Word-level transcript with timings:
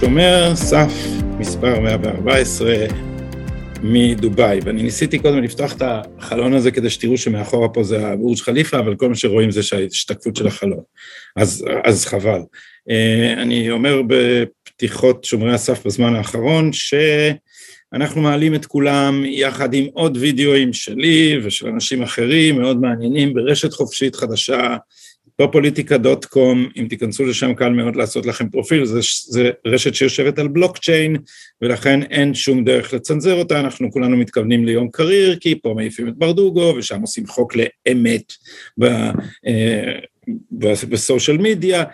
שומר 0.00 0.52
סף 0.54 0.92
מספר 1.38 1.80
114 1.80 3.11
מדובאי, 3.82 4.60
ואני 4.64 4.82
ניסיתי 4.82 5.18
קודם 5.18 5.42
לפתוח 5.42 5.76
את 5.76 5.82
החלון 5.84 6.54
הזה 6.54 6.70
כדי 6.70 6.90
שתראו 6.90 7.18
שמאחורה 7.18 7.68
פה 7.68 7.82
זה 7.82 8.06
הבורג' 8.06 8.38
חליפה, 8.38 8.78
אבל 8.78 8.94
כל 8.96 9.08
מה 9.08 9.14
שרואים 9.14 9.50
זה 9.50 9.60
ההשתקפות 9.76 10.36
של 10.36 10.46
החלון, 10.46 10.82
אז, 11.36 11.64
אז 11.84 12.06
חבל. 12.06 12.40
אה, 12.90 13.32
אני 13.42 13.70
אומר 13.70 14.02
בפתיחות 14.06 15.24
שומרי 15.24 15.54
הסף 15.54 15.86
בזמן 15.86 16.14
האחרון, 16.14 16.70
שאנחנו 16.72 18.20
מעלים 18.20 18.54
את 18.54 18.66
כולם 18.66 19.24
יחד 19.26 19.74
עם 19.74 19.86
עוד 19.92 20.16
וידאוים 20.16 20.72
שלי 20.72 21.40
ושל 21.44 21.68
אנשים 21.68 22.02
אחרים 22.02 22.60
מאוד 22.60 22.80
מעניינים 22.80 23.34
ברשת 23.34 23.72
חופשית 23.72 24.16
חדשה 24.16 24.76
פופוליטיקה.קום, 25.36 26.68
אם 26.76 26.86
תיכנסו 26.88 27.24
לשם 27.24 27.54
קל 27.54 27.68
מאוד 27.68 27.96
לעשות 27.96 28.26
לכם 28.26 28.48
פרופיל, 28.48 28.84
זה, 28.84 29.00
זה 29.28 29.50
רשת 29.66 29.94
שיושבת 29.94 30.38
על 30.38 30.48
בלוקצ'יין 30.48 31.16
ולכן 31.62 32.02
אין 32.02 32.34
שום 32.34 32.64
דרך 32.64 32.94
לצנזר 32.94 33.34
אותה, 33.34 33.60
אנחנו 33.60 33.92
כולנו 33.92 34.16
מתכוונים 34.16 34.64
ליום 34.64 34.88
קרייר, 34.90 35.36
כי 35.36 35.60
פה 35.62 35.74
מעיפים 35.76 36.08
את 36.08 36.16
ברדוגו 36.16 36.74
ושם 36.78 37.00
עושים 37.00 37.26
חוק 37.26 37.52
לאמת 37.56 38.32
אה, 38.82 39.12
בסושיאל 40.88 41.38
מדיה 41.38 41.84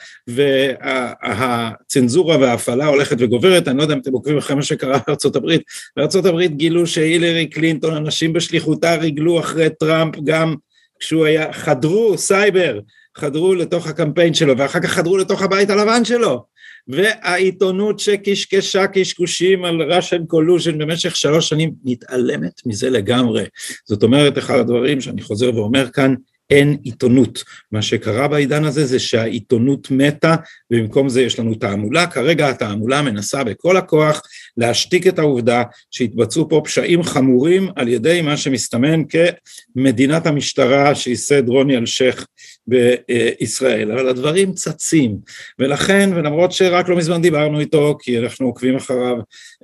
והצנזורה 1.27 2.39
וההפעלה 2.39 2.87
הולכת 2.87 3.17
וגוברת, 3.19 3.69
אני 3.69 3.79
לא 3.79 3.83
יודע 3.83 3.95
אם 3.95 4.01
אתם 4.01 4.13
עוקבים 4.13 4.39
אחרי 4.39 4.57
מה 4.57 4.63
שקרה 4.63 4.99
בארצות 5.07 5.37
הברית, 5.37 5.63
בארצות 5.97 6.27
הברית 6.27 6.57
גילו 6.57 6.87
שהילרי 6.87 7.47
קלינטון, 7.47 7.95
אנשים 7.95 8.33
בשליחותה 8.33 8.95
ריגלו 8.95 9.41
אחרי 9.41 9.69
טראמפ 9.81 10.15
גם 10.25 10.55
כשהוא 11.01 11.27
היה, 11.27 11.53
חדרו 11.53 12.19
סייבר 12.19 12.81
חדרו 13.19 13.55
לתוך 13.55 13.87
הקמפיין 13.87 14.35
שלו 14.35 14.59
ואחר 14.59 14.81
כך 14.81 14.91
חדרו 14.91 15.19
לתוך 15.19 15.43
הבית 15.43 15.71
הלבן 15.71 16.05
שלו. 16.05 16.45
והעיתונות 16.89 17.99
שקשקשה 17.99 18.87
קשקושים 18.87 19.65
על 19.65 19.93
Russian 19.93 20.35
collusion 20.35 20.73
במשך 20.79 21.17
שלוש 21.17 21.49
שנים 21.49 21.73
מתעלמת 21.85 22.61
מזה 22.67 22.91
לגמרי. 22.91 23.45
זאת 23.85 24.03
אומרת 24.03 24.39
אחד 24.39 24.59
הדברים 24.59 25.01
שאני 25.01 25.23
חוזר 25.23 25.55
ואומר 25.55 25.91
כאן 25.91 26.15
אין 26.51 26.77
עיתונות. 26.83 27.45
מה 27.73 27.83
שקרה 27.83 28.29
בעידן 28.29 28.65
הזה 28.65 28.87
זה 28.87 28.99
שהעיתונות 28.99 29.91
מתה 29.91 30.37
ובמקום 30.71 31.09
זה 31.09 31.23
יש 31.23 31.39
לנו 31.39 31.55
תעמולה, 31.55 32.07
כרגע 32.07 32.49
התעמולה 32.49 33.03
מנסה 33.03 33.45
בכל 33.45 33.77
הכוח 33.77 34.23
להשתיק 34.57 35.07
את 35.07 35.19
העובדה 35.19 35.63
שהתבצעו 35.91 36.49
פה 36.49 36.61
פשעים 36.65 37.03
חמורים 37.03 37.69
על 37.77 37.89
ידי 37.89 38.21
מה 38.23 38.37
שמסתמן 38.37 39.03
כמדינת 39.05 40.27
המשטרה 40.27 40.95
שייסד 40.95 41.49
רוני 41.49 41.77
אלשיך 41.77 42.27
בישראל, 42.69 43.93
אבל 43.93 44.09
הדברים 44.09 44.53
צצים 44.53 45.19
ולכן 45.59 46.11
ולמרות 46.15 46.53
שרק 46.53 46.89
לא 46.89 46.97
מזמן 46.97 47.23
דיברנו 47.23 47.61
איתו 47.61 47.99
כי 48.01 48.19
אנחנו 48.19 48.47
עוקבים 48.47 48.77
אחריו 48.77 49.17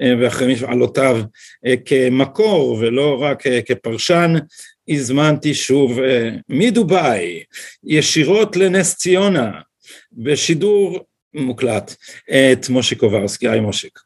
אה, 0.02 0.14
ואחרי 0.20 0.52
מפעלותיו 0.52 1.20
אה, 1.66 1.74
כמקור 1.84 2.78
ולא 2.80 3.22
רק 3.22 3.46
אה, 3.46 3.62
כפרשן 3.62 4.34
הזמנתי 4.88 5.54
שוב 5.54 5.98
מדובאי 6.48 7.42
ישירות 7.84 8.56
לנס 8.56 8.96
ציונה 8.96 9.50
בשידור 10.12 11.04
מוקלט 11.34 11.94
את 12.30 12.68
מושיק 12.68 12.98
קוברסקי, 12.98 13.48
היי 13.48 13.60
מושיק. 13.60 13.98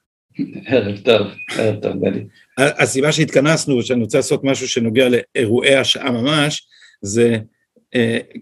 ערב 0.67 0.99
טוב, 0.99 1.27
ערב 1.59 1.81
טוב 1.83 1.93
גדי. 2.05 2.25
הסיבה 2.59 3.13
שהתכנסנו 3.13 3.77
ושאני 3.77 4.03
רוצה 4.03 4.19
לעשות 4.19 4.45
משהו 4.45 4.69
שנוגע 4.69 5.09
לאירועי 5.09 5.75
השעה 5.75 6.11
ממש 6.11 6.67
זה 7.03 7.39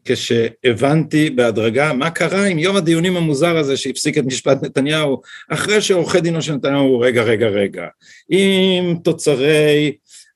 כשהבנתי 0.05 1.31
בהדרגה 1.31 1.93
מה 1.93 2.11
קרה 2.11 2.45
עם 2.45 2.59
יום 2.59 2.77
הדיונים 2.77 3.17
המוזר 3.17 3.57
הזה 3.57 3.77
שהפסיק 3.77 4.19
את 4.19 4.25
משפט 4.25 4.63
נתניהו 4.63 5.21
אחרי 5.51 5.81
שעורכי 5.81 6.21
דינו 6.21 6.43
של 6.43 6.55
נתניהו 6.55 7.01
רגע 7.01 7.23
רגע 7.23 7.47
רגע 7.47 7.87
עם 8.29 8.97
תוצרי 9.05 9.93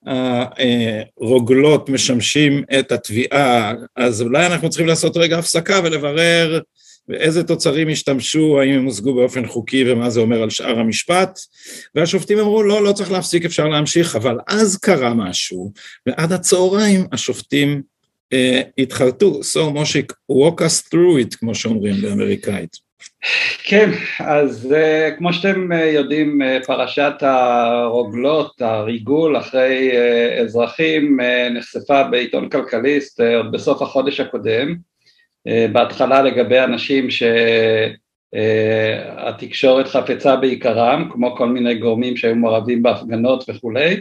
הרוגלות 0.07 1.89
משמשים 1.89 2.65
את 2.79 2.93
התביעה, 2.93 3.73
אז 3.97 4.23
אולי 4.23 4.47
אנחנו 4.47 4.71
צריכים 4.71 4.87
לעשות 4.87 5.17
רגע 5.17 5.39
הפסקה 5.39 5.81
ולברר 5.85 6.61
באיזה 7.09 7.45
תוצרים 7.45 7.89
השתמשו, 7.89 8.61
האם 8.61 8.71
הם 8.71 8.85
הושגו 8.85 9.15
באופן 9.15 9.47
חוקי 9.47 9.93
ומה 9.93 10.11
זה 10.11 10.21
אומר 10.21 10.43
על 10.43 10.51
שאר 10.51 10.79
המשפט, 10.79 11.39
והשופטים 11.95 12.39
אמרו 12.39 12.63
לא, 12.63 12.85
לא 12.85 12.93
צריך 12.93 13.13
להפסיק, 13.13 13.45
אפשר 13.45 13.69
להמשיך, 13.69 14.17
אבל 14.17 14.39
אז 14.47 14.79
קרה 14.79 15.15
משהו, 15.15 15.73
ועד 16.07 16.33
הצהריים 16.33 17.07
השופטים 17.13 17.83
התחרטו, 18.79 19.41
so 19.41 19.71
מושיק, 19.73 20.13
walk 20.33 20.61
us 20.61 20.89
through 20.89 21.19
it, 21.25 21.37
כמו 21.39 21.55
שאומרים 21.55 21.95
באמריקאית. 22.03 22.91
כן, 23.63 23.91
אז 24.21 24.73
uh, 24.73 24.75
כמו 25.19 25.33
שאתם 25.33 25.73
uh, 25.73 25.75
יודעים, 25.75 26.43
uh, 26.43 26.67
פרשת 26.67 27.13
הרוגלות, 27.21 28.63
הריגול 28.63 29.39
אחרי 29.39 29.91
uh, 29.93 30.41
אזרחים 30.43 31.21
uh, 31.21 31.25
נחשפה 31.55 32.05
בעיתון 32.05 32.49
כלכליסט 32.49 33.21
uh, 33.21 33.25
עוד 33.37 33.53
בסוף 33.53 33.83
החודש 33.83 34.21
הקודם, 34.21 34.75
uh, 35.49 35.53
בהתחלה 35.73 36.23
לגבי 36.23 36.61
אנשים 36.61 37.09
שהתקשורת 38.31 39.87
uh, 39.87 39.89
חפצה 39.89 40.37
בעיקרם, 40.37 41.09
כמו 41.13 41.37
כל 41.37 41.49
מיני 41.49 41.75
גורמים 41.75 42.17
שהיו 42.17 42.35
מעורבים 42.35 42.83
בהפגנות 42.83 43.45
וכולי, 43.49 43.91
אה, 43.91 44.01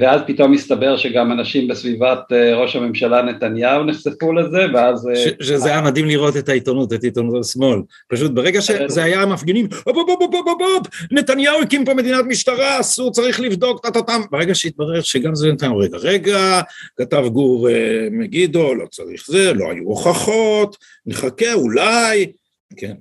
ואז 0.00 0.20
פתאום 0.26 0.52
מסתבר 0.52 0.96
שגם 0.96 1.32
אנשים 1.32 1.68
בסביבת 1.68 2.18
אה, 2.32 2.54
ראש 2.54 2.76
הממשלה 2.76 3.22
נתניהו 3.22 3.84
נחשפו 3.84 4.32
לזה, 4.32 4.58
ואז... 4.74 5.08
אה, 5.08 5.32
שזה 5.40 5.68
היה 5.68 5.80
מדהים 5.80 6.06
לראות 6.06 6.36
את 6.36 6.48
העיתונות, 6.48 6.92
את 6.92 7.04
עיתונות 7.04 7.44
השמאל. 7.44 7.80
פשוט 8.08 8.30
ברגע 8.30 8.60
שזה 8.60 9.04
היה 9.04 9.22
המפגינים, 9.22 9.68
הופ 9.84 9.96
הופ 9.96 10.08
הופ 10.20 10.34
הופ 10.34 10.60
הופ, 10.60 10.86
נתניהו 11.10 11.62
הקים 11.62 11.84
פה 11.84 11.94
מדינת 11.94 12.24
משטרה, 12.24 12.80
אסור, 12.80 13.12
צריך 13.12 13.40
לבדוק, 13.40 13.86
טה-טה-טם. 13.86 14.20
ברגע 14.30 14.54
שהתברר 14.54 15.00
שגם 15.00 15.34
זה 15.34 15.52
נתניהו, 15.52 15.78
רגע, 15.78 15.98
רגע, 15.98 16.60
כתב 16.96 17.24
גור 17.32 17.68
מגידו, 18.10 18.74
לא 18.74 18.86
צריך 18.86 19.24
זה, 19.26 19.52
לא 19.52 19.70
היו 19.70 19.84
הוכחות, 19.84 20.76
נחכה, 21.06 21.54
אולי, 21.54 22.32
כן. 22.76 22.94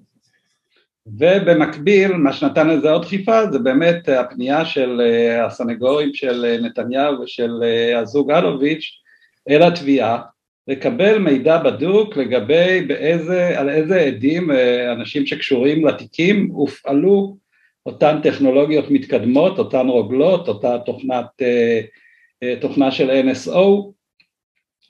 ובמקביל, 1.15 2.13
מה 2.13 2.33
שנתן 2.33 2.69
לזה 2.69 2.91
עוד 2.91 3.01
דחיפה 3.01 3.51
זה 3.51 3.59
באמת 3.59 4.09
הפנייה 4.09 4.65
של 4.65 5.01
אה, 5.01 5.45
הסנגורים 5.45 6.13
של 6.13 6.45
אה, 6.45 6.57
נתניהו 6.57 7.21
ושל 7.21 7.63
אה, 7.63 7.99
הזוג 7.99 8.31
אלוביץ' 8.31 9.01
אל 9.49 9.63
התביעה, 9.63 10.21
לקבל 10.67 11.17
מידע 11.17 11.57
בדוק 11.57 12.17
לגבי 12.17 12.81
באיזה, 12.87 13.59
על 13.59 13.69
איזה 13.69 13.99
עדים 13.99 14.51
אנשים 14.91 15.25
שקשורים 15.25 15.87
לתיקים 15.87 16.49
הופעלו 16.51 17.37
אותן 17.85 18.19
טכנולוגיות 18.23 18.91
מתקדמות, 18.91 19.59
אותן 19.59 19.87
רוגלות, 19.87 20.47
אותה 20.47 20.77
תוכנת, 20.85 21.25
תוכנה 22.61 22.91
של 22.91 23.09
NSO, 23.09 23.91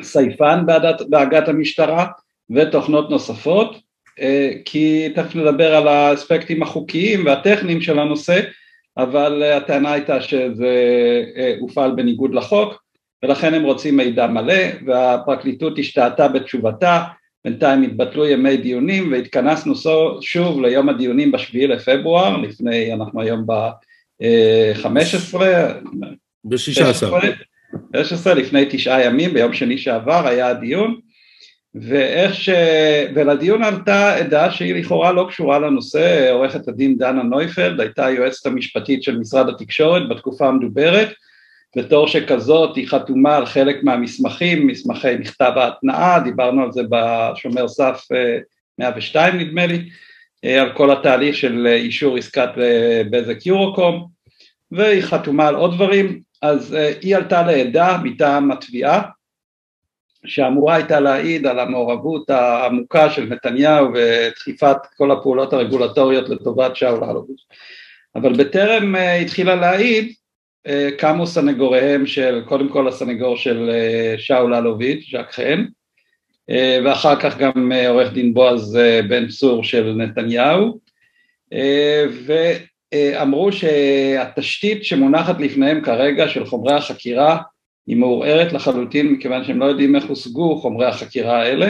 סייפן 0.01 0.66
בהגת 1.09 1.47
המשטרה 1.47 2.07
ותוכנות 2.50 3.09
נוספות 3.09 3.87
כי 4.66 5.09
תכף 5.16 5.35
נדבר 5.35 5.75
על 5.75 5.88
האספקטים 5.88 6.63
החוקיים 6.63 7.25
והטכניים 7.25 7.81
של 7.81 8.00
הנושא, 8.00 8.39
אבל 8.97 9.44
אה, 9.44 9.57
הטענה 9.57 9.91
הייתה 9.91 10.22
שזה 10.22 10.73
אה, 11.35 11.55
הופעל 11.59 11.91
בניגוד 11.91 12.35
לחוק 12.35 12.83
ולכן 13.23 13.53
הם 13.53 13.63
רוצים 13.63 13.97
מידע 13.97 14.27
מלא 14.27 14.63
והפרקליטות 14.85 15.79
השתהתה 15.79 16.27
בתשובתה, 16.27 17.03
בינתיים 17.45 17.83
התבטלו 17.83 18.27
ימי 18.27 18.57
דיונים 18.57 19.12
והתכנסנו 19.12 19.74
שוב 20.21 20.62
ליום 20.62 20.89
הדיונים 20.89 21.31
בשביעי 21.31 21.68
לפברואר, 21.68 22.38
לפני, 22.38 22.94
אנחנו 22.94 23.21
היום 23.21 23.45
ב-15, 23.47 25.38
ב-16, 26.44 27.07
ב-16, 27.92 28.33
לפני 28.36 28.65
תשעה 28.69 29.06
ימים, 29.06 29.33
ביום 29.33 29.53
שני 29.53 29.77
שעבר 29.77 30.27
היה 30.27 30.47
הדיון 30.47 31.00
ואיך 31.81 32.35
ש... 32.35 32.50
ולדיון 33.15 33.63
עלתה 33.63 34.15
עדה 34.15 34.51
שהיא 34.51 34.75
לכאורה 34.75 35.12
לא 35.12 35.27
קשורה 35.29 35.59
לנושא, 35.59 36.31
עורכת 36.31 36.68
הדין 36.68 36.97
דנה 36.97 37.24
נויפלד 37.24 37.81
הייתה 37.81 38.06
היועצת 38.06 38.45
המשפטית 38.45 39.03
של 39.03 39.18
משרד 39.18 39.50
התקשורת 39.50 40.09
בתקופה 40.09 40.47
המדוברת, 40.47 41.09
בתור 41.77 42.07
שכזאת 42.07 42.75
היא 42.75 42.88
חתומה 42.88 43.35
על 43.35 43.45
חלק 43.45 43.83
מהמסמכים, 43.83 44.68
מסמכי 44.68 45.15
מכתב 45.15 45.51
ההתנעה, 45.56 46.19
דיברנו 46.19 46.63
על 46.63 46.71
זה 46.71 46.81
בשומר 46.89 47.68
סף 47.68 48.01
102 48.80 49.33
אה, 49.33 49.39
נדמה 49.39 49.65
לי, 49.65 49.89
אה, 50.45 50.62
על 50.62 50.73
כל 50.73 50.91
התהליך 50.91 51.35
של 51.35 51.68
אישור 51.68 52.18
עסקת 52.18 52.50
אה, 52.57 53.01
בזק 53.09 53.45
יורוקום, 53.45 54.07
והיא 54.71 55.01
חתומה 55.01 55.47
על 55.47 55.56
עוד 55.56 55.75
דברים, 55.75 56.21
אז 56.41 56.77
היא 57.01 57.15
עלתה 57.15 57.41
לעדה 57.41 57.97
מטעם 58.03 58.51
התביעה 58.51 59.01
שאמורה 60.25 60.75
הייתה 60.75 61.00
להעיד 61.00 61.48
על 61.48 61.60
המעורבות 61.60 62.30
העמוקה 62.30 63.10
של 63.10 63.25
נתניהו 63.25 63.88
ודחיפת 63.94 64.78
כל 64.98 65.12
הפעולות 65.12 65.54
הרגולטוריות 65.54 66.30
לטובת 66.30 66.75
שאול 66.75 67.04
אלוביץ'. 67.04 67.46
אבל 68.16 68.34
בטרם 68.34 68.96
uh, 68.96 69.00
התחילה 69.00 69.56
להעיד, 69.56 70.14
uh, 70.68 70.72
קמו 70.98 71.28
סנגוריהם 71.28 72.06
של, 72.06 72.42
קודם 72.46 72.69
כל 72.69 72.88
הסנגור 72.88 73.38
של 73.38 73.69
uh, 73.69 74.19
שאול 74.22 74.56
אלוביץ', 74.56 75.10
ז'ק 75.12 75.31
חן, 75.31 75.66
ואחר 76.86 77.19
כך 77.19 77.38
גם 77.38 77.72
עורך 77.88 78.14
דין 78.14 78.34
בועז 78.34 78.80
בן 79.10 79.28
צור 79.28 79.64
של 79.64 79.94
נתניהו, 79.98 80.80
ואמרו 82.25 83.52
שהתשתית 83.52 84.86
שמונחת 84.86 85.40
לפניהם 85.40 85.81
כרגע 85.81 86.30
של 86.30 86.46
חומרי 86.46 86.74
החקירה 86.74 87.38
היא 87.88 87.98
מעורערת 87.98 88.54
לחלוטין 88.54 89.07
מכיוון 89.07 89.44
שהם 89.44 89.60
לא 89.60 89.66
יודעים 89.66 89.95
איך 89.95 90.06
הושגו 90.06 90.62
חומרי 90.62 90.86
החקירה 90.86 91.42
האלה 91.42 91.69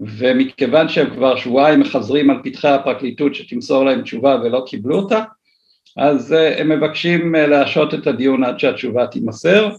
ומכיוון 0.00 0.88
שהם 0.88 1.10
כבר 1.10 1.36
שבועיים 1.36 1.80
מחזרים 1.80 2.30
על 2.30 2.36
פתחי 2.44 2.68
הפרקליטות 2.68 3.34
שתמסור 3.34 3.84
להם 3.84 4.02
תשובה 4.02 4.36
ולא 4.42 4.64
קיבלו 4.66 4.96
אותה 4.96 5.22
אז 5.96 6.32
אה, 6.32 6.60
הם 6.60 6.68
מבקשים 6.68 7.34
אה, 7.34 7.46
להשעות 7.46 7.94
את 7.94 8.06
הדיון 8.06 8.44
עד 8.44 8.58
שהתשובה 8.60 9.06
תימסר. 9.06 9.70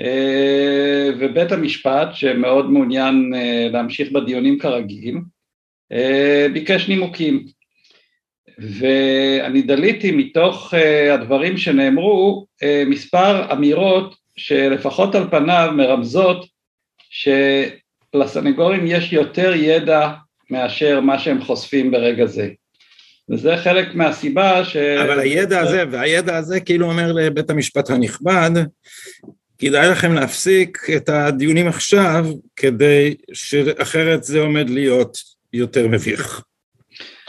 אה, 0.00 1.10
ובית 1.18 1.52
המשפט 1.52 2.08
שמאוד 2.12 2.70
מעוניין 2.70 3.32
להמשיך 3.72 4.12
בדיונים 4.12 4.58
כרגיל 4.58 5.18
ביקש 6.52 6.88
נימוקים. 6.88 7.44
ואני 8.58 9.62
דליתי 9.62 10.10
מתוך 10.10 10.74
הדברים 11.12 11.56
שנאמרו 11.56 12.46
מספר 12.86 13.52
אמירות 13.52 14.14
שלפחות 14.40 15.14
על 15.14 15.26
פניו 15.30 15.70
מרמזות 15.76 16.46
שלסנגורים 17.10 18.86
יש 18.86 19.12
יותר 19.12 19.52
ידע 19.54 20.10
מאשר 20.50 21.00
מה 21.00 21.18
שהם 21.18 21.42
חושפים 21.42 21.90
ברגע 21.90 22.26
זה. 22.26 22.48
וזה 23.30 23.56
חלק 23.56 23.94
מהסיבה 23.94 24.64
ש... 24.64 24.76
אבל 24.76 25.18
הידע 25.18 25.60
הזה, 25.60 25.84
והידע 25.90 26.36
הזה 26.36 26.60
כאילו 26.60 26.86
אומר 26.86 27.12
לבית 27.12 27.50
המשפט 27.50 27.90
הנכבד, 27.90 28.50
כדאי 29.58 29.88
לכם 29.88 30.14
להפסיק 30.14 30.78
את 30.96 31.08
הדיונים 31.08 31.68
עכשיו, 31.68 32.26
כדי 32.56 33.14
שאחרת 33.32 34.24
זה 34.24 34.40
עומד 34.40 34.70
להיות 34.70 35.18
יותר 35.52 35.88
מביך. 35.88 36.42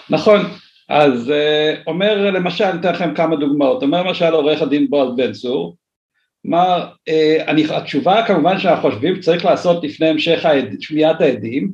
נכון, 0.09 0.41
אז 0.89 1.31
אה, 1.31 1.73
אומר 1.87 2.31
למשל, 2.31 2.63
אני 2.63 2.79
אתן 2.79 2.93
לכם 2.93 3.15
כמה 3.15 3.35
דוגמאות, 3.35 3.83
אומר 3.83 4.03
למשל 4.03 4.33
עורך 4.33 4.61
הדין 4.61 4.89
בועז 4.89 5.15
בן 5.15 5.31
צור, 5.31 5.75
כלומר, 6.41 6.87
אה, 7.07 7.77
התשובה 7.77 8.23
כמובן 8.27 8.59
שאנחנו 8.59 8.89
חושבים 8.89 9.19
צריך 9.19 9.45
לעשות 9.45 9.83
לפני 9.83 10.07
המשך 10.07 10.45
שמיעת 10.79 11.21
העדים, 11.21 11.71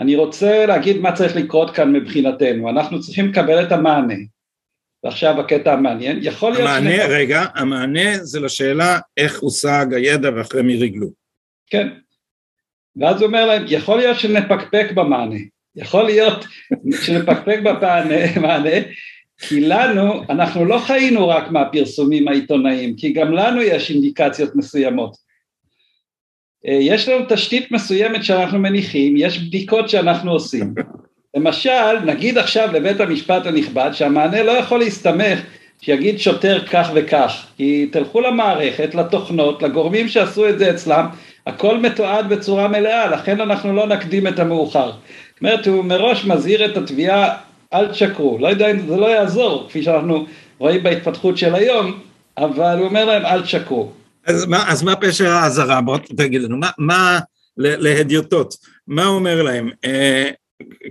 אני 0.00 0.16
רוצה 0.16 0.66
להגיד 0.66 0.96
מה 0.96 1.12
צריך 1.12 1.36
לקרות 1.36 1.70
כאן 1.70 1.92
מבחינתנו, 1.92 2.70
אנחנו 2.70 3.00
צריכים 3.00 3.28
לקבל 3.28 3.66
את 3.66 3.72
המענה, 3.72 4.14
ועכשיו 5.04 5.40
הקטע 5.40 5.72
המעניין, 5.72 6.18
יכול 6.22 6.52
להיות... 6.52 6.68
המענה, 6.68 6.90
שני... 6.90 7.14
רגע, 7.14 7.44
המענה 7.54 8.18
זה 8.18 8.40
לשאלה 8.40 8.98
איך 9.16 9.40
הושג 9.40 9.86
הידע 9.94 10.30
ואחרי 10.36 10.62
מי 10.62 10.76
ריגלו. 10.76 11.08
כן, 11.66 11.88
ואז 12.96 13.20
הוא 13.20 13.26
אומר 13.26 13.46
להם, 13.46 13.64
יכול 13.68 13.98
להיות 13.98 14.18
שנפקפק 14.18 14.86
במענה, 14.94 15.40
יכול 15.76 16.04
להיות 16.04 16.44
שנפקפק 17.04 17.58
במענה, 17.62 18.70
כי 19.38 19.60
לנו, 19.60 20.22
אנחנו 20.30 20.64
לא 20.64 20.78
חיינו 20.78 21.28
רק 21.28 21.50
מהפרסומים 21.50 22.28
העיתונאיים, 22.28 22.96
כי 22.96 23.12
גם 23.12 23.32
לנו 23.32 23.62
יש 23.62 23.90
אינדיקציות 23.90 24.56
מסוימות. 24.56 25.16
אה, 26.66 26.78
יש 26.80 27.08
לנו 27.08 27.24
תשתית 27.28 27.72
מסוימת 27.72 28.24
שאנחנו 28.24 28.58
מניחים, 28.58 29.16
יש 29.16 29.38
בדיקות 29.38 29.88
שאנחנו 29.88 30.32
עושים. 30.32 30.74
למשל, 31.36 31.98
נגיד 32.04 32.38
עכשיו 32.38 32.68
לבית 32.72 33.00
המשפט 33.00 33.46
הנכבד 33.46 33.90
שהמענה 33.92 34.42
לא 34.42 34.52
יכול 34.52 34.78
להסתמך 34.78 35.40
שיגיד 35.80 36.18
שוטר 36.18 36.66
כך 36.66 36.90
וכך, 36.94 37.46
כי 37.56 37.86
תלכו 37.92 38.20
למערכת, 38.20 38.94
לתוכנות, 38.94 39.62
לגורמים 39.62 40.08
שעשו 40.08 40.48
את 40.48 40.58
זה 40.58 40.70
אצלם, 40.70 41.06
הכל 41.46 41.78
מתועד 41.78 42.28
בצורה 42.28 42.68
מלאה, 42.68 43.06
לכן 43.06 43.40
אנחנו 43.40 43.72
לא 43.72 43.86
נקדים 43.86 44.26
את 44.26 44.38
המאוחר. 44.38 44.90
זאת 44.90 45.40
אומרת, 45.40 45.66
הוא 45.66 45.84
מראש 45.84 46.24
מזהיר 46.24 46.64
את 46.64 46.76
התביעה 46.76 47.36
אל 47.74 47.88
תשקרו, 47.88 48.38
לא 48.40 48.48
יודע 48.48 48.70
אם 48.70 48.88
זה 48.88 48.96
לא 48.96 49.06
יעזור, 49.06 49.66
כפי 49.68 49.82
שאנחנו 49.82 50.26
רואים 50.58 50.82
בהתפתחות 50.82 51.38
של 51.38 51.54
היום, 51.54 52.00
אבל 52.38 52.78
הוא 52.78 52.86
אומר 52.86 53.04
להם 53.04 53.26
אל 53.26 53.42
תשקרו. 53.42 53.92
אז 54.26 54.46
מה, 54.46 54.70
אז 54.70 54.82
מה 54.82 54.96
פשר 54.96 55.30
האזהרה? 55.30 55.80
בוא 55.80 55.98
תגיד 56.16 56.42
לנו, 56.42 56.56
מה, 56.56 56.70
מה 56.78 57.18
להדיוטות, 57.56 58.56
מה 58.88 59.04
הוא 59.04 59.14
אומר 59.14 59.42
להם? 59.42 59.70
אה, 59.84 60.30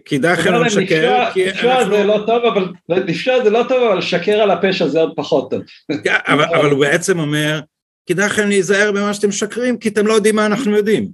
כדאי 0.05 0.33
לכם 0.33 0.53
לא 0.53 0.65
לשקר, 0.65 1.31
כי 1.33 1.49
אנחנו... 1.49 1.97
זה 1.97 2.03
לא 2.03 2.23
טוב, 2.25 2.45
אבל 2.45 2.71
נפשע 2.89 3.43
זה 3.43 3.49
לא 3.49 3.65
טוב, 3.69 3.83
אבל 3.83 3.97
לשקר 3.97 4.31
על 4.41 4.51
הפשע 4.51 4.87
זה 4.87 4.99
עוד 4.99 5.13
פחות 5.15 5.51
טוב. 5.51 5.61
כן, 6.03 6.15
אבל, 6.27 6.43
אבל 6.43 6.69
הוא 6.69 6.79
בעצם 6.79 7.19
אומר, 7.19 7.59
כדאי 8.05 8.25
לכם 8.25 8.47
להיזהר 8.47 8.91
במה 8.91 9.13
שאתם 9.13 9.29
משקרים, 9.29 9.77
כי 9.77 9.89
אתם 9.89 10.07
לא 10.07 10.13
יודעים 10.13 10.35
מה 10.35 10.45
אנחנו 10.45 10.77
יודעים. 10.77 11.07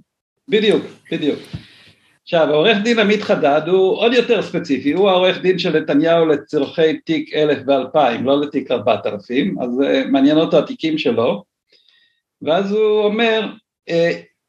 בדיוק, 0.48 0.82
בדיוק. 1.12 1.38
עכשיו, 2.32 2.50
העורך 2.50 2.78
דין 2.82 2.98
עמית 2.98 3.22
חדד 3.22 3.60
הוא 3.66 3.96
עוד 3.96 4.12
יותר 4.12 4.42
ספציפי, 4.42 4.92
הוא 4.92 5.10
העורך 5.10 5.38
דין 5.38 5.58
של 5.58 5.80
נתניהו 5.80 6.26
לצורכי 6.26 6.98
תיק 6.98 7.34
אלף 7.34 7.58
ואלפיים, 7.66 8.26
לא 8.26 8.40
לתיק 8.40 8.70
ארבעת 8.70 9.06
אלפים, 9.06 9.56
אז 9.62 9.80
uh, 9.80 10.08
מעניין 10.08 10.38
אותו 10.38 10.58
התיקים 10.58 10.98
שלו, 10.98 11.44
ואז 12.42 12.72
הוא 12.72 13.04
אומר, 13.04 13.46
uh, 13.90 13.92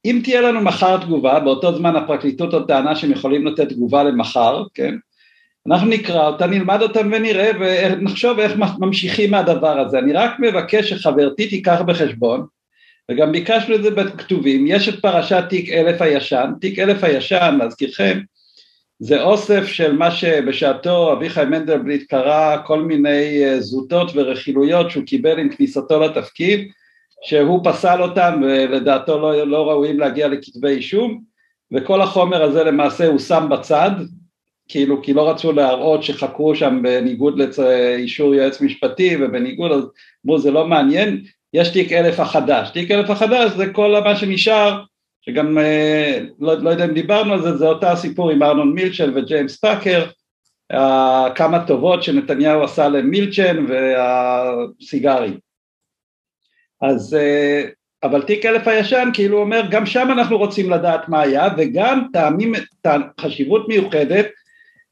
אם 0.06 0.22
תהיה 0.24 0.42
לנו 0.42 0.62
מחר 0.62 0.98
תגובה, 0.98 1.40
באותו 1.40 1.78
זמן 1.78 1.96
הפרקליטות 1.96 2.54
עוד 2.54 2.68
טענה 2.68 2.96
שהם 2.96 3.12
יכולים 3.12 3.48
לתת 3.48 3.70
תגובה 3.70 4.04
למחר, 4.04 4.64
כן? 4.74 4.96
אנחנו 5.68 5.88
נקרא 5.88 6.28
אותה, 6.28 6.48
נלמד 6.48 6.82
אותה 6.82 7.00
ונראה 7.00 7.52
ונחשוב 7.60 8.40
איך 8.40 8.54
ממשיכים 8.80 9.32
מהדבר 9.32 9.80
הזה. 9.80 10.00
אני 10.00 10.14
רק 10.14 10.40
מבקש 10.40 10.90
שחברתי 10.90 11.48
תיקח 11.48 11.82
בחשבון 11.86 12.46
וגם 13.12 13.32
ביקשנו 13.32 13.76
את 13.76 13.84
זה 13.84 13.92
בכתובים, 13.92 14.68
יש 14.68 14.90
את 14.90 15.00
פרשת 15.02 15.44
תיק 15.50 15.70
אלף 15.70 16.02
הישן, 16.02 16.52
תיק 16.62 16.80
אלף 16.80 17.04
הישן, 17.04 17.58
להזכירכם, 17.60 18.20
זה 19.00 19.22
אוסף 19.22 19.68
של 19.68 19.94
מה 19.94 20.12
שבשעתו 20.12 21.14
אביחי 21.14 21.46
מנדלבליט 21.46 22.10
קרא 22.10 22.58
כל 22.66 22.82
מיני 22.82 23.44
אה, 23.46 23.60
זוטות 23.60 24.12
ורכילויות 24.16 24.92
שהוא 24.92 25.04
קיבל 25.04 25.40
עם 25.40 25.50
כניסתו 25.50 26.00
לתפקיד, 26.00 26.72
שהוא 27.24 27.60
פסל 27.64 28.02
אותם 28.02 28.42
ולדעתו 28.44 29.20
לא, 29.20 29.48
לא 29.48 29.70
ראויים 29.70 30.00
להגיע 30.00 30.28
לכתבי 30.28 30.70
אישום, 30.70 31.22
וכל 31.72 32.02
החומר 32.02 32.44
הזה 32.44 32.64
למעשה 32.64 33.08
הוא 33.08 33.20
שם 33.20 33.48
בצד, 33.52 33.92
כאילו 34.68 35.04
כי 35.04 35.14
לא 35.14 35.30
רצו 35.30 35.52
להראות 35.52 36.04
שחקרו 36.04 36.56
שם 36.56 36.80
בניגוד 36.84 37.40
לאישור 37.40 38.36
יועץ 38.36 38.62
משפטי 38.62 39.18
ובניגוד, 39.20 39.72
אז 39.72 39.84
אמרו 40.26 40.40
זה 40.40 40.52
לא 40.52 40.68
מעניין, 40.68 41.24
יש 41.54 41.70
תיק 41.70 41.92
אלף 41.92 42.20
החדש, 42.20 42.70
תיק 42.70 42.92
אלף 42.92 43.10
החדש 43.10 43.52
זה 43.52 43.74
כל 43.74 44.02
מה 44.04 44.16
שנשאר, 44.16 44.84
שגם 45.22 45.58
אה, 45.58 46.20
לא, 46.40 46.54
לא 46.54 46.70
יודע 46.70 46.86
אם 46.86 46.94
דיברנו 46.94 47.34
על 47.34 47.42
זה, 47.42 47.58
זה 47.58 47.68
אותה 47.68 47.96
סיפור 47.96 48.32
עם 48.32 48.44
ארנון 48.44 48.74
מילצ'ל 48.74 49.12
וג'יימס 49.16 49.58
פאקר, 49.58 50.06
כמה 51.36 51.66
טובות 51.68 52.04
שנתניהו 52.04 52.64
עשה 52.64 52.88
למילצ'ן 52.88 53.66
והסיגרים. 53.68 55.38
אז, 56.82 57.14
אה, 57.14 57.64
אבל 58.04 58.22
תיק 58.22 58.46
אלף 58.46 58.68
הישן 58.68 59.10
כאילו 59.14 59.40
אומר, 59.40 59.62
גם 59.72 59.86
שם 59.86 60.08
אנחנו 60.12 60.38
רוצים 60.38 60.70
לדעת 60.70 61.10
מה 61.10 61.22
היה, 61.22 61.48
וגם 61.58 62.08
טעמים, 62.14 62.54
חשיבות 63.20 63.68
מיוחדת 63.68 64.28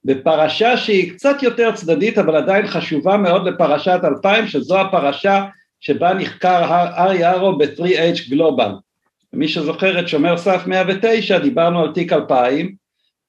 בפרשה 0.06 0.78
שהיא 0.78 1.12
קצת 1.12 1.44
יותר 1.44 1.72
צדדית, 1.72 2.18
אבל 2.18 2.36
עדיין 2.36 2.68
חשובה 2.68 3.18
מאוד 3.18 3.48
לפרשת 3.48 4.00
2000, 4.04 4.48
שזו 4.48 4.80
הפרשה 4.80 5.46
שבה 5.80 6.14
נחקר 6.14 6.86
ארי 6.98 7.26
ארו 7.26 7.58
ב-3H 7.58 8.30
גלובל. 8.30 8.72
מי 9.34 9.48
שזוכר 9.48 10.00
את 10.00 10.08
שומר 10.08 10.38
סף 10.38 10.62
109, 10.68 11.40
דיברנו 11.40 11.82
על 11.82 11.92
תיק 11.94 12.14
2000 12.14 12.76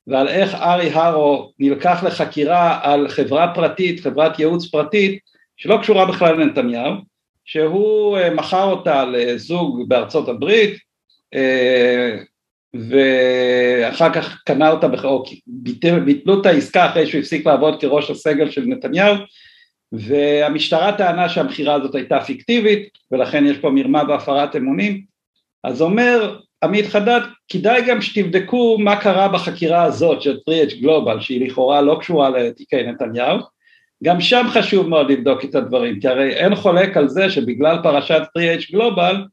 ועל 0.07 0.29
איך 0.29 0.55
ארי 0.55 0.91
הרו 0.91 1.53
נלקח 1.59 2.05
לחקירה 2.07 2.81
על 2.83 3.09
חברה 3.09 3.55
פרטית, 3.55 4.01
חברת 4.01 4.39
ייעוץ 4.39 4.67
פרטית, 4.67 5.19
שלא 5.57 5.79
קשורה 5.83 6.07
בכלל 6.07 6.41
לנתניהו, 6.41 6.93
שהוא 7.45 8.19
אה, 8.19 8.35
מכר 8.35 8.65
אותה 8.65 9.05
לזוג 9.05 9.89
בארצות 9.89 10.29
הברית, 10.29 10.79
אה, 11.35 12.17
ואחר 12.75 14.13
כך 14.13 14.43
קנה 14.45 14.71
אותה, 14.71 14.87
או 15.05 15.25
ביטלו 16.05 16.41
את 16.41 16.47
העסקה 16.47 16.87
אחרי 16.87 17.07
שהוא 17.07 17.21
הפסיק 17.21 17.47
לעבוד 17.47 17.81
כראש 17.81 18.11
הסגל 18.11 18.51
של 18.51 18.63
נתניהו, 18.67 19.15
והמשטרה 19.93 20.93
טענה 20.93 21.29
שהמכירה 21.29 21.75
הזאת 21.75 21.95
הייתה 21.95 22.21
פיקטיבית 22.21 22.89
ולכן 23.11 23.47
יש 23.47 23.59
פה 23.59 23.71
מרמה 23.71 24.03
והפרת 24.09 24.57
אמונים. 24.57 25.03
אז 25.65 25.83
אומר 25.83 26.39
עמית 26.65 26.87
חדד 26.87 27.21
כדאי 27.49 27.83
גם 27.87 28.03
שתבדקו 28.03 28.79
מה 28.79 28.97
קרה 28.97 29.29
בחקירה 29.29 29.83
הזאת 29.83 30.23
של 30.23 30.37
3H 30.51 30.81
גלובל 30.81 31.21
שהיא 31.21 31.47
לכאורה 31.49 31.81
לא 31.81 31.97
קשורה 32.01 32.31
לתיקי 32.31 32.83
נתניהו. 32.83 33.39
גם 34.05 34.21
שם 34.21 34.47
חשוב 34.51 34.89
מאוד 34.89 35.11
לבדוק 35.11 35.45
את 35.45 35.55
הדברים 35.55 36.01
כי 36.01 36.09
הרי 36.09 36.33
אין 36.33 36.55
חולק 36.55 36.97
על 36.97 37.09
זה 37.09 37.31
שבגלל 37.31 37.83
פרשת 37.83 38.23
3H 38.39 38.73
גלובל 38.73 39.25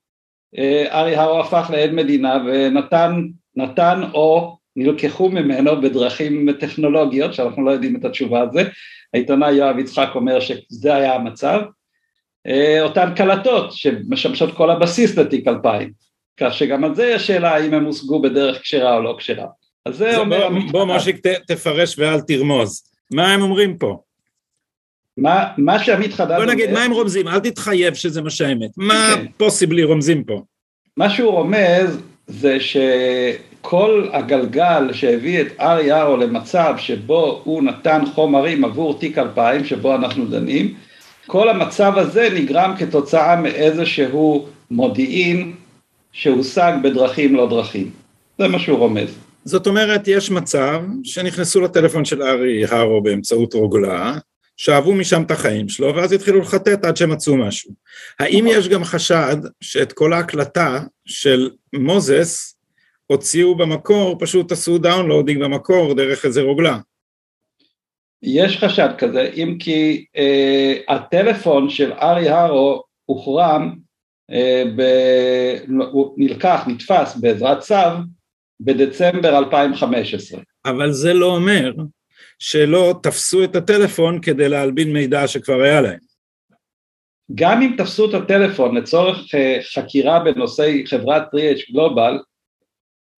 אה, 0.57 1.01
ארי 1.01 1.15
הרו 1.15 1.39
הפך 1.39 1.69
לעד 1.73 1.91
מדינה 1.91 2.37
ונתן 2.45 3.21
נתן 3.55 4.01
או 4.13 4.57
נלקחו 4.77 5.29
ממנו 5.29 5.81
בדרכים 5.81 6.51
טכנולוגיות 6.60 7.34
שאנחנו 7.34 7.65
לא 7.65 7.72
יודעים 7.72 7.96
את 7.96 8.05
התשובה 8.05 8.41
על 8.41 8.48
זה, 8.53 8.63
העיתונאי 9.13 9.51
יואב 9.51 9.79
יצחק 9.79 10.10
אומר 10.15 10.39
שזה 10.39 10.96
היה 10.96 11.15
המצב, 11.15 11.62
אה, 12.48 12.81
אותן 12.81 13.13
קלטות 13.15 13.72
שמשמשות 13.72 14.55
כל 14.55 14.69
הבסיס 14.69 15.17
לתיק 15.17 15.48
2000, 15.48 15.91
כך 16.39 16.53
שגם 16.53 16.84
על 16.84 16.96
זה 16.96 17.05
יש 17.05 17.27
שאלה 17.27 17.55
האם 17.55 17.74
הם 17.74 17.86
הושגו 17.86 18.22
בדרך 18.22 18.62
כשרה 18.62 18.96
או 18.96 19.01
לא 19.01 19.15
כשרה. 19.19 19.46
אז 19.86 19.98
זה 19.98 20.17
אומר... 20.17 20.50
בוא, 20.50 20.60
בוא 20.72 20.86
מושיק 20.86 21.27
תפרש 21.48 22.00
ואל 22.00 22.22
תרמוז, 22.22 22.84
מה 23.13 23.34
הם 23.34 23.41
אומרים 23.41 23.77
פה? 23.77 23.98
מה, 25.17 25.48
מה 25.57 25.79
שעמית 25.79 26.13
חדד... 26.13 26.38
בוא 26.38 26.46
נגיד, 26.46 26.72
מה 26.72 26.84
הם 26.84 26.91
רומזים? 26.91 27.27
אל 27.27 27.39
תתחייב 27.39 27.93
שזה 27.93 28.22
מה 28.22 28.29
שהאמת. 28.29 28.69
מה 28.77 29.15
פוסיבלי 29.38 29.81
כן. 29.81 29.88
רומזים 29.88 30.24
פה? 30.24 30.41
מה 30.98 31.10
שהוא 31.10 31.31
רומז 31.31 32.01
זה 32.27 32.60
שכל 33.59 34.07
הגלגל 34.13 34.93
שהביא 34.93 35.41
את 35.41 35.47
ארי 35.59 36.01
ארו 36.01 36.17
למצב 36.17 36.73
שבו 36.77 37.41
הוא 37.43 37.63
נתן 37.63 38.01
חומרים 38.15 38.65
עבור 38.65 38.99
תיק 38.99 39.17
2000 39.17 39.65
שבו 39.65 39.95
אנחנו 39.95 40.25
דנים, 40.25 40.73
כל 41.27 41.49
המצב 41.49 41.93
הזה 41.95 42.29
נגרם 42.33 42.73
כתוצאה 42.79 43.35
מאיזשהו 43.35 44.47
מודיעין 44.71 45.53
שהושג 46.11 46.73
בדרכים 46.83 47.35
לא 47.35 47.49
דרכים. 47.49 47.91
זה 48.39 48.47
מה 48.47 48.59
שהוא 48.59 48.77
רומז. 48.77 49.09
זאת 49.45 49.67
אומרת, 49.67 50.07
יש 50.07 50.31
מצב 50.31 50.81
שנכנסו 51.03 51.61
לטלפון 51.61 52.05
של 52.05 52.21
ארי 52.23 52.65
הרו 52.65 53.01
באמצעות 53.01 53.53
רוגלה, 53.53 54.17
שאבו 54.57 54.93
משם 54.93 55.21
את 55.21 55.31
החיים 55.31 55.69
שלו, 55.69 55.95
ואז 55.95 56.11
התחילו 56.11 56.39
לחטט 56.39 56.85
עד 56.85 56.97
שמצאו 56.97 57.37
משהו. 57.37 57.71
האם 58.19 58.45
נכון. 58.45 58.59
יש 58.59 58.67
גם 58.67 58.83
חשד 58.83 59.37
שאת 59.61 59.93
כל 59.93 60.13
ההקלטה 60.13 60.79
של 61.05 61.49
מוזס 61.73 62.56
הוציאו 63.07 63.55
במקור, 63.55 64.17
פשוט 64.19 64.51
עשו 64.51 64.77
downloading 64.77 65.43
במקור 65.43 65.93
דרך 65.93 66.25
איזה 66.25 66.41
רוגלה? 66.41 66.77
יש 68.23 68.57
חשד 68.57 68.89
כזה, 68.97 69.29
אם 69.35 69.55
כי 69.59 70.05
אה, 70.17 70.73
הטלפון 70.89 71.69
של 71.69 71.91
ארי 71.93 72.29
הרו 72.29 72.83
הוחרם, 73.05 73.75
אה, 74.31 74.63
ב... 74.77 74.81
הוא 75.91 76.13
נלקח, 76.17 76.63
נתפס 76.67 77.15
בעזרת 77.15 77.59
צו, 77.59 77.75
בדצמבר 78.59 79.37
2015. 79.37 80.41
אבל 80.65 80.91
זה 80.91 81.13
לא 81.13 81.25
אומר 81.25 81.71
שלא 82.39 82.99
תפסו 83.03 83.43
את 83.43 83.55
הטלפון 83.55 84.21
כדי 84.21 84.49
להלבין 84.49 84.93
מידע 84.93 85.27
שכבר 85.27 85.61
היה 85.61 85.81
להם. 85.81 85.99
גם 87.35 87.61
אם 87.61 87.75
תפסו 87.77 88.09
את 88.09 88.13
הטלפון 88.13 88.77
לצורך 88.77 89.35
אה, 89.35 89.59
חקירה 89.73 90.19
בנושאי 90.19 90.83
חברת 90.87 91.23
3H 91.23 91.73
גלובל, 91.73 92.19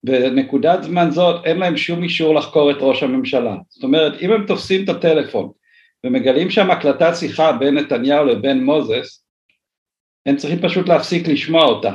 בנקודת 0.04 0.82
זמן 0.82 1.10
זאת 1.10 1.44
אין 1.44 1.58
להם 1.58 1.76
שום 1.76 2.02
אישור 2.02 2.34
לחקור 2.34 2.70
את 2.70 2.76
ראש 2.80 3.02
הממשלה. 3.02 3.56
זאת 3.68 3.82
אומרת, 3.82 4.22
אם 4.22 4.32
הם 4.32 4.46
תופסים 4.46 4.84
את 4.84 4.88
הטלפון 4.88 5.50
ומגלים 6.06 6.50
שם 6.50 6.70
הקלטת 6.70 7.12
שיחה 7.14 7.52
בין 7.52 7.78
נתניהו 7.78 8.24
לבין 8.24 8.64
מוזס, 8.64 9.24
הם 10.26 10.36
צריכים 10.36 10.58
פשוט 10.62 10.88
להפסיק 10.88 11.28
לשמוע 11.28 11.64
אותה, 11.64 11.92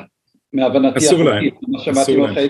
מהבנתי 0.53 0.97
אסור 0.97 1.23
להם, 1.23 1.49
אסור 1.91 2.27
להם. 2.27 2.47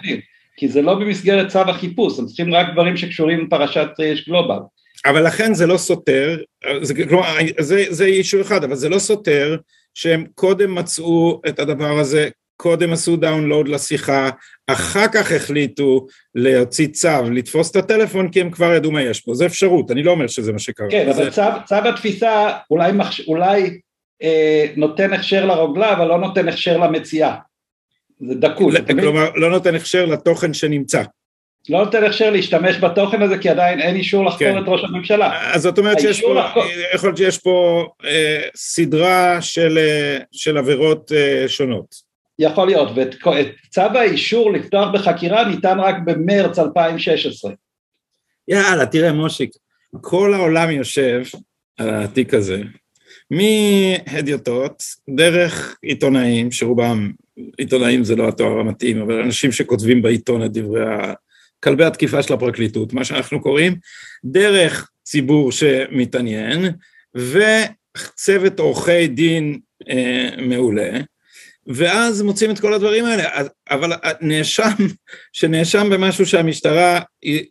כי 0.57 0.67
זה 0.67 0.81
לא 0.81 0.93
במסגרת 0.93 1.47
צו 1.47 1.59
החיפוש, 1.59 2.19
הם 2.19 2.25
צריכים 2.25 2.53
רק 2.53 2.67
דברים 2.74 2.97
שקשורים 2.97 3.45
לפרשת 3.45 3.88
יש 4.00 4.29
גלובל. 4.29 4.59
אבל 5.05 5.27
לכן 5.27 5.53
זה 5.53 5.67
לא 5.67 5.77
סותר, 5.77 6.38
זה, 6.81 7.05
כלומר, 7.09 7.25
זה, 7.59 7.83
זה 7.89 8.05
אישור 8.05 8.41
אחד, 8.41 8.63
אבל 8.63 8.75
זה 8.75 8.89
לא 8.89 9.00
סותר 9.00 9.57
שהם 9.93 10.25
קודם 10.35 10.75
מצאו 10.75 11.41
את 11.47 11.59
הדבר 11.59 12.00
הזה, 12.00 12.29
קודם 12.57 12.93
עשו 12.93 13.17
דאונלוד 13.17 13.67
לשיחה, 13.67 14.29
אחר 14.67 15.07
כך 15.07 15.31
החליטו 15.31 16.07
להוציא 16.35 16.88
צו, 16.88 17.29
לתפוס 17.31 17.71
את 17.71 17.75
הטלפון 17.75 18.31
כי 18.31 18.41
הם 18.41 18.51
כבר 18.51 18.74
ידעו 18.74 18.91
מה 18.91 19.01
יש 19.01 19.21
פה, 19.21 19.33
זה 19.33 19.45
אפשרות, 19.45 19.91
אני 19.91 20.03
לא 20.03 20.12
אומר 20.12 20.27
שזה 20.27 20.53
מה 20.53 20.59
שקרה. 20.59 20.88
כן, 20.91 21.12
זה... 21.13 21.21
אבל 21.21 21.29
צו, 21.29 21.41
צו 21.65 21.75
התפיסה 21.75 22.51
אולי, 22.71 22.91
מחש... 22.91 23.27
אולי 23.27 23.79
אה, 24.24 24.65
נותן 24.75 25.13
הכשר 25.13 25.45
לרוגלה, 25.45 25.93
אבל 25.93 26.07
לא 26.07 26.17
נותן 26.17 26.47
הכשר 26.47 26.77
למציאה. 26.77 27.35
זה 28.19 28.35
דקות. 28.35 28.74
כלומר, 29.00 29.29
לא 29.35 29.50
נותן 29.50 29.75
הכשר 29.75 30.05
לתוכן 30.05 30.53
שנמצא. 30.53 31.03
לא 31.69 31.85
נותן 31.85 32.03
הכשר 32.03 32.29
להשתמש 32.29 32.77
בתוכן 32.77 33.21
הזה 33.21 33.38
כי 33.38 33.50
עדיין 33.50 33.81
אין 33.81 33.95
אישור 33.95 34.25
לחקור 34.25 34.47
כן. 34.47 34.57
את 34.57 34.63
ראש 34.67 34.83
הממשלה. 34.83 35.53
אז 35.53 35.62
זאת 35.62 35.77
אומרת 35.79 36.00
שיש 36.00 36.21
פה, 36.21 36.33
לחקור... 36.33 36.63
יכול 36.93 37.09
להיות 37.09 37.17
שיש 37.17 37.38
פה 37.38 37.88
אה, 38.05 38.41
סדרה 38.55 39.41
של, 39.41 39.77
אה, 39.77 40.17
של 40.31 40.57
עבירות 40.57 41.12
אה, 41.12 41.45
שונות. 41.47 42.04
יכול 42.39 42.68
להיות, 42.68 42.89
ואת 42.96 43.15
צו 43.70 43.82
האישור 43.82 44.54
לפתוח 44.54 44.89
בחקירה 44.94 45.50
ניתן 45.50 45.80
רק 45.80 45.96
במרץ 46.06 46.60
2016. 46.60 47.51
יאללה, 48.48 48.86
תראה 48.86 49.13
מושיק, 49.13 49.51
כל 50.01 50.34
העולם 50.34 50.72
יושב 50.72 51.22
על 51.77 51.89
התיק 51.89 52.34
הזה, 52.34 52.62
מהדיוטות, 53.32 54.84
דרך 55.10 55.77
עיתונאים, 55.82 56.51
שרובם 56.51 57.12
עיתונאים 57.58 58.04
זה 58.04 58.15
לא 58.15 58.27
התואר 58.27 58.60
המתאים, 58.60 59.01
אבל 59.01 59.22
אנשים 59.22 59.51
שכותבים 59.51 60.01
בעיתון 60.01 60.46
את 60.46 60.51
דברי 60.51 60.82
כלבי 61.60 61.86
התקיפה 61.86 62.24
של 62.24 62.34
הפרקליטות, 62.34 62.94
מה 62.94 63.04
שאנחנו 63.04 63.42
קוראים, 63.42 63.75
דרך 64.25 64.89
ציבור 65.04 65.51
שמתעניין, 65.51 66.65
וצוות 67.15 68.60
עורכי 68.60 69.08
דין 69.08 69.60
אה, 69.89 70.30
מעולה, 70.42 71.00
ואז 71.67 72.22
מוצאים 72.22 72.51
את 72.51 72.60
כל 72.60 72.74
הדברים 72.74 73.05
האלה, 73.05 73.24
אבל 73.69 73.91
נאשם, 74.22 74.72
שנאשם 75.34 75.89
במשהו 75.89 76.25
שהמשטרה 76.25 77.00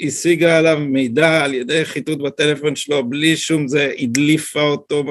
השיגה 0.01 0.59
עליו 0.59 0.79
מידע 0.81 1.45
על 1.45 1.55
ידי 1.55 1.85
חיטוט 1.85 2.19
בטלפון 2.19 2.77
שלו, 2.77 3.09
בלי 3.09 3.37
שום 3.37 3.69
זה, 3.69 3.93
הדליפה 3.99 4.63
אותו 4.63 5.05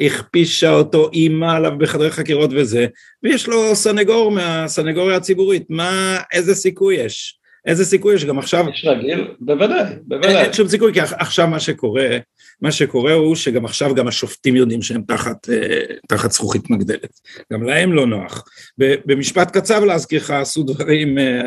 הכפישה 0.00 0.70
אותו, 0.70 1.10
אימה 1.12 1.56
עליו 1.56 1.72
בחדרי 1.78 2.10
חקירות 2.10 2.50
וזה, 2.52 2.86
ויש 3.22 3.46
לו 3.46 3.76
סנגור 3.76 4.30
מהסנגוריה 4.30 5.16
הציבורית, 5.16 5.62
מה, 5.68 6.18
איזה 6.32 6.54
סיכוי 6.54 6.96
יש? 6.96 7.38
איזה 7.66 7.84
סיכוי 7.84 8.14
יש 8.14 8.24
גם 8.24 8.38
עכשיו? 8.38 8.64
יש 8.74 8.84
רגיל, 8.84 9.28
בוודאי, 9.40 9.84
בוודאי. 10.02 10.44
אין 10.44 10.52
שום 10.52 10.68
סיכוי, 10.68 10.92
כי 10.92 11.00
עכשיו 11.00 11.46
מה 11.46 11.60
שקורה, 11.60 12.18
מה 12.60 12.72
שקורה 12.72 13.12
הוא 13.12 13.36
שגם 13.36 13.64
עכשיו 13.64 13.94
גם 13.94 14.08
השופטים 14.08 14.56
יודעים 14.56 14.82
שהם 14.82 15.02
תחת, 15.08 15.48
אה, 15.50 15.96
תחת 16.08 16.32
זכוכית 16.32 16.70
מגדלת. 16.70 17.20
גם 17.52 17.62
להם 17.62 17.92
לא 17.92 18.06
נוח. 18.06 18.44
במשפט 18.78 19.56
קצר 19.56 19.84
להזכירך 19.84 20.30
עשו 20.30 20.62
דברים 20.62 21.18
אה, 21.18 21.42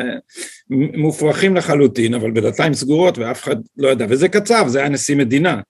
מופרכים 0.70 1.56
לחלוטין, 1.56 2.14
אבל 2.14 2.30
בדלתיים 2.30 2.74
סגורות 2.74 3.18
ואף 3.18 3.42
אחד 3.42 3.56
לא 3.76 3.88
ידע, 3.88 4.06
וזה 4.08 4.28
קצר, 4.28 4.68
זה 4.68 4.78
היה 4.78 4.88
נשיא 4.88 5.16
מדינה. 5.16 5.60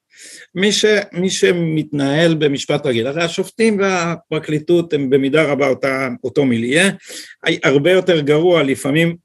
מי, 0.55 0.73
ש, 0.73 0.85
מי 1.13 1.31
שמתנהל 1.31 2.35
במשפט 2.35 2.87
רגיל, 2.87 3.07
הרי 3.07 3.25
השופטים 3.25 3.79
והפרקליטות 3.79 4.93
הם 4.93 5.11
במידה 5.11 5.43
רבה 5.43 5.69
אותה, 5.69 6.09
אותו 6.25 6.45
מיליה, 6.45 6.91
הרבה 7.65 7.91
יותר 7.91 8.21
גרוע 8.21 8.63
לפעמים 8.63 9.17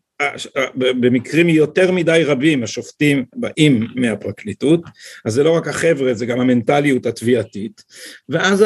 במקרים 0.75 1.49
יותר 1.49 1.91
מדי 1.91 2.23
רבים 2.25 2.63
השופטים 2.63 3.25
באים 3.35 3.87
מהפרקליטות, 3.95 4.81
אז 5.25 5.33
זה 5.33 5.43
לא 5.43 5.51
רק 5.51 5.67
החבר'ה, 5.67 6.13
זה 6.13 6.25
גם 6.25 6.39
המנטליות 6.39 7.05
התביעתית, 7.05 7.83
ואז 8.29 8.65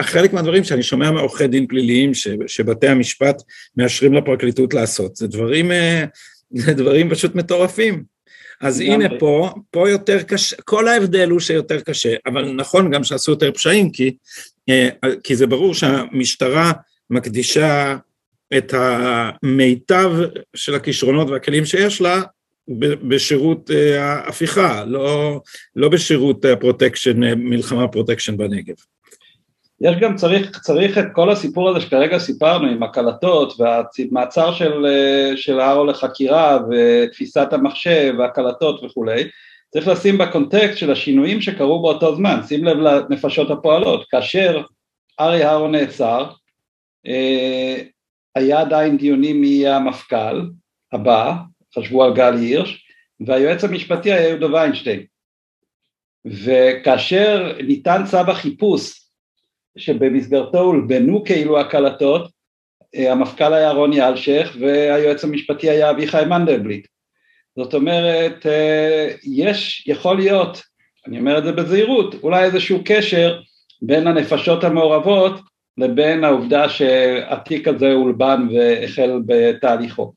חלק 0.00 0.32
מהדברים 0.32 0.64
שאני 0.64 0.82
שומע 0.82 1.10
מעורכי 1.10 1.48
דין 1.48 1.66
פליליים 1.66 2.12
שבתי 2.46 2.88
המשפט 2.88 3.42
מאשרים 3.76 4.14
לפרקליטות 4.14 4.74
לעשות, 4.74 5.16
זה 5.16 5.26
דברים, 5.26 5.72
אה, 5.72 6.04
זה 6.50 6.72
דברים 6.72 7.10
פשוט 7.10 7.34
מטורפים. 7.34 8.18
אז 8.60 8.80
הנה 8.80 9.18
פה, 9.18 9.50
פה 9.70 9.90
יותר 9.90 10.22
קשה, 10.22 10.56
כל 10.64 10.88
ההבדל 10.88 11.30
הוא 11.30 11.40
שיותר 11.40 11.80
קשה, 11.80 12.14
אבל 12.26 12.52
נכון 12.52 12.90
גם 12.90 13.04
שעשו 13.04 13.32
יותר 13.32 13.52
פשעים, 13.52 13.90
כי, 13.90 14.16
אה, 14.68 14.88
כי 15.24 15.36
זה 15.36 15.46
ברור 15.46 15.74
שהמשטרה 15.74 16.72
מקדישה 17.10 17.96
את 18.56 18.74
המיטב 18.76 20.12
של 20.56 20.74
הכישרונות 20.74 21.30
והכלים 21.30 21.64
שיש 21.64 22.00
לה 22.00 22.22
בשירות 23.08 23.70
אה, 23.70 24.04
ההפיכה, 24.04 24.84
לא, 24.84 25.40
לא 25.76 25.88
בשירות 25.88 26.44
הפרוטקשן, 26.44 27.20
מלחמה 27.34 27.88
פרוטקשן 27.88 28.36
בנגב. 28.36 28.74
יש 29.80 29.96
גם 30.00 30.16
צריך, 30.16 30.58
צריך 30.58 30.98
את 30.98 31.04
כל 31.12 31.30
הסיפור 31.30 31.70
הזה 31.70 31.80
שכרגע 31.80 32.18
סיפרנו 32.18 32.68
עם 32.68 32.82
הקלטות 32.82 33.60
והמעצר 33.60 34.52
של, 34.52 34.86
אה, 34.86 35.36
של 35.36 35.60
הארו 35.60 35.84
לחקירה 35.84 36.58
ותפיסת 36.70 37.48
המחשב 37.52 38.14
והקלטות 38.18 38.84
וכולי, 38.84 39.28
צריך 39.72 39.88
לשים 39.88 40.18
בקונטקסט 40.18 40.78
של 40.78 40.90
השינויים 40.90 41.40
שקרו 41.40 41.82
באותו 41.82 42.16
זמן, 42.16 42.40
שים 42.48 42.64
לב 42.64 42.78
לנפשות 42.78 43.50
הפועלות, 43.50 44.06
כאשר 44.10 44.62
ארי 45.20 45.42
הארו 45.42 45.68
נעצר, 45.68 46.26
אה, 47.06 47.76
היה 48.38 48.60
עדיין 48.60 48.96
דיונים 48.96 49.40
מי 49.40 49.46
יהיה 49.46 49.76
המפכ"ל 49.76 50.42
הבא, 50.92 51.34
חשבו 51.74 52.04
על 52.04 52.14
גל 52.14 52.34
הירש, 52.34 52.86
והיועץ 53.26 53.64
המשפטי 53.64 54.12
היה 54.12 54.28
יהודה 54.28 54.46
ויינשטיין. 54.46 55.02
וכאשר 56.24 57.56
ניתן 57.62 58.02
צו 58.10 58.18
החיפוש 58.18 59.00
שבמסגרתו 59.78 60.60
הולבנו 60.60 61.24
כאילו 61.24 61.60
הקלטות, 61.60 62.30
המפכ"ל 62.94 63.54
היה 63.54 63.70
רוני 63.70 64.08
אלשיך 64.08 64.56
והיועץ 64.60 65.24
המשפטי 65.24 65.70
היה 65.70 65.90
אביחי 65.90 66.24
מנדלבליט. 66.28 66.86
זאת 67.56 67.74
אומרת, 67.74 68.46
יש, 69.24 69.84
יכול 69.86 70.16
להיות, 70.16 70.62
אני 71.06 71.18
אומר 71.18 71.38
את 71.38 71.44
זה 71.44 71.52
בזהירות, 71.52 72.14
אולי 72.22 72.44
איזשהו 72.44 72.82
קשר 72.84 73.40
בין 73.82 74.06
הנפשות 74.06 74.64
המעורבות 74.64 75.40
לבין 75.78 76.24
העובדה 76.24 76.68
שהתיק 76.68 77.68
הזה 77.68 77.92
הולבן 77.92 78.48
והחל 78.54 79.20
בתהליכו. 79.26 80.12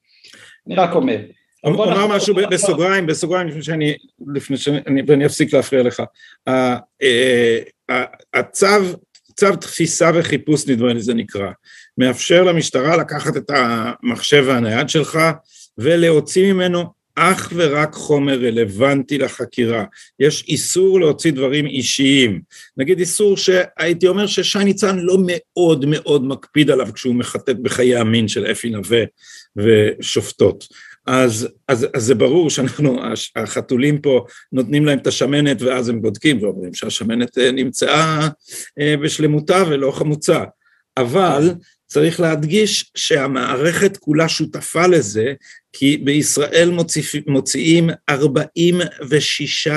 אני 0.68 0.76
רק 0.76 0.96
אומר. 0.96 1.18
אומר 1.64 2.08
משהו 2.08 2.36
בסוגריים, 2.52 3.06
בסוגריים 3.06 3.48
לפני 3.48 3.64
שאני, 3.64 3.96
לפני 4.34 4.58
שאני, 4.58 5.02
ואני 5.08 5.26
אפסיק 5.26 5.54
להפריע 5.54 5.84
לך. 5.84 6.04
אה, 6.48 6.78
הצו, 8.34 8.68
צו 9.36 9.56
תפיסה 9.56 10.12
וחיפוש 10.16 10.68
נדמה 10.68 10.94
לי 10.94 11.02
זה 11.02 11.14
נקרא, 11.14 11.52
מאפשר 11.98 12.44
למשטרה 12.44 12.98
לקחת 12.98 13.38
את 13.38 13.52
המחשב 13.54 14.50
הנייד 14.50 14.90
שלך 14.90 15.20
ולהוציא 15.78 16.54
ממנו 16.54 17.01
אך 17.16 17.54
ורק 17.56 17.94
חומר 17.94 18.40
רלוונטי 18.40 19.18
לחקירה. 19.18 19.84
יש 20.20 20.46
איסור 20.48 21.00
להוציא 21.00 21.32
דברים 21.32 21.66
אישיים. 21.66 22.42
נגיד 22.78 23.00
איסור 23.00 23.38
שהייתי 23.38 24.08
אומר 24.08 24.28
ששי 24.28 24.64
ניצן 24.64 25.00
לא 25.00 25.18
מאוד 25.26 25.86
מאוד 25.88 26.26
מקפיד 26.26 26.70
עליו 26.70 26.88
כשהוא 26.94 27.16
מחטט 27.16 27.56
בחיי 27.62 27.96
המין 27.96 28.28
של 28.28 28.46
אפי 28.46 28.70
נווה 28.70 29.04
ושופטות. 29.56 30.68
אז, 31.08 31.48
אז, 31.68 31.88
אז 31.94 32.04
זה 32.04 32.16
ברור 32.16 32.50
שאנחנו, 32.50 33.00
החתולים 33.36 34.02
פה 34.02 34.26
נותנים 34.52 34.86
להם 34.86 34.98
את 34.98 35.08
השמנת 35.08 35.62
ואז 35.62 35.90
הם 35.90 36.02
בודקים 36.02 36.44
ואומרים 36.44 36.74
שהשמנת 36.74 37.38
אה, 37.38 37.52
נמצאה 37.52 38.28
אה, 38.80 38.96
בשלמותה 38.98 39.64
ולא 39.70 39.92
חמוצה. 39.92 40.44
אבל 40.98 41.54
צריך 41.92 42.20
להדגיש 42.20 42.92
שהמערכת 42.96 43.98
כולה 43.98 44.30
שותפה 44.30 44.88
לזה, 44.88 45.34
כי 45.74 45.98
בישראל 45.98 46.70
מוציא, 46.70 47.04
מוציאים 47.28 47.90
46 48.10 49.68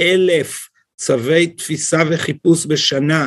אלף 0.00 0.68
צווי 0.96 1.46
תפיסה 1.46 2.02
וחיפוש 2.10 2.66
בשנה, 2.66 3.26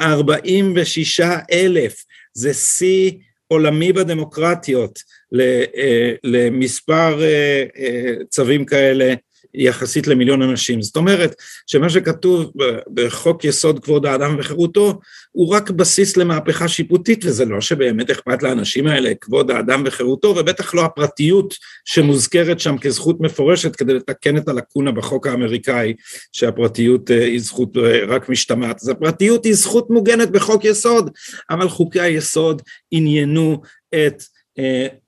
46 0.00 1.20
אלף, 1.52 2.04
זה 2.34 2.54
שיא 2.54 3.10
עולמי 3.48 3.92
בדמוקרטיות 3.92 4.98
אה, 5.40 6.12
למספר 6.24 7.22
אה, 7.22 7.64
אה, 7.78 8.14
צווים 8.28 8.64
כאלה 8.64 9.14
יחסית 9.56 10.06
למיליון 10.06 10.42
אנשים. 10.42 10.82
זאת 10.82 10.96
אומרת 10.96 11.34
שמה 11.66 11.90
שכתוב 11.90 12.52
בחוק 12.94 13.44
יסוד 13.44 13.84
כבוד 13.84 14.06
האדם 14.06 14.36
וחירותו 14.38 15.00
הוא 15.32 15.54
רק 15.54 15.70
בסיס 15.70 16.16
למהפכה 16.16 16.68
שיפוטית 16.68 17.24
וזה 17.24 17.44
לא 17.44 17.60
שבאמת 17.60 18.10
אכפת 18.10 18.42
לאנשים 18.42 18.86
האלה 18.86 19.12
כבוד 19.20 19.50
האדם 19.50 19.82
וחירותו 19.86 20.34
ובטח 20.36 20.74
לא 20.74 20.84
הפרטיות 20.84 21.54
שמוזכרת 21.84 22.60
שם 22.60 22.78
כזכות 22.78 23.20
מפורשת 23.20 23.76
כדי 23.76 23.94
לתקן 23.94 24.36
את 24.36 24.48
הלקונה 24.48 24.92
בחוק 24.92 25.26
האמריקאי 25.26 25.94
שהפרטיות 26.32 27.10
אה, 27.10 27.24
היא 27.24 27.40
זכות 27.40 27.76
אה, 27.76 28.04
רק 28.08 28.28
משתמעת. 28.28 28.82
אז 28.82 28.88
הפרטיות 28.88 29.44
היא 29.44 29.54
זכות 29.54 29.90
מוגנת 29.90 30.30
בחוק 30.30 30.64
יסוד 30.64 31.10
אבל 31.50 31.68
חוקי 31.68 32.00
היסוד 32.00 32.62
עניינו 32.90 33.62
את 33.94 34.22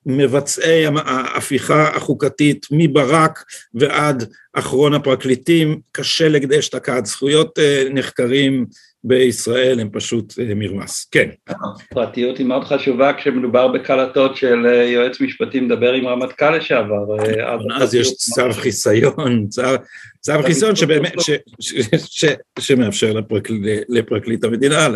מבצעי 0.06 0.84
ההפיכה 0.86 1.88
החוקתית 1.96 2.66
מברק 2.70 3.44
ועד 3.74 4.24
אחרון 4.52 4.94
הפרקליטים, 4.94 5.80
קשה 5.92 6.28
לגדי 6.28 6.58
אשתקד, 6.58 7.04
זכויות 7.04 7.58
אה, 7.58 7.84
נחקרים 7.90 8.66
בישראל 9.04 9.80
הם 9.80 9.88
פשוט 9.92 10.38
אה, 10.38 10.54
מרמס. 10.54 11.08
כן. 11.10 11.28
פרטיות 11.90 12.38
היא 12.38 12.46
מאוד 12.46 12.64
חשובה 12.64 13.12
כשמדובר 13.12 13.68
בקלטות 13.68 14.36
של 14.36 14.66
אה, 14.66 14.84
יועץ 14.84 15.20
משפטי 15.20 15.60
מדבר 15.60 15.92
עם 15.92 16.06
רמטכ"ל 16.06 16.56
לשעבר. 16.56 17.16
אז 17.80 17.94
יש 17.94 18.14
צו 18.14 18.52
חיסיון, 18.52 19.46
צו 20.20 20.32
חיסיון 20.42 20.74
שמאפשר 22.58 23.14
לפרקליט 23.88 24.44
המדינה, 24.44 24.88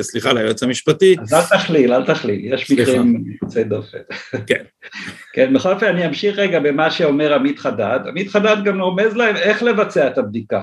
סליחה, 0.00 0.32
ליועץ 0.32 0.62
המשפטי. 0.62 1.16
אז 1.22 1.34
אל 1.34 1.58
תכליל, 1.58 1.92
אל 1.92 2.04
תכליל, 2.04 2.54
יש 2.54 2.70
מקרים 2.70 3.24
יוצאי 3.42 3.64
דופן. 3.64 3.98
כן. 4.46 4.62
כן, 5.34 5.54
בכל 5.54 5.72
אופן 5.72 5.86
אני 5.86 6.06
אמשיך 6.06 6.38
רגע 6.38 6.58
במה 6.60 6.90
שאומר 6.90 7.34
עמית 7.34 7.58
חדד. 7.58 8.00
עמית 8.08 8.28
חדד 8.28 8.56
גם 8.64 8.80
רומז 8.80 9.16
להם 9.16 9.36
איך 9.36 9.62
לבצע 9.62 10.06
את 10.06 10.18
הבדיקה. 10.18 10.62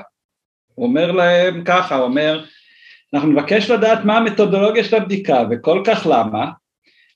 הוא 0.75 0.85
אומר 0.85 1.11
להם 1.11 1.63
ככה, 1.65 1.95
הוא 1.95 2.03
אומר, 2.03 2.43
אנחנו 3.13 3.31
נבקש 3.31 3.71
לדעת 3.71 4.05
מה 4.05 4.17
המתודולוגיה 4.17 4.83
של 4.83 4.95
הבדיקה 4.95 5.43
וכל 5.51 5.81
כך 5.85 6.07
למה, 6.09 6.49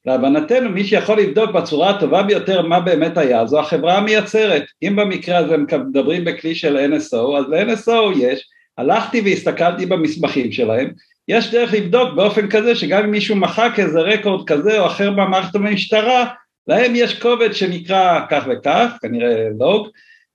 להבנתנו 0.05 0.69
מי 0.69 0.83
שיכול 0.83 1.19
לבדוק 1.19 1.51
בצורה 1.51 1.89
הטובה 1.89 2.23
ביותר 2.23 2.61
מה 2.61 2.79
באמת 2.79 3.17
היה 3.17 3.45
זו 3.45 3.59
החברה 3.59 3.97
המייצרת, 3.97 4.63
אם 4.83 4.95
במקרה 4.95 5.37
הזה 5.37 5.57
מדברים 5.57 6.25
בכלי 6.25 6.55
של 6.55 6.77
NSO 6.77 7.37
אז 7.37 7.45
ל-NSO 7.49 8.17
יש, 8.17 8.49
הלכתי 8.77 9.21
והסתכלתי 9.21 9.85
במסמכים 9.85 10.51
שלהם, 10.51 10.91
יש 11.27 11.51
דרך 11.51 11.73
לבדוק 11.73 12.13
באופן 12.13 12.49
כזה 12.49 12.75
שגם 12.75 13.03
אם 13.03 13.11
מישהו 13.11 13.35
מחק 13.35 13.71
איזה 13.77 13.99
רקורד 13.99 14.47
כזה 14.47 14.79
או 14.79 14.85
אחר 14.85 15.11
במערכת 15.11 15.55
המשטרה, 15.55 16.25
להם 16.67 16.91
יש 16.95 17.19
קובץ 17.19 17.51
שנקרא 17.51 18.19
כך 18.29 18.43
וכך, 18.49 18.97
כנראה 19.01 19.47
לוג, 19.59 19.87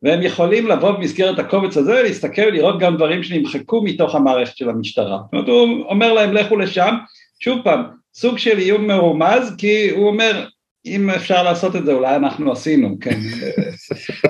והם 0.03 0.23
יכולים 0.23 0.67
לבוא 0.67 0.91
במסגרת 0.91 1.39
הקובץ 1.39 1.77
הזה, 1.77 2.03
להסתכל 2.03 2.43
ולראות 2.43 2.79
גם 2.79 2.97
דברים 2.97 3.23
שנמחקו 3.23 3.83
מתוך 3.83 4.15
המערכת 4.15 4.57
של 4.57 4.69
המשטרה. 4.69 5.19
זאת 5.25 5.33
אומרת, 5.33 5.49
הוא 5.49 5.85
אומר 5.85 6.13
להם 6.13 6.33
לכו 6.33 6.57
לשם, 6.57 6.95
שוב 7.41 7.59
פעם, 7.65 7.83
סוג 8.15 8.39
של 8.39 8.59
איום 8.59 8.87
מרומז, 8.87 9.55
כי 9.59 9.91
הוא 9.91 10.07
אומר, 10.09 10.47
אם 10.87 11.11
אפשר 11.11 11.43
לעשות 11.43 11.77
את 11.77 11.85
זה, 11.85 11.93
אולי 11.93 12.17
אנחנו 12.17 12.53
עשינו, 12.53 12.97
כן. 13.01 13.19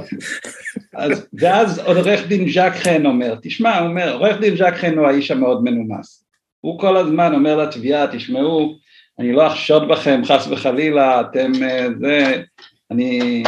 אז, 0.95 1.27
ואז 1.33 1.79
עורך 1.79 2.27
דין 2.27 2.49
ז'ק 2.49 2.73
חן 2.75 3.07
אומר, 3.07 3.35
תשמע, 3.43 3.79
הוא 3.79 3.89
אומר, 3.89 4.15
עורך 4.15 4.41
דין 4.41 4.57
ז'ק 4.57 4.75
חן 4.75 4.99
הוא 4.99 5.07
האיש 5.07 5.31
המאוד 5.31 5.65
מנומס. 5.65 6.25
הוא 6.61 6.79
כל 6.79 6.97
הזמן 6.97 7.35
אומר 7.35 7.57
לתביעה, 7.57 8.07
תשמעו, 8.07 8.77
אני 9.19 9.33
לא 9.33 9.47
אחשוד 9.47 9.89
בכם, 9.89 10.23
חס 10.25 10.49
וחלילה, 10.51 11.21
אתם 11.21 11.53
אה, 11.63 11.87
זה, 12.01 12.43
אני 12.91 13.43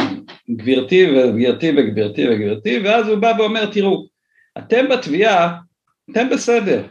גברתי 0.49 1.05
וגברתי 1.11 1.71
וגברתי 1.71 2.29
וגברתי, 2.29 2.79
ואז 2.79 3.07
הוא 3.07 3.17
בא 3.17 3.33
ואומר, 3.37 3.65
תראו, 3.65 4.07
אתם 4.57 4.89
בתביעה, 4.89 5.57
אתם 6.11 6.29
בסדר, 6.29 6.83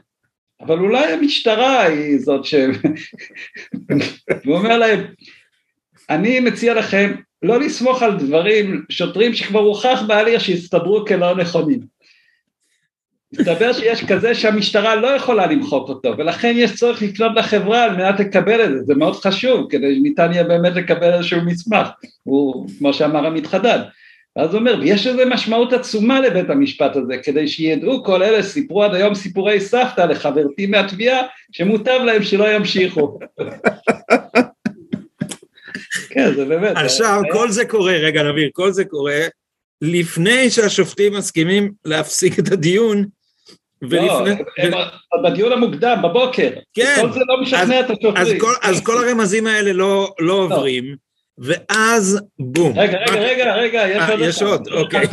אבל 0.61 0.79
אולי 0.79 1.13
המשטרה 1.13 1.83
היא 1.83 2.19
זאת 2.19 2.45
ש... 2.45 2.55
והוא 4.45 4.57
אומר 4.57 4.79
להם, 4.79 5.05
אני 6.11 6.41
מציע 6.41 6.75
לכם 6.75 7.15
לא 7.43 7.61
לסמוך 7.61 8.03
על 8.03 8.17
דברים, 8.19 8.85
שוטרים 8.89 9.35
שכבר 9.35 9.61
הוכח 9.61 10.03
בהליך 10.07 10.41
שהסתברו 10.41 11.07
כלא 11.07 11.37
נכונים. 11.37 11.98
מסתבר 13.33 13.73
שיש 13.73 14.05
כזה 14.05 14.35
שהמשטרה 14.35 14.97
לא 14.97 15.07
יכולה 15.07 15.47
למחוק 15.47 15.89
אותו, 15.89 16.15
ולכן 16.19 16.53
יש 16.57 16.77
צורך 16.77 17.03
לפנות 17.03 17.33
לחברה 17.37 17.85
על 17.85 17.97
מנת 17.97 18.21
לקבל 18.21 18.65
את 18.65 18.71
זה, 18.71 18.85
זה 18.85 18.95
מאוד 18.95 19.17
חשוב, 19.17 19.67
כדי 19.71 19.95
שניתן 19.95 20.33
יהיה 20.33 20.45
באמת 20.45 20.77
לקבל 20.77 21.15
איזשהו 21.15 21.45
מסמך, 21.45 21.89
הוא, 22.23 22.69
כמו 22.79 22.93
שאמר 22.93 23.27
עמית 23.27 23.47
חדד. 23.47 23.79
ואז 24.37 24.51
הוא 24.51 24.59
אומר, 24.59 24.77
ויש 24.81 25.07
איזו 25.07 25.23
משמעות 25.27 25.73
עצומה 25.73 26.21
לבית 26.21 26.51
המשפט 26.51 26.97
הזה, 26.97 27.15
כדי 27.23 27.49
שידעו 27.49 28.05
כל 28.05 28.23
אלה 28.23 28.43
סיפרו 28.43 28.85
עד 28.85 28.95
היום 28.95 29.15
סיפורי 29.15 29.61
סבתא 29.61 30.01
לחברתי 30.01 30.67
מהתביעה, 30.67 31.23
שמוטב 31.53 32.01
להם 32.05 32.23
שלא 32.23 32.55
ימשיכו. 32.55 33.19
כן, 36.11 36.35
זה 36.35 36.45
באמת. 36.45 36.77
עכשיו, 36.77 37.21
כל 37.33 37.51
זה 37.51 37.65
קורה, 37.65 37.93
רגע 37.93 38.23
נביר, 38.23 38.49
כל 38.53 38.71
זה 38.71 38.85
קורה 38.85 39.21
לפני 39.83 40.51
שהשופטים 40.51 41.15
מסכימים 41.15 41.73
להפסיק 41.85 42.39
את 42.39 42.53
הדיון 42.53 43.05
ולפני... 43.83 44.31
לא, 44.71 44.79
הם 45.13 45.23
בדיון 45.25 45.53
המוקדם, 45.53 45.99
בבוקר. 46.03 46.51
כן. 46.75 46.95
כל 47.01 47.13
זה 47.13 47.21
לא 47.29 47.43
משכנע 47.43 47.81
את 47.81 47.91
השוטרים. 47.91 48.17
אז 48.63 48.81
כל, 48.83 49.09
הרמזים 49.09 49.47
האלה 49.47 49.73
לא, 49.73 50.15
לא 50.19 50.33
עוברים, 50.35 50.97
ואז 51.39 52.21
בום. 52.39 52.79
רגע, 52.79 52.99
רגע, 52.99 53.55
רגע, 53.55 53.55
רגע, 53.55 53.89
יש 53.89 54.11
עוד. 54.11 54.21
יש 54.21 54.43
עוד, 54.43 54.69
אוקיי. 54.69 55.07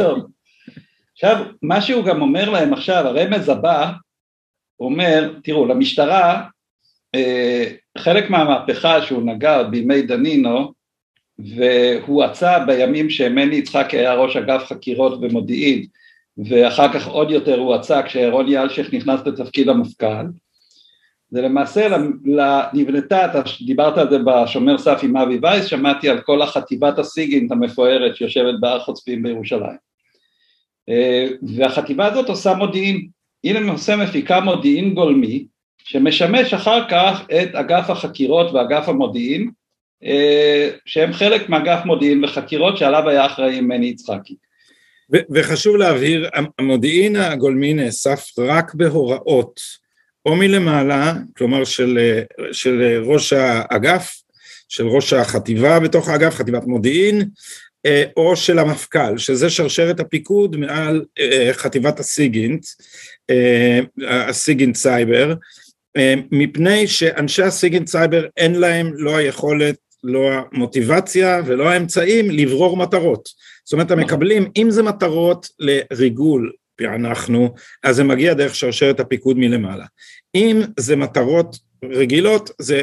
עכשיו, 1.13 1.45
מה 1.62 1.82
שהוא 1.82 2.06
גם 2.06 2.21
אומר 2.21 2.49
להם 2.49 2.73
עכשיו, 2.73 3.08
הרמז 3.08 3.49
הבא, 3.49 3.91
הוא 4.75 4.89
אומר, 4.89 5.34
תראו, 5.43 5.65
למשטרה, 5.65 6.43
אה, 7.15 7.65
חלק 7.97 8.30
מהמהפכה 8.30 9.01
שהוא 9.01 9.23
נגע 9.23 9.63
בימי 9.63 10.01
דנינו, 10.01 10.73
והוא 11.39 12.23
עצה 12.23 12.60
בימים 12.60 13.10
שמני 13.10 13.56
יצחק 13.56 13.88
היה 13.93 14.13
ראש 14.13 14.36
אגף 14.36 14.63
חקירות 14.65 15.19
ומודיעין, 15.21 15.86
ואחר 16.38 16.93
כך 16.93 17.08
עוד 17.08 17.32
יותר 17.32 17.60
הוא 17.60 17.74
עצה 17.74 18.04
כשרוני 18.04 18.58
אלשיך 18.58 18.93
נכנס 18.93 19.19
לתפקיד 19.26 19.69
המפכ"ל, 19.69 20.26
זה 21.30 21.41
למעשה 21.41 21.98
נבנתה, 22.74 23.26
אתה 23.26 23.41
דיברת 23.65 23.98
על 23.98 24.10
זה 24.10 24.17
בשומר 24.26 24.78
סף 24.78 25.00
עם 25.04 25.17
אבי 25.17 25.39
וייס, 25.41 25.65
שמעתי 25.65 26.10
על 26.10 26.21
כל 26.21 26.41
החטיבת 26.41 27.00
הסיגינט 27.00 27.52
המפוארת 27.52 28.15
שיושבת 28.15 28.60
בהר 28.60 28.80
חוצפים 28.80 29.24
בירושלים. 29.24 29.78
אה, 30.89 31.28
והחטיבה 31.56 32.06
הזאת 32.06 32.30
עושה 32.30 32.54
מודיעין, 32.54 33.08
היא 33.43 33.54
למעשה 33.54 33.95
מפיקה 33.95 34.39
מודיעין 34.39 34.93
גולמי, 34.93 35.45
שמשמש 35.78 36.54
אחר 36.54 36.89
כך 36.89 37.26
את 37.41 37.56
אגף 37.56 37.89
החקירות 37.89 38.52
ואגף 38.54 38.89
המודיעין 38.89 39.52
שהם 40.86 41.13
חלק 41.13 41.50
מאגף 41.50 41.86
מודיעין 41.86 42.24
וחקירות 42.24 42.78
שעליו 42.78 43.10
היה 43.10 43.26
אחראי 43.26 43.62
מני 43.62 43.86
יצחקי. 43.86 44.36
וחשוב 45.10 45.76
להבהיר, 45.76 46.30
המודיעין 46.60 47.15
הגולמי 47.15 47.74
נאסף 47.74 48.30
רק 48.38 48.74
בהוראות 48.74 49.60
או 50.26 50.36
מלמעלה, 50.36 51.13
כלומר 51.38 51.63
של, 51.63 52.20
של 52.52 53.04
ראש 53.06 53.34
האגף, 53.34 54.22
של 54.70 54.88
ראש 54.88 55.13
החטיבה 55.13 55.80
בתוך 55.80 56.10
האגף, 56.10 56.36
חטיבת 56.36 56.63
מודיעין, 56.65 57.30
או 58.18 58.36
של 58.36 58.60
המפכ"ל, 58.60 59.18
שזה 59.18 59.50
שרשרת 59.50 60.00
הפיקוד 60.00 60.58
מעל 60.58 61.06
חטיבת 61.52 62.00
הסיגינט, 62.00 62.65
הסיגינט 64.08 64.76
סייבר, 64.76 65.34
מפני 66.32 66.88
שאנשי 66.88 67.44
הסיגינט 67.44 67.88
סייבר 67.88 68.26
אין 68.38 68.56
להם 68.56 68.91
לא 68.96 69.18
היכולת, 69.18 69.76
לא 70.04 70.32
המוטיבציה 70.34 71.41
ולא 71.46 71.70
האמצעים 71.70 72.32
לברור 72.32 72.78
מטרות. 72.78 73.30
זאת 73.65 73.73
אומרת, 73.73 73.91
הם 73.91 73.99
מקבלים, 73.99 74.51
אם 74.58 74.71
זה 74.71 74.84
מטרות 74.84 75.47
לריגול, 75.60 76.51
פענחנו, 76.75 77.54
אז 77.84 77.95
זה 77.95 78.04
מגיע 78.04 78.34
דרך 78.34 78.56
שרשרת 78.56 78.99
הפיקוד 78.99 79.38
מלמעלה. 79.38 79.86
אם 80.36 80.62
זה 80.80 80.95
מטרות 80.95 81.58
רגילות, 81.84 82.51
זה, 82.60 82.82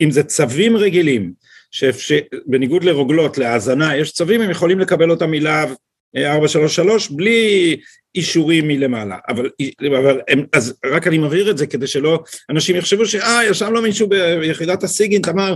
אם 0.00 0.10
זה 0.10 0.22
צווים 0.22 0.76
רגילים, 0.76 1.32
שבניגוד 1.70 2.84
לרוגלות, 2.84 3.38
להאזנה, 3.38 3.96
יש 3.96 4.12
צווים, 4.12 4.40
הם 4.40 4.50
יכולים 4.50 4.80
לקבל 4.80 5.10
אותם 5.10 5.30
מלהב 5.30 5.68
433 6.16 7.10
בלי 7.10 7.76
אישורים 8.14 8.68
מלמעלה, 8.68 9.16
אבל, 9.28 9.50
אבל 9.98 10.20
הם, 10.28 10.44
אז 10.52 10.74
רק 10.84 11.06
אני 11.06 11.18
מבהיר 11.18 11.50
את 11.50 11.58
זה 11.58 11.66
כדי 11.66 11.86
שלא 11.86 12.18
אנשים 12.50 12.76
יחשבו 12.76 13.06
שאה 13.06 13.40
ישב 13.50 13.68
לו 13.68 13.82
מישהו 13.82 14.08
ביחידת 14.08 14.82
הסיגינט 14.82 15.28
אמר 15.28 15.54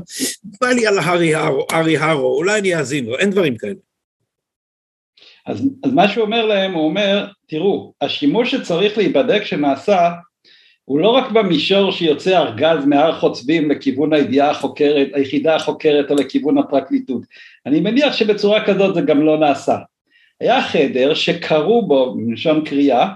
בא 0.61 0.69
לי 0.69 0.87
על 0.87 0.99
הארי 0.99 1.35
הרו, 1.35 1.67
ארי 1.73 1.97
הרו, 1.97 2.37
אולי 2.37 2.61
אני 2.61 2.77
אאזין 2.77 3.07
לו, 3.07 3.19
אין 3.19 3.31
דברים 3.31 3.57
כאלה. 3.57 3.88
אז, 5.49 5.69
אז 5.85 5.93
מה 5.93 6.09
שהוא 6.09 6.25
אומר 6.25 6.47
להם, 6.47 6.75
הוא 6.75 6.85
אומר, 6.85 7.27
תראו, 7.47 7.93
השימוש 8.01 8.51
שצריך 8.51 8.99
להיבדק 8.99 9.45
שנעשה 9.45 10.11
הוא 10.85 11.01
לא 11.01 11.09
רק 11.09 11.31
במישור 11.31 11.93
שיוצא 11.93 12.39
ארגז 12.39 12.85
מהר 12.87 13.21
חוצבים 13.21 13.71
לכיוון 13.71 14.13
הידיעה 14.13 14.51
החוקרת, 14.51 15.09
היחידה 15.13 15.55
החוקרת 15.55 16.11
או 16.11 16.17
לכיוון 16.17 16.59
הפרקליטות. 16.59 17.23
אני 17.67 17.81
מניח 17.81 18.13
שבצורה 18.13 18.65
כזאת 18.65 18.95
זה 18.95 19.01
גם 19.01 19.21
לא 19.23 19.39
נעשה. 19.39 19.77
היה 20.41 20.63
חדר 20.63 21.15
שקראו 21.15 21.87
בו, 21.87 22.15
מלשון 22.17 22.65
קריאה, 22.65 23.09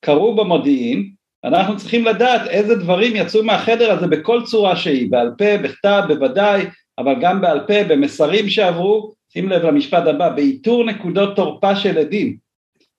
קראו 0.00 0.36
במודיעין, 0.36 1.10
אנחנו 1.44 1.76
צריכים 1.76 2.04
לדעת 2.04 2.48
איזה 2.48 2.74
דברים 2.74 3.16
יצאו 3.16 3.44
מהחדר 3.44 3.90
הזה 3.90 4.06
בכל 4.06 4.42
צורה 4.44 4.76
שהיא, 4.76 5.10
בעל 5.10 5.30
פה, 5.38 5.58
בכתב, 5.58 6.02
בוודאי, 6.08 6.66
אבל 6.98 7.14
גם 7.20 7.40
בעל 7.40 7.60
פה, 7.66 7.84
במסרים 7.88 8.48
שעברו, 8.48 9.14
שים 9.32 9.48
לב 9.48 9.62
למשפט 9.62 10.06
הבא, 10.06 10.28
באיתור 10.28 10.84
נקודות 10.84 11.36
תורפה 11.36 11.76
של 11.76 11.98
עדים, 11.98 12.36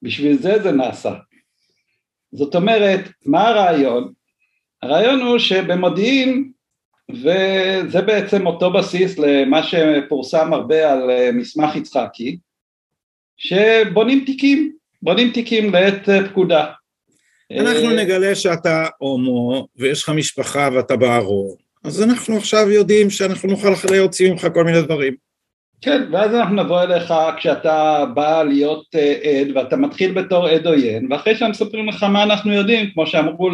בשביל 0.02 0.38
זה 0.38 0.64
זה 0.64 0.72
נעשה. 0.72 1.14
זאת 2.32 2.56
אומרת, 2.56 3.00
מה 3.26 3.48
הרעיון? 3.48 4.14
הרעיון 4.82 5.22
הוא 5.22 5.40
שבמודיעין, 5.40 6.52
וזה 7.12 8.02
בעצם 8.02 8.48
אותו 8.48 8.74
בסיס 8.74 9.20
למה 9.20 9.62
שפורסם 9.64 10.54
הרבה 10.54 10.92
על 10.92 11.10
אה, 11.10 11.32
מסמך 11.32 11.76
יצחקי, 11.76 12.38
שבונים 13.38 14.24
תיקים, 14.26 14.72
בונים 15.02 15.32
תיקים 15.32 15.74
לעת 15.74 16.10
אה, 16.10 16.30
פקודה. 16.30 16.66
אנחנו 17.60 17.90
אה, 17.90 18.04
נגלה 18.04 18.36
שאתה 18.36 18.86
הומו 18.98 19.68
ויש 19.76 20.04
לך 20.04 20.10
משפחה 20.10 20.70
ואתה 20.74 20.96
בארור, 20.96 21.58
אז 21.84 22.04
אנחנו 22.04 22.38
עכשיו 22.38 22.70
יודעים 22.70 23.10
שאנחנו 23.10 23.50
נוכל 23.50 23.68
להוציא 23.92 24.32
ממך 24.32 24.48
כל 24.54 24.64
מיני 24.64 24.82
דברים. 24.82 25.16
כן, 25.82 26.04
ואז 26.12 26.36
אנחנו 26.36 26.56
נבוא 26.56 26.84
אליך 26.84 27.14
כשאתה 27.38 28.06
בא 28.14 28.44
להיות 28.44 28.86
עד 28.96 29.58
ואתה 29.58 29.76
מתחיל 29.76 30.12
בתור 30.12 30.48
עד 30.48 30.68
עוין, 30.68 31.12
ואחרי 31.12 31.36
שהם 31.36 31.52
מספרים 31.52 31.90
לך 31.90 32.04
מה 32.04 32.24
אנחנו 32.24 32.54
יודעים, 32.54 32.92
כמו 32.94 33.08
שאמרו 33.08 33.50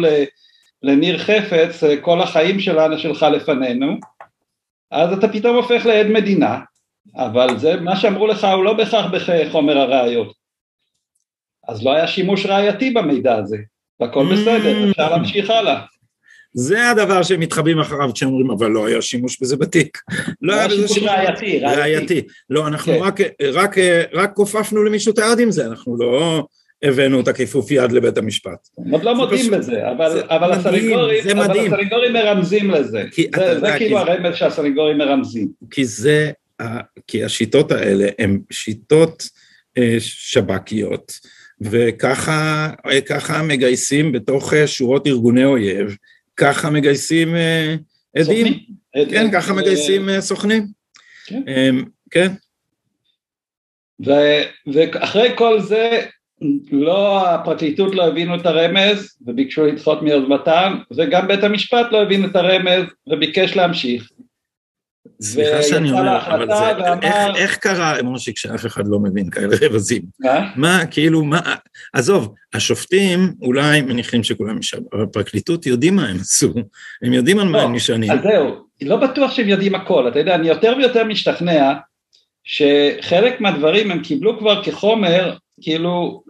לניר 0.82 1.18
חפץ, 1.18 1.82
כל 2.00 2.20
החיים 2.20 2.60
שלנו 2.60 2.98
שלך 2.98 3.22
לפנינו, 3.22 3.96
אז 4.90 5.12
אתה 5.12 5.28
פתאום 5.28 5.56
הופך 5.56 5.86
לעד 5.86 6.06
מדינה, 6.06 6.58
אבל 7.16 7.58
זה, 7.58 7.76
מה 7.76 7.96
שאמרו 7.96 8.26
לך 8.26 8.44
הוא 8.44 8.64
לא 8.64 8.72
בהכרח 8.72 9.06
בחומר 9.12 9.78
הראיות. 9.78 10.32
אז 11.68 11.84
לא 11.84 11.92
היה 11.92 12.08
שימוש 12.08 12.46
ראייתי 12.46 12.90
במידע 12.90 13.34
הזה, 13.34 13.56
והכל 14.00 14.26
בסדר, 14.32 14.90
אפשר 14.90 15.10
להמשיך 15.10 15.50
הלאה. 15.50 15.80
זה 16.58 16.90
הדבר 16.90 17.22
שהם 17.22 17.40
מתחבאים 17.40 17.78
אחריו 17.78 18.10
כשהם 18.14 18.28
אומרים, 18.28 18.50
אבל 18.50 18.70
לא 18.70 18.86
היה 18.86 19.02
שימוש 19.02 19.42
בזה 19.42 19.56
בתיק. 19.56 19.98
לא 20.42 20.54
היה 20.54 20.68
בזה 20.68 20.88
שימוש 20.88 21.08
ראייתי, 21.08 21.60
ראייתי. 21.60 22.22
לא, 22.50 22.66
אנחנו 22.66 22.92
כן. 22.92 23.02
רק, 23.02 23.20
רק, 23.52 23.76
רק 24.12 24.32
כופפנו 24.34 24.84
למישהו 24.84 25.12
את 25.12 25.18
היד 25.18 25.38
עם 25.38 25.50
זה, 25.50 25.66
אנחנו 25.66 25.96
לא 25.98 26.44
הבאנו 26.82 27.20
את 27.20 27.28
הכיפוף 27.28 27.70
יד 27.70 27.92
לבית 27.92 28.18
המשפט. 28.18 28.68
עוד 28.92 29.04
לא 29.04 29.14
מודים 29.14 29.50
בזה, 29.50 29.90
אבל, 29.90 30.22
אבל, 30.28 30.52
הסנגורים, 30.52 31.38
אבל 31.38 31.58
הסנגורים 31.58 32.12
מרמזים 32.12 32.70
לזה. 32.70 33.02
זה, 33.36 33.60
זה 33.60 33.66
כאילו 33.78 33.98
הרמז 33.98 34.34
שהסנגורים 34.34 34.98
מרמזים. 34.98 35.48
כי 35.70 35.84
זה 35.84 36.30
כי 37.06 37.24
השיטות 37.24 37.72
האלה 37.72 38.08
הן 38.18 38.40
שיטות 38.50 39.28
אה, 39.78 39.96
שב"כיות, 39.98 41.12
וככה 41.60 43.42
מגייסים 43.42 44.12
בתוך 44.12 44.54
אה, 44.54 44.66
שורות 44.66 45.06
ארגוני 45.06 45.44
אויב, 45.44 45.96
ככה 46.36 46.70
מגייסים 46.70 47.34
אה, 47.36 47.74
עדים, 48.16 48.46
כן, 49.10 49.30
ככה 49.32 49.54
מגייסים 49.54 50.20
סוכנים, 50.20 50.66
כן. 51.26 51.42
אמ, 51.48 51.84
כן. 52.10 52.32
ואחרי 54.66 55.30
כל 55.36 55.60
זה, 55.60 56.00
לא, 56.72 57.28
הפרקליטות 57.28 57.94
לא 57.94 58.06
הבינו 58.06 58.34
את 58.34 58.46
הרמז 58.46 59.16
וביקשו 59.26 59.66
לדחות 59.66 60.02
מיוזמתם, 60.02 60.78
וגם 60.96 61.28
בית 61.28 61.44
המשפט 61.44 61.86
לא 61.92 62.02
הבין 62.02 62.24
את 62.24 62.36
הרמז 62.36 62.84
וביקש 63.06 63.56
להמשיך. 63.56 64.10
סליחה 65.20 65.62
שאני 65.62 65.92
אומר, 65.92 66.18
אבל 66.26 66.46
זה, 66.46 66.78
ואמר... 66.78 67.02
איך, 67.02 67.36
איך 67.36 67.56
קרה, 67.56 68.02
משה, 68.02 68.32
כשאף 68.32 68.66
אחד 68.66 68.82
לא 68.86 68.98
מבין 68.98 69.30
כאלה 69.30 69.56
רבזים? 69.62 70.02
מה? 70.20 70.52
מה, 70.56 70.86
כאילו, 70.90 71.24
מה, 71.24 71.40
עזוב, 71.92 72.34
השופטים 72.54 73.32
אולי 73.42 73.80
מניחים 73.80 74.24
שכולם 74.24 74.62
שם, 74.62 74.78
אבל 74.92 75.02
הפרקליטות 75.02 75.66
יודעים 75.66 75.96
מה 75.96 76.08
הם 76.08 76.16
עשו, 76.16 76.52
הם 77.02 77.12
יודעים 77.12 77.38
על 77.38 77.48
מה 77.48 77.62
הם 77.62 77.74
נשענים. 77.74 78.10
אז 78.10 78.18
זהו, 78.22 78.66
לא 78.82 78.96
בטוח 78.96 79.32
שהם 79.32 79.48
יודעים 79.48 79.74
הכל, 79.74 80.08
אתה 80.08 80.18
יודע, 80.18 80.34
אני 80.34 80.48
יותר 80.48 80.74
ויותר 80.78 81.04
משתכנע 81.04 81.72
שחלק 82.44 83.40
מהדברים 83.40 83.90
הם 83.90 84.02
קיבלו 84.02 84.38
כבר 84.38 84.62
כחומר, 84.64 85.36
כאילו, 85.60 86.22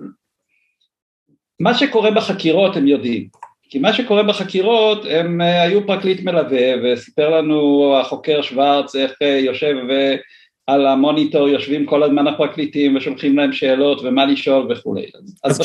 מה 1.61 1.75
שקורה 1.75 2.11
בחקירות 2.11 2.77
הם 2.77 2.87
יודעים. 2.87 3.29
כי 3.71 3.79
מה 3.79 3.93
שקורה 3.93 4.23
בחקירות, 4.23 5.05
הם 5.11 5.41
אה, 5.41 5.63
היו 5.63 5.87
פרקליט 5.87 6.23
מלווה 6.23 6.73
וסיפר 6.85 7.31
לנו 7.31 7.93
החוקר 8.01 8.43
שוורץ 8.43 8.97
איך 8.97 9.13
אה, 9.23 9.29
יושב 9.29 9.75
ועל 9.89 10.87
המוניטור 10.87 11.49
יושבים 11.49 11.87
כל 11.87 12.03
הזמן 12.03 12.27
הפרקליטים 12.27 12.97
ושולחים 12.97 13.37
להם 13.37 13.53
שאלות 13.53 14.01
ומה 14.05 14.27
לשאול 14.27 14.73
וכולי. 14.73 15.07
אז, 15.45 15.61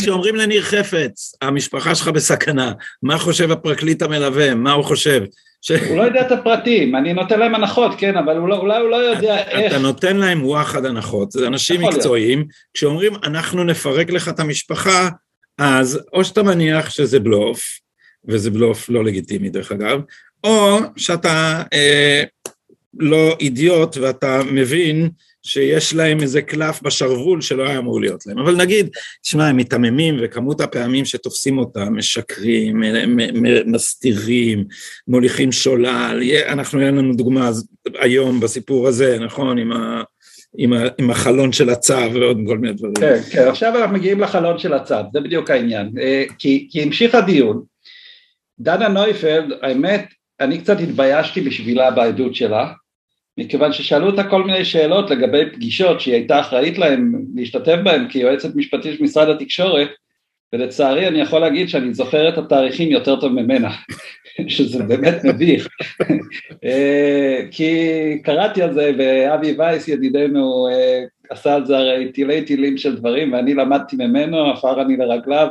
כשאומרים, 0.00 0.36
לניר 0.36 0.62
חפץ, 0.62 1.34
המשפחה 1.42 1.94
שלך 1.94 2.08
בסכנה, 2.08 2.72
מה 3.02 3.18
חושב 3.18 3.50
הפרקליט 3.50 4.02
המלווה, 4.02 4.54
מה 4.54 4.72
הוא 4.72 4.84
חושב? 4.84 5.24
ש... 5.62 5.70
הוא 5.70 5.96
לא 5.96 6.02
יודע 6.02 6.20
את 6.20 6.32
הפרטים, 6.32 6.96
אני 6.96 7.12
נותן 7.12 7.38
להם 7.40 7.54
הנחות, 7.54 7.92
כן, 7.98 8.16
אבל 8.16 8.34
לא, 8.34 8.56
אולי 8.56 8.80
הוא 8.80 8.90
לא 8.90 8.96
יודע 8.96 9.40
אתה, 9.40 9.50
איך. 9.50 9.72
אתה 9.72 9.82
נותן 9.82 10.16
להם 10.16 10.44
וואחד 10.44 10.84
הנחות, 10.84 11.30
זה 11.30 11.46
אנשים 11.46 11.80
מקצועיים. 11.80 12.44
כשאומרים 12.74 13.12
אנחנו 13.24 13.64
נפרק 13.64 14.10
לך 14.10 14.28
את 14.28 14.40
המשפחה, 14.40 15.08
אז 15.58 16.00
או 16.12 16.24
שאתה 16.24 16.42
מניח 16.42 16.90
שזה 16.90 17.20
בלוף, 17.20 17.62
וזה 18.28 18.50
בלוף 18.50 18.88
לא 18.88 19.04
לגיטימי 19.04 19.50
דרך 19.50 19.72
אגב, 19.72 20.00
או 20.44 20.78
שאתה 20.96 21.62
אה, 21.72 22.22
לא 22.98 23.36
אידיוט 23.40 23.96
ואתה 23.96 24.40
מבין 24.50 25.10
שיש 25.42 25.94
להם 25.94 26.20
איזה 26.20 26.42
קלף 26.42 26.82
בשרוול 26.82 27.40
שלא 27.40 27.68
היה 27.68 27.78
אמור 27.78 28.00
להיות 28.00 28.26
להם. 28.26 28.38
אבל 28.38 28.56
נגיד, 28.56 28.88
תשמע, 29.22 29.46
הם 29.46 29.56
מיתממים 29.56 30.16
וכמות 30.22 30.60
הפעמים 30.60 31.04
שתופסים 31.04 31.58
אותם, 31.58 31.96
משקרים, 31.96 32.82
מסתירים, 33.66 34.64
מוליכים 35.08 35.52
שולל, 35.52 36.22
אנחנו, 36.46 36.80
היה 36.80 36.90
לנו 36.90 37.14
דוגמה 37.14 37.50
היום 37.98 38.40
בסיפור 38.40 38.88
הזה, 38.88 39.18
נכון, 39.18 39.58
עם 39.58 39.72
ה... 39.72 40.02
עם, 40.58 40.72
ה, 40.72 40.78
עם 40.98 41.10
החלון 41.10 41.52
של 41.52 41.70
הצו 41.70 42.12
ועוד 42.14 42.38
כל 42.46 42.58
מיני 42.58 42.74
דברים. 42.74 42.94
כן, 42.94 43.18
כן, 43.32 43.48
עכשיו 43.48 43.78
אנחנו 43.78 43.94
מגיעים 43.94 44.20
לחלון 44.20 44.58
של 44.58 44.72
הצו, 44.72 44.94
זה 45.12 45.20
בדיוק 45.20 45.50
העניין. 45.50 45.90
אה, 46.00 46.24
כי, 46.38 46.68
כי 46.70 46.82
המשיך 46.82 47.14
הדיון, 47.14 47.62
דנה 48.58 48.88
נויפלד, 48.88 49.52
האמת, 49.62 50.06
אני 50.40 50.58
קצת 50.58 50.80
התביישתי 50.80 51.40
בשבילה 51.40 51.90
בעדות 51.90 52.34
שלה, 52.34 52.72
מכיוון 53.38 53.72
ששאלו 53.72 54.06
אותה 54.06 54.24
כל 54.24 54.44
מיני 54.44 54.64
שאלות 54.64 55.10
לגבי 55.10 55.50
פגישות 55.52 56.00
שהיא 56.00 56.14
הייתה 56.14 56.40
אחראית 56.40 56.78
להן, 56.78 57.12
להשתתף 57.34 57.76
בהן 57.84 58.08
כיועצת 58.08 58.54
משפטית 58.54 58.96
של 58.96 59.04
משרד 59.04 59.28
התקשורת, 59.28 59.88
ולצערי 60.52 61.08
אני 61.08 61.20
יכול 61.20 61.40
להגיד 61.40 61.68
שאני 61.68 61.94
זוכר 61.94 62.28
את 62.28 62.38
התאריכים 62.38 62.90
יותר 62.90 63.20
טוב 63.20 63.32
ממנה, 63.32 63.70
שזה 64.48 64.82
באמת 64.82 65.24
מביך, 65.24 65.68
אה, 66.64 67.40
כי 67.50 67.78
קראתי 68.22 68.62
על 68.62 68.74
זה 68.74 68.90
ואבי 68.98 69.54
וייס 69.58 69.88
ידידנו 69.88 70.68
אה, 70.68 71.04
עשה 71.30 71.54
על 71.54 71.66
זה 71.66 71.78
הרי 71.78 72.12
תילי 72.12 72.42
תילים 72.42 72.78
של 72.78 72.96
דברים 72.96 73.32
ואני 73.32 73.54
למדתי 73.54 73.96
ממנו, 73.96 74.50
עפר 74.50 74.82
אני 74.82 74.96
לרגליו 74.96 75.48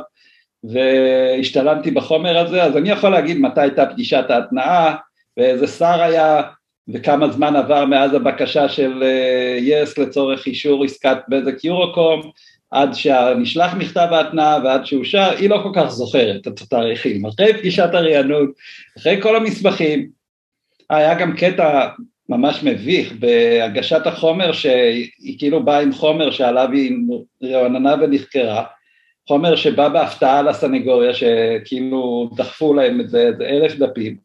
והשתלמתי 0.64 1.90
בחומר 1.90 2.38
הזה, 2.38 2.62
אז 2.62 2.76
אני 2.76 2.90
יכול 2.90 3.10
להגיד 3.10 3.38
מתי 3.38 3.60
הייתה 3.60 3.86
פגישת 3.86 4.24
ההתנעה 4.28 4.94
ואיזה 5.36 5.66
שר 5.66 6.02
היה 6.02 6.42
וכמה 6.94 7.30
זמן 7.30 7.56
עבר 7.56 7.84
מאז 7.84 8.14
הבקשה 8.14 8.68
של 8.68 9.02
יס 9.60 9.98
לצורך 9.98 10.46
אישור 10.46 10.84
עסקת 10.84 11.18
בזק 11.28 11.64
יורוקום 11.64 12.20
עד 12.72 12.94
שנשלח 12.94 13.74
מכתב 13.74 14.08
ההתנעה 14.10 14.58
ועד 14.64 14.86
שאושר, 14.86 15.30
היא 15.38 15.50
לא 15.50 15.60
כל 15.62 15.70
כך 15.74 15.88
זוכרת 15.88 16.48
את 16.48 16.60
התאריכים. 16.60 17.26
אחרי 17.26 17.54
פגישת 17.54 17.88
הרענון, 17.92 18.52
אחרי 18.98 19.22
כל 19.22 19.36
המסמכים, 19.36 20.08
היה 20.90 21.14
גם 21.14 21.36
קטע 21.36 21.88
ממש 22.28 22.62
מביך 22.62 23.12
בהגשת 23.12 24.06
החומר 24.06 24.52
שהיא 24.52 25.38
כאילו 25.38 25.64
באה 25.64 25.80
עם 25.80 25.92
חומר 25.92 26.30
שעליו 26.30 26.68
היא 26.72 26.92
רעננה 27.42 27.94
ונחקרה, 28.00 28.64
חומר 29.28 29.56
שבא 29.56 29.88
בהפתעה 29.88 30.42
לסנגוריה 30.42 31.14
שכאילו 31.14 32.30
דחפו 32.36 32.74
להם 32.74 33.00
איזה 33.00 33.30
אלף 33.40 33.74
דפים, 33.74 34.16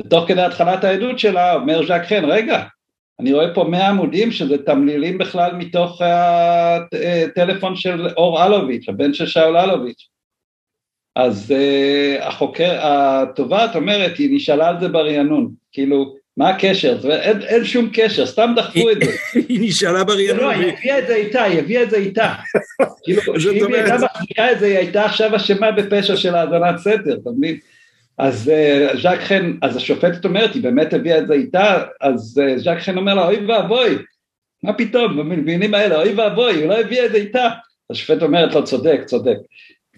ותוך 0.00 0.28
כדי 0.28 0.42
התחלת 0.42 0.84
העדות 0.84 1.18
שלה 1.18 1.54
אומר 1.54 1.86
ז'ק 1.86 2.02
חן, 2.06 2.24
רגע, 2.24 2.62
אני 3.22 3.32
רואה 3.32 3.54
פה 3.54 3.64
מאה 3.64 3.88
עמודים 3.88 4.30
שזה 4.30 4.58
תמלילים 4.58 5.18
בכלל 5.18 5.54
מתוך 5.54 6.02
הטלפון 6.02 7.76
של 7.76 8.08
אור 8.16 8.46
אלוביץ', 8.46 8.88
הבן 8.88 9.14
של 9.14 9.26
שאול 9.26 9.56
אלוביץ'. 9.56 10.08
אז 11.16 11.54
uh, 11.54 12.24
החוקר, 12.24 12.78
התובעת 12.80 13.76
אומרת, 13.76 14.18
היא 14.18 14.36
נשאלה 14.36 14.68
על 14.68 14.80
זה 14.80 14.88
ברענון, 14.88 15.50
כאילו, 15.72 16.14
מה 16.36 16.48
הקשר? 16.48 16.98
אין, 17.10 17.42
אין 17.42 17.64
שום 17.64 17.88
קשר, 17.92 18.26
סתם 18.26 18.52
דחפו 18.56 18.90
את 18.90 18.96
זה. 19.04 19.10
היא 19.48 19.68
נשאלה 19.68 20.04
ברענון. 20.04 20.36
לא, 20.36 20.50
היא 20.50 20.72
הביאה 20.72 20.98
את 20.98 21.06
זה 21.06 21.14
איתה, 21.14 21.42
היא 21.42 21.58
הביאה 21.58 21.82
את 21.82 21.90
זה 21.90 21.96
איתה. 21.96 22.32
כאילו, 23.04 23.22
אם 23.52 23.74
היא 23.74 23.76
הייתה 23.76 23.96
מחזיקה 24.04 24.52
את 24.52 24.58
זה, 24.58 24.66
היא 24.66 24.76
הייתה 24.76 25.04
עכשיו 25.04 25.36
אשמה 25.36 25.70
בפשע 25.70 26.16
של 26.16 26.34
האזנת 26.34 26.78
סתר, 26.78 27.18
אתה 27.22 27.30
מבין? 27.38 27.56
אז 28.18 28.48
אה, 28.48 28.88
ז'אק 29.02 29.20
חן, 29.20 29.52
אז 29.62 29.76
השופטת 29.76 30.24
אומרת, 30.24 30.54
היא 30.54 30.62
באמת 30.62 30.92
הביאה 30.92 31.18
את 31.18 31.26
זה 31.26 31.34
איתה, 31.34 31.82
אז 32.00 32.40
אה, 32.44 32.58
ז'אק 32.58 32.78
חן 32.78 32.96
אומר 32.96 33.14
לה, 33.14 33.26
אוי 33.26 33.46
ואבוי, 33.46 33.98
מה 34.62 34.72
פתאום, 34.72 35.16
במבינים 35.16 35.74
האלה, 35.74 36.02
אוי 36.02 36.14
ואבוי, 36.14 36.54
היא 36.54 36.68
לא 36.68 36.80
הביאה 36.80 37.06
את 37.06 37.12
זה 37.12 37.16
איתה. 37.16 37.48
השופט 37.90 38.22
אומרת 38.22 38.54
לו, 38.54 38.64
צודק, 38.64 39.00
צודק. 39.06 39.36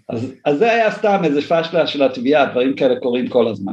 אז, 0.09 0.33
אז 0.45 0.59
זה 0.59 0.71
היה 0.73 0.91
סתם 0.91 1.21
איזה 1.25 1.43
פשלה 1.43 1.87
של 1.87 2.03
התביעה, 2.03 2.47
דברים 2.47 2.77
כאלה 2.77 3.01
קורים 3.01 3.29
כל 3.29 3.49
הזמן. 3.49 3.73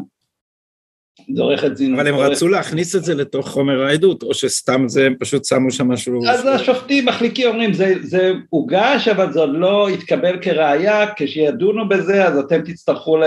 זה 1.35 1.41
עורכת 1.41 1.71
דין. 1.71 1.93
אבל 1.93 2.07
הם 2.07 2.15
רצו 2.15 2.47
להכניס 2.47 2.95
את 2.95 3.03
זה 3.03 3.15
לתוך 3.15 3.49
חומר 3.49 3.81
העדות, 3.81 4.23
או 4.23 4.33
שסתם 4.33 4.87
זה, 4.87 5.05
הם 5.05 5.15
פשוט 5.19 5.45
שמו 5.45 5.71
שם 5.71 5.87
משהו... 5.87 6.25
אז 6.27 6.45
השופטים 6.45 7.05
מחליקים 7.05 7.47
אומרים, 7.47 7.73
זה, 7.73 7.93
זה 8.01 8.31
הוגש, 8.49 9.07
אבל 9.07 9.33
זה 9.33 9.39
עוד 9.39 9.49
לא 9.53 9.89
התקבל 9.89 10.39
כראיה, 10.41 11.05
כשידונו 11.15 11.89
בזה, 11.89 12.27
אז 12.27 12.37
אתם 12.37 12.61
תצטרכו, 12.61 13.17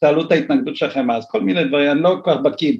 תעלו 0.00 0.22
את 0.22 0.32
ההתנגדות 0.32 0.76
שלכם 0.76 1.10
אז, 1.10 1.26
כל 1.30 1.40
מיני 1.40 1.64
דברים, 1.64 1.90
אני 1.90 2.02
לא 2.02 2.16
כל 2.24 2.30
כך 2.30 2.40
בקיא 2.40 2.72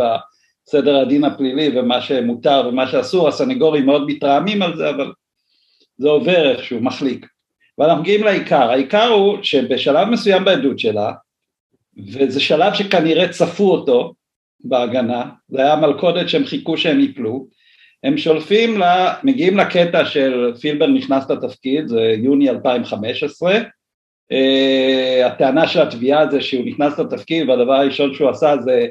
בסדר 0.67 0.97
הדין 0.97 1.25
הפלילי 1.25 1.79
ומה 1.79 2.01
שמותר 2.01 2.63
ומה 2.69 2.87
שאסור, 2.87 3.29
הסנגורים 3.29 3.87
מאוד 3.87 4.07
מתרעמים 4.07 4.63
על 4.63 4.77
זה, 4.77 4.91
אבל 4.91 5.13
זה 5.99 6.09
עובר 6.09 6.51
איכשהו, 6.51 6.81
מחליק. 6.81 7.27
ואנחנו 7.79 8.01
מגיעים 8.03 8.25
לעיקר, 8.25 8.71
העיקר 8.71 9.09
הוא 9.09 9.39
שבשלב 9.43 10.09
מסוים 10.09 10.45
בעדות 10.45 10.79
שלה, 10.79 11.13
וזה 11.99 12.41
שלב 12.41 12.75
שכנראה 12.75 13.29
צפו 13.29 13.71
אותו 13.71 14.15
בהגנה, 14.61 15.25
זה 15.49 15.61
היה 15.63 15.77
מלכודת 15.77 16.29
שהם 16.29 16.45
חיכו 16.45 16.77
שהם 16.77 17.01
יפלו, 17.01 17.47
הם 18.03 18.19
שולפים, 18.19 18.79
לה, 18.79 19.15
מגיעים 19.23 19.57
לקטע 19.57 20.05
של 20.05 20.53
פילבר 20.61 20.87
נכנס 20.87 21.31
לתפקיד, 21.31 21.89
זה 21.89 22.15
יוני 22.19 22.51
2015, 22.51 23.57
uh, 23.57 23.63
אה, 24.33 25.27
הטענה 25.27 25.69
של 25.69 25.81
התביעה 25.81 26.31
זה 26.31 26.41
שהוא 26.41 26.67
נכנס 26.67 26.99
לתפקיד 26.99 27.49
והדבר 27.49 27.73
הראשון 27.73 28.15
שהוא 28.15 28.31
עשה 28.31 28.55
זה 28.61 28.87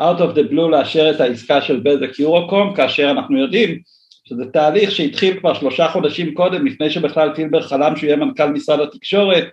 out 0.00 0.18
of 0.18 0.36
the 0.36 0.52
blue 0.52 0.70
לאשר 0.70 1.10
את 1.10 1.20
העסקה 1.20 1.62
של 1.62 1.80
בזק 1.80 2.18
יורוקום, 2.18 2.74
כאשר 2.74 3.10
אנחנו 3.10 3.38
יודעים 3.38 3.78
שזה 4.24 4.44
תהליך 4.52 4.90
שהתחיל 4.90 5.40
כבר 5.40 5.54
שלושה 5.54 5.88
חודשים 5.88 6.34
קודם, 6.34 6.66
לפני 6.66 6.90
שבכלל 6.90 7.34
פילבר 7.34 7.62
חלם 7.62 7.96
שהוא 7.96 8.06
יהיה 8.06 8.16
מנכ"ל 8.16 8.48
משרד 8.48 8.80
התקשורת, 8.80 9.44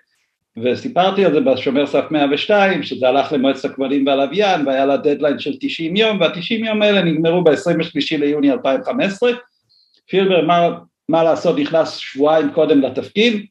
וסיפרתי 0.57 1.25
על 1.25 1.33
זה 1.33 1.39
בשומר 1.39 1.87
סף 1.87 2.05
102, 2.11 2.83
שזה 2.83 3.07
הלך 3.09 3.33
למועצת 3.33 3.65
הכבלים 3.65 4.07
והלוויין 4.07 4.67
והיה 4.67 4.85
לה 4.85 4.97
דדליין 4.97 5.39
של 5.39 5.53
90 5.59 5.95
יום, 5.95 6.21
וה-90 6.21 6.65
יום 6.65 6.81
האלה 6.81 7.01
נגמרו 7.01 7.43
ב-23 7.43 8.17
ליוני 8.19 8.51
2015, 8.51 9.31
פילבר 10.09 10.45
מה, 10.45 10.69
מה 11.09 11.23
לעשות 11.23 11.59
נכנס 11.59 11.95
שבועיים 11.95 12.51
קודם 12.51 12.81
לתפקיד, 12.81 13.45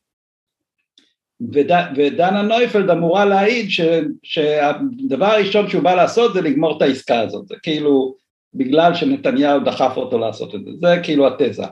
וד, 1.52 1.70
ודנה 1.96 2.42
נויפלד 2.42 2.90
אמורה 2.90 3.24
להעיד 3.24 3.70
ש, 3.70 3.80
שהדבר 4.22 5.26
הראשון 5.26 5.70
שהוא 5.70 5.82
בא 5.82 5.94
לעשות 5.94 6.34
זה 6.34 6.40
לגמור 6.40 6.76
את 6.76 6.82
העסקה 6.82 7.20
הזאת, 7.20 7.48
זה 7.48 7.54
כאילו 7.62 8.14
בגלל 8.54 8.94
שנתניהו 8.94 9.60
דחף 9.60 9.92
אותו 9.96 10.18
לעשות 10.18 10.54
את 10.54 10.60
זה, 10.64 10.70
זה 10.80 11.00
כאילו 11.02 11.26
התזה. 11.26 11.64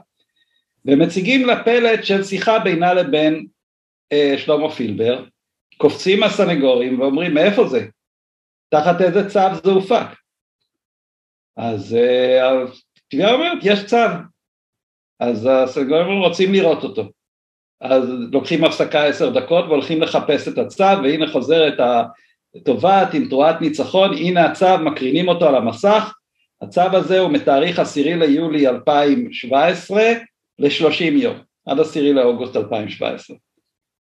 ומציגים 0.85 1.45
לה 1.45 1.63
פלט 1.63 2.03
של 2.03 2.23
שיחה 2.23 2.59
בינה 2.59 2.93
לבין 2.93 3.45
שלמה 4.37 4.71
פילבר, 4.71 5.25
קופצים 5.77 6.23
הסנגורים 6.23 6.99
ואומרים 6.99 7.33
מאיפה 7.33 7.67
זה? 7.67 7.87
תחת 8.69 9.01
איזה 9.01 9.29
צו 9.29 9.39
זה 9.63 9.71
הופק? 9.71 10.07
אז 11.57 11.95
אה, 11.95 12.63
התביעה 13.07 13.33
אומרת 13.33 13.57
יש 13.63 13.85
צו, 13.85 13.97
אז 15.19 15.49
הסנגורים 15.51 16.19
רוצים 16.19 16.53
לראות 16.53 16.83
אותו, 16.83 17.03
אז 17.81 18.03
לוקחים 18.31 18.63
הפסקה 18.63 19.05
עשר 19.05 19.29
דקות 19.29 19.65
והולכים 19.65 20.01
לחפש 20.01 20.47
את 20.47 20.57
הצו 20.57 20.83
והנה 21.03 21.31
חוזרת 21.31 21.73
התובעת 22.55 23.13
עם 23.13 23.29
תרועת 23.29 23.61
ניצחון, 23.61 24.13
הנה 24.13 24.45
הצו, 24.45 24.77
מקרינים 24.85 25.27
אותו 25.27 25.47
על 25.47 25.55
המסך, 25.55 26.13
הצו 26.61 26.81
הזה 26.93 27.19
הוא 27.19 27.31
מתאריך 27.31 27.79
עשירי 27.79 28.15
ליולי 28.15 28.67
2017 28.67 30.03
ל-30 30.59 31.03
יום, 31.03 31.37
עד 31.67 31.79
עשירי 31.79 32.13
לאוגוסט 32.13 32.55
2017 32.55 33.37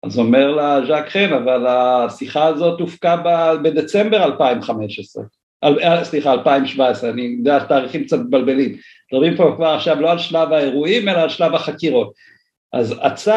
אז 0.07 0.19
אומר 0.19 0.51
לה 0.51 0.79
ז'אק 0.87 1.09
חן, 1.09 1.33
אבל 1.33 1.67
השיחה 1.67 2.47
הזאת 2.47 2.81
הופקה 2.81 3.17
בדצמבר 3.63 4.25
2015, 4.25 5.25
אה, 5.65 6.05
סליחה, 6.05 6.33
2017, 6.33 7.11
אני 7.11 7.23
יודע 7.23 7.65
תאריכים 7.65 8.05
קצת 8.05 8.19
מבלבלים, 8.19 8.77
מדברים 9.13 9.37
פה 9.37 9.53
כבר 9.57 9.67
עכשיו 9.67 10.01
לא 10.01 10.11
על 10.11 10.19
שלב 10.19 10.53
האירועים 10.53 11.09
אלא 11.09 11.19
על 11.19 11.29
שלב 11.29 11.55
החקירות, 11.55 12.13
אז 12.73 12.95
הצו, 13.03 13.33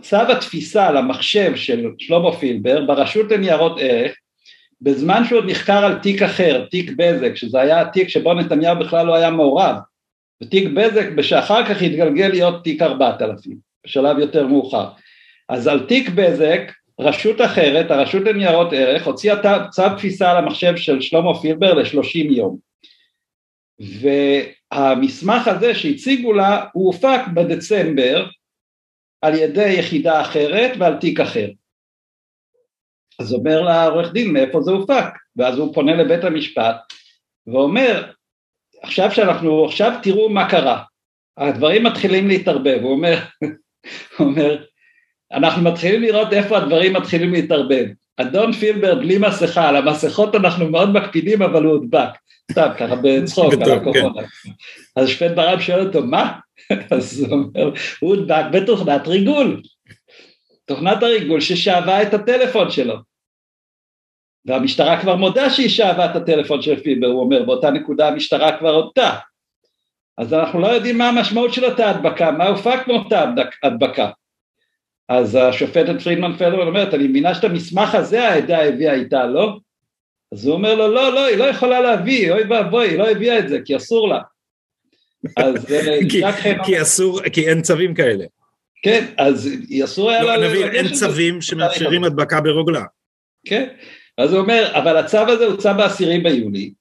צו 0.00 0.16
התפיסה 0.16 0.90
למחשב 0.90 1.56
של 1.56 1.86
שלמה 1.98 2.32
פילבר 2.32 2.84
ברשות 2.86 3.30
לניירות 3.30 3.76
ערך, 3.80 4.12
בזמן 4.80 5.24
שהוא 5.24 5.38
עוד 5.38 5.50
נחקר 5.50 5.84
על 5.84 5.98
תיק 5.98 6.22
אחר, 6.22 6.66
תיק 6.70 6.90
בזק, 6.96 7.34
שזה 7.34 7.60
היה 7.60 7.80
התיק 7.80 8.08
שבו 8.08 8.34
נתניהו 8.34 8.78
בכלל 8.78 9.06
לא 9.06 9.14
היה 9.14 9.30
מעורב, 9.30 9.76
ותיק 10.42 10.68
בזק 10.68 11.20
שאחר 11.20 11.66
כך 11.66 11.82
התגלגל 11.82 12.28
להיות 12.28 12.64
תיק 12.64 12.82
4000, 12.82 13.56
בשלב 13.86 14.18
יותר 14.18 14.46
מאוחר. 14.46 14.88
אז 15.52 15.66
על 15.66 15.86
תיק 15.86 16.08
בזק, 16.08 16.60
רשות 17.00 17.40
אחרת, 17.40 17.90
הרשות 17.90 18.22
לניירות 18.22 18.72
ערך, 18.72 19.06
הוציאה 19.06 19.68
צו 19.70 19.82
תפיסה 19.96 20.30
על 20.30 20.36
המחשב 20.36 20.76
של 20.76 21.00
שלמה 21.00 21.40
פילבר 21.40 21.74
לשלושים 21.74 22.32
יום. 22.32 22.58
והמסמך 23.78 25.48
הזה 25.48 25.74
שהציגו 25.74 26.32
לה, 26.32 26.66
הוא 26.72 26.86
הופק 26.86 27.20
בדצמבר 27.34 28.26
על 29.22 29.34
ידי 29.34 29.72
יחידה 29.78 30.20
אחרת 30.20 30.76
ועל 30.78 30.96
תיק 30.96 31.20
אחר. 31.20 31.48
אז 33.18 33.32
אומר 33.32 33.60
לה 33.60 33.86
עורך 33.86 34.12
דין 34.12 34.32
מאיפה 34.32 34.60
זה 34.60 34.70
הופק, 34.70 35.14
ואז 35.36 35.58
הוא 35.58 35.74
פונה 35.74 35.94
לבית 35.94 36.24
המשפט 36.24 36.76
ואומר, 37.46 38.10
עכשיו 38.82 39.10
שאנחנו, 39.10 39.64
עכשיו 39.64 39.92
תראו 40.02 40.28
מה 40.28 40.50
קרה, 40.50 40.82
הדברים 41.36 41.84
מתחילים 41.84 42.28
להתערבב, 42.28 42.78
הוא 42.82 42.92
אומר, 42.92 43.18
הוא 44.18 44.26
אומר, 44.26 44.64
אנחנו 45.32 45.62
מתחילים 45.62 46.02
לראות 46.02 46.32
איפה 46.32 46.56
הדברים 46.56 46.92
מתחילים 46.92 47.32
להתערבב. 47.32 47.86
אדון 48.16 48.52
פילבר 48.52 48.94
בלי 48.94 49.18
מסכה, 49.18 49.68
על 49.68 49.76
המסכות 49.76 50.34
אנחנו 50.34 50.70
מאוד 50.70 50.92
מקפידים 50.92 51.42
אבל 51.42 51.64
הוא 51.64 51.72
הודבק, 51.72 52.08
סתם 52.52 52.68
ככה 52.78 52.94
בצחוק 53.02 53.52
על 53.52 53.72
הקורונה. 53.72 54.22
אז 54.96 55.08
שפט 55.08 55.30
ברם 55.30 55.60
שואל 55.60 55.86
אותו 55.86 56.02
מה? 56.02 56.32
אז 56.96 57.20
הוא 57.20 57.32
אומר, 57.32 57.72
הוא 58.00 58.16
הודבק 58.16 58.44
בתוכנת 58.52 59.08
ריגול, 59.08 59.62
תוכנת 60.64 61.02
הריגול 61.02 61.40
ששאבה 61.40 62.02
את 62.02 62.14
הטלפון 62.14 62.70
שלו. 62.70 62.96
והמשטרה 64.44 65.00
כבר 65.00 65.16
מודה 65.16 65.50
שהיא 65.50 65.68
שאבה 65.68 66.10
את 66.10 66.16
הטלפון 66.16 66.62
של 66.62 66.80
פילבר, 66.80 67.06
הוא 67.06 67.20
אומר, 67.20 67.42
באותה 67.42 67.70
נקודה 67.70 68.08
המשטרה 68.08 68.58
כבר 68.58 68.74
הודתה. 68.74 69.16
אז 70.18 70.34
אנחנו 70.34 70.60
לא 70.60 70.66
יודעים 70.66 70.98
מה 70.98 71.08
המשמעות 71.08 71.54
של 71.54 71.64
אותה 71.64 71.90
הדבקה, 71.90 72.30
מה 72.30 72.46
הופק 72.46 72.88
מאותה 72.88 73.24
הדבקה. 73.62 74.10
אז 75.08 75.34
השופטת 75.34 76.02
פרידמן 76.02 76.36
פלדמן 76.36 76.66
אומרת, 76.66 76.94
אני 76.94 77.08
מבינה 77.08 77.34
שאת 77.34 77.44
המסמך 77.44 77.94
הזה 77.94 78.28
העדה 78.28 78.64
הביאה 78.64 78.94
איתה, 78.94 79.26
לא? 79.26 79.58
אז 80.32 80.46
הוא 80.46 80.54
אומר 80.54 80.74
לו, 80.74 80.88
לא, 80.88 81.12
לא, 81.12 81.24
היא 81.26 81.36
לא 81.36 81.44
יכולה 81.44 81.80
להביא, 81.80 82.32
אוי 82.32 82.42
ואבוי, 82.44 82.88
היא 82.88 82.98
לא 82.98 83.10
הביאה 83.10 83.38
את 83.38 83.48
זה, 83.48 83.58
כי 83.64 83.76
אסור 83.76 84.08
לה. 84.08 84.20
אז 85.36 85.72
אה, 85.72 85.98
כי, 86.10 86.22
כי 86.64 86.82
אסור, 86.82 87.28
כי 87.28 87.48
אין 87.48 87.62
צווים 87.62 87.94
כאלה. 87.94 88.24
כן, 88.82 89.06
אז 89.18 89.50
אסור 89.84 90.10
היה 90.10 90.22
לא, 90.22 90.36
לה... 90.36 90.48
נבין, 90.48 90.74
אין 90.74 90.92
צווים 90.92 91.40
שמאפשרים 91.46 92.04
הדבקה 92.04 92.40
ברוגלה. 92.40 92.84
כן, 93.46 93.68
אז 94.18 94.32
הוא 94.32 94.40
אומר, 94.40 94.72
אבל 94.74 94.96
הצו 94.96 95.18
הזה 95.18 95.46
הוצא 95.46 95.72
בעשירי 95.72 96.18
ביולי, 96.18 96.72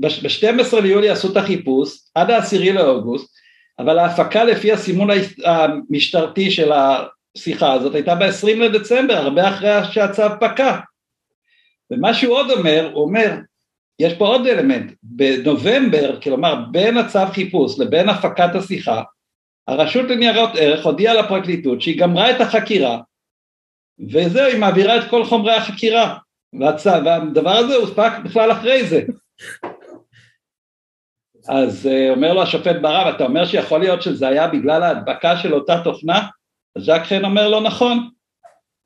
ב-12 0.00 0.80
ליולי 0.82 1.08
עשו 1.08 1.32
את 1.32 1.36
החיפוש, 1.36 1.98
עד 2.14 2.30
העשירי 2.30 2.72
לאוגוסט, 2.72 3.39
אבל 3.80 3.98
ההפקה 3.98 4.44
לפי 4.44 4.72
הסימון 4.72 5.08
המשטרתי 5.44 6.50
של 6.50 6.72
השיחה 6.72 7.72
הזאת 7.72 7.94
הייתה 7.94 8.14
ב-20 8.14 8.56
לדצמבר, 8.56 9.14
הרבה 9.14 9.48
אחרי 9.48 9.70
שהצו 9.92 10.22
פקע. 10.40 10.78
ומה 11.90 12.14
שהוא 12.14 12.34
עוד 12.34 12.50
אומר, 12.50 12.90
הוא 12.94 13.02
אומר, 13.02 13.36
יש 13.98 14.14
פה 14.14 14.26
עוד 14.26 14.46
אלמנט, 14.46 14.92
בנובמבר, 15.02 16.20
כלומר 16.20 16.54
בין 16.70 16.96
הצו 16.96 17.18
חיפוש 17.32 17.80
לבין 17.80 18.08
הפקת 18.08 18.54
השיחה, 18.54 19.02
הרשות 19.68 20.10
לניירות 20.10 20.50
ערך 20.58 20.86
הודיעה 20.86 21.14
לפרקליטות 21.14 21.82
שהיא 21.82 22.00
גמרה 22.00 22.30
את 22.30 22.40
החקירה, 22.40 23.00
וזהו, 24.12 24.46
היא 24.46 24.58
מעבירה 24.58 24.96
את 24.96 25.10
כל 25.10 25.24
חומרי 25.24 25.54
החקירה, 25.54 26.16
והצו, 26.60 26.90
והדבר 27.04 27.56
הזה 27.56 27.74
הוספק 27.74 28.12
בכלל 28.24 28.52
אחרי 28.52 28.84
זה. 28.86 29.02
אז 31.50 31.86
uh, 31.86 32.16
אומר 32.16 32.32
לו 32.32 32.42
השופט 32.42 32.76
ברב, 32.82 33.06
אתה 33.06 33.24
אומר 33.24 33.44
שיכול 33.44 33.80
להיות 33.80 34.02
שזה 34.02 34.28
היה 34.28 34.48
בגלל 34.48 34.82
ההדבקה 34.82 35.36
של 35.36 35.54
אותה 35.54 35.80
תוכנה? 35.84 36.26
אז 36.76 36.84
ז'ק 36.84 37.02
חן 37.04 37.24
אומר 37.24 37.48
לו 37.48 37.60
נכון. 37.60 38.08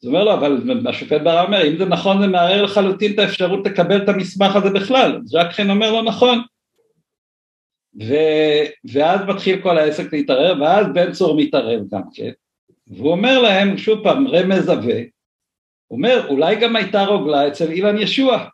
אז 0.02 0.08
אומר 0.08 0.24
לו, 0.24 0.32
אבל 0.32 0.88
השופט 0.88 1.20
ברב 1.20 1.46
אומר, 1.46 1.68
אם 1.68 1.76
זה 1.78 1.84
נכון 1.84 2.20
זה 2.20 2.26
מערער 2.26 2.62
לחלוטין 2.62 3.12
את 3.12 3.18
האפשרות 3.18 3.66
לקבל 3.66 4.02
את 4.02 4.08
המסמך 4.08 4.56
הזה 4.56 4.70
בכלל. 4.70 5.16
אז 5.16 5.28
ז'ק 5.28 5.52
חן 5.52 5.70
אומר 5.70 5.92
לו 5.92 6.02
נכון. 6.02 6.42
ו... 8.02 8.14
ואז 8.92 9.20
מתחיל 9.28 9.62
כל 9.62 9.78
העסק 9.78 10.12
להתערער, 10.12 10.54
ואז 10.60 10.86
בן 10.94 11.12
צור 11.12 11.36
מתערב 11.36 11.80
גם 11.92 12.02
כן. 12.14 12.30
והוא 12.86 13.10
אומר 13.10 13.42
להם, 13.42 13.78
שוב 13.78 14.02
פעם, 14.02 14.28
רמז 14.28 14.68
עבה, 14.68 14.98
הוא 15.86 15.96
אומר, 15.96 16.26
אולי 16.28 16.56
גם 16.56 16.76
הייתה 16.76 17.04
רוגלה 17.04 17.48
אצל 17.48 17.70
אילן 17.70 17.98
ישוע. 17.98 18.44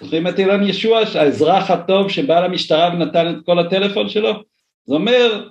זוכרים 0.00 0.26
את 0.26 0.38
אילן 0.38 0.62
ישוע, 0.62 1.00
האזרח 1.14 1.70
הטוב 1.70 2.10
שבא 2.10 2.40
למשטרה 2.40 2.90
ונתן 2.92 3.30
את 3.30 3.46
כל 3.46 3.58
הטלפון 3.58 4.08
שלו? 4.08 4.32
זה 4.86 4.94
אומר, 4.94 5.48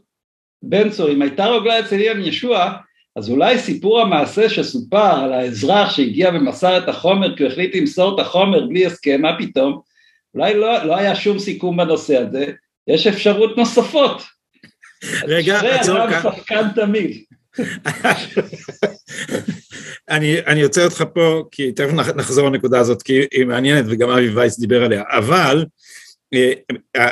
בן 0.64 0.90
צור, 0.90 1.10
אם 1.10 1.22
הייתה 1.22 1.46
רוגלה 1.46 1.80
אצל 1.80 1.96
אילן 1.96 2.22
ישוע, 2.22 2.74
אז 3.16 3.30
אולי 3.30 3.60
סיפור 3.60 4.02
המעשה 4.02 4.50
שסופר 4.50 5.24
על 5.24 5.34
האזרח 5.34 5.90
שהגיע 5.90 6.30
ומסר 6.34 6.78
את 6.78 6.90
החומר 6.90 7.36
כי 7.36 7.44
הוא 7.44 7.52
החליט 7.52 7.76
למסור 7.76 8.16
את 8.16 8.20
החומר 8.26 8.66
בלי 8.66 8.86
הסכם, 8.86 9.22
מה 9.22 9.38
פתאום? 9.40 9.82
אולי 10.36 10.54
לא, 10.54 10.84
לא 10.84 10.98
היה 10.98 11.16
שום 11.16 11.40
סיכום 11.40 11.78
בנושא 11.78 12.18
הזה, 12.18 12.46
יש 12.88 13.08
אפשרות 13.08 13.58
נוספות. 13.58 14.22
רגע, 15.24 15.60
עצור 15.60 15.98
כאן. 15.98 16.14
אדם 16.14 16.34
שחקן 16.36 16.68
תמיד. 16.76 17.24
אני, 20.10 20.40
אני 20.48 20.62
עוצר 20.62 20.86
אותך 20.86 21.04
פה, 21.14 21.44
כי 21.52 21.72
תכף 21.72 21.94
נחזור 21.94 22.50
לנקודה 22.50 22.80
הזאת, 22.80 23.02
כי 23.02 23.22
היא 23.32 23.46
מעניינת 23.46 23.86
וגם 23.88 24.10
אבי 24.10 24.30
וייס 24.30 24.60
דיבר 24.60 24.84
עליה, 24.84 25.04
אבל 25.10 25.66
אה, 26.34 26.54
אה, 26.96 27.10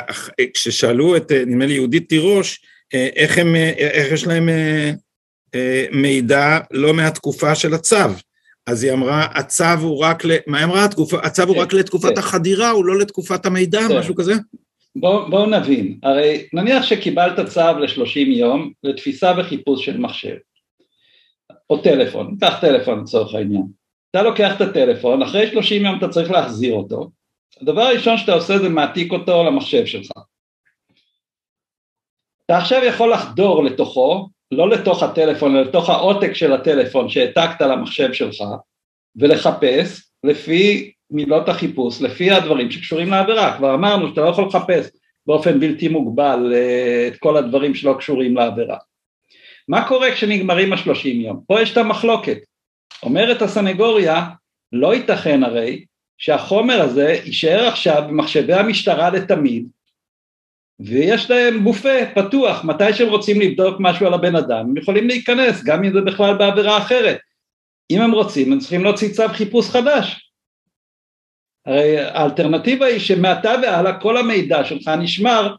כששאלו 0.54 1.16
את, 1.16 1.32
אה, 1.32 1.44
נדמה 1.44 1.66
לי, 1.66 1.74
יהודית 1.74 2.08
תירוש, 2.08 2.60
איך, 2.92 3.38
הם, 3.38 3.56
איך 3.76 4.12
יש 4.12 4.26
להם 4.26 4.48
מידע 5.92 6.58
לא 6.70 6.94
מהתקופה 6.94 7.54
של 7.54 7.74
הצו, 7.74 7.96
אז 8.66 8.84
היא 8.84 8.92
אמרה, 8.92 9.26
הצו 9.34 9.64
הוא 9.80 9.98
רק, 9.98 10.24
ל... 10.24 10.30
מה 10.46 10.58
היא 10.58 10.64
אמרה? 10.64 10.86
הצו 11.22 11.42
הוא 11.42 11.56
רק 11.56 11.72
לתקופת 11.72 12.18
החדירה, 12.18 12.70
הוא 12.70 12.84
לא 12.84 12.98
לתקופת 12.98 13.46
המידע, 13.46 13.80
משהו 13.98 14.14
כזה? 14.14 14.34
בואו 14.96 15.30
בוא 15.30 15.46
נבין, 15.46 15.98
הרי 16.02 16.46
נניח 16.52 16.82
שקיבלת 16.82 17.48
צו 17.48 17.60
ל-30 17.60 18.18
יום 18.18 18.72
לתפיסה 18.84 19.32
וחיפוש 19.38 19.84
של 19.84 19.98
מחשב. 19.98 20.34
או 21.70 21.78
טלפון, 21.78 22.36
קח 22.40 22.60
טלפון 22.60 23.00
לצורך 23.00 23.34
העניין. 23.34 23.66
אתה 24.10 24.22
לוקח 24.22 24.56
את 24.56 24.60
הטלפון, 24.60 25.22
אחרי 25.22 25.50
30 25.50 25.84
יום 25.84 25.98
אתה 25.98 26.08
צריך 26.08 26.30
להחזיר 26.30 26.74
אותו, 26.74 27.10
הדבר 27.60 27.82
הראשון 27.82 28.18
שאתה 28.18 28.32
עושה 28.32 28.58
זה 28.58 28.68
מעתיק 28.68 29.12
אותו 29.12 29.44
למחשב 29.44 29.86
שלך. 29.86 30.10
אתה 32.46 32.58
עכשיו 32.58 32.84
יכול 32.84 33.12
לחדור 33.12 33.64
לתוכו, 33.64 34.28
לא 34.50 34.68
לתוך 34.68 35.02
הטלפון, 35.02 35.56
אלא 35.56 35.64
לתוך 35.64 35.90
העותק 35.90 36.32
של 36.32 36.52
הטלפון 36.52 37.08
שהעתקת 37.08 37.60
למחשב 37.60 38.12
שלך, 38.12 38.44
ולחפש 39.16 40.02
לפי 40.24 40.92
מילות 41.10 41.48
החיפוש, 41.48 42.02
לפי 42.02 42.30
הדברים 42.30 42.70
שקשורים 42.70 43.08
לעבירה. 43.08 43.56
כבר 43.56 43.74
אמרנו 43.74 44.08
שאתה 44.08 44.20
לא 44.20 44.28
יכול 44.28 44.44
לחפש 44.46 44.90
באופן 45.26 45.60
בלתי 45.60 45.88
מוגבל 45.88 46.52
אה, 46.54 47.08
את 47.08 47.16
כל 47.18 47.36
הדברים 47.36 47.74
שלא 47.74 47.94
קשורים 47.98 48.36
לעבירה. 48.36 48.76
מה 49.68 49.88
קורה 49.88 50.12
כשנגמרים 50.12 50.72
השלושים 50.72 51.20
יום? 51.20 51.40
פה 51.46 51.62
יש 51.62 51.72
את 51.72 51.76
המחלוקת. 51.76 52.38
אומרת 53.02 53.42
הסנגוריה, 53.42 54.24
לא 54.72 54.94
ייתכן 54.94 55.44
הרי 55.44 55.84
שהחומר 56.18 56.82
הזה 56.82 57.20
יישאר 57.24 57.68
עכשיו 57.68 58.02
במחשבי 58.08 58.52
המשטרה 58.52 59.10
לתמיד, 59.10 59.68
ויש 60.80 61.30
להם 61.30 61.64
בופה 61.64 61.98
פתוח, 62.14 62.64
מתי 62.64 62.92
שהם 62.92 63.08
רוצים 63.08 63.40
לבדוק 63.40 63.76
משהו 63.80 64.06
על 64.06 64.14
הבן 64.14 64.36
אדם, 64.36 64.60
הם 64.60 64.76
יכולים 64.76 65.06
להיכנס, 65.06 65.64
גם 65.64 65.84
אם 65.84 65.92
זה 65.92 66.00
בכלל 66.00 66.38
בעבירה 66.38 66.78
אחרת. 66.78 67.18
אם 67.90 68.00
הם 68.00 68.12
רוצים, 68.12 68.52
הם 68.52 68.58
צריכים 68.58 68.84
להוציא 68.84 69.12
צו 69.12 69.28
חיפוש 69.28 69.70
חדש. 69.70 70.32
הרי 71.66 71.98
האלטרנטיבה 71.98 72.86
היא 72.86 72.98
שמעתה 72.98 73.54
והלאה 73.62 74.00
כל 74.00 74.16
המידע 74.16 74.64
שלך 74.64 74.88
נשמר 74.88 75.56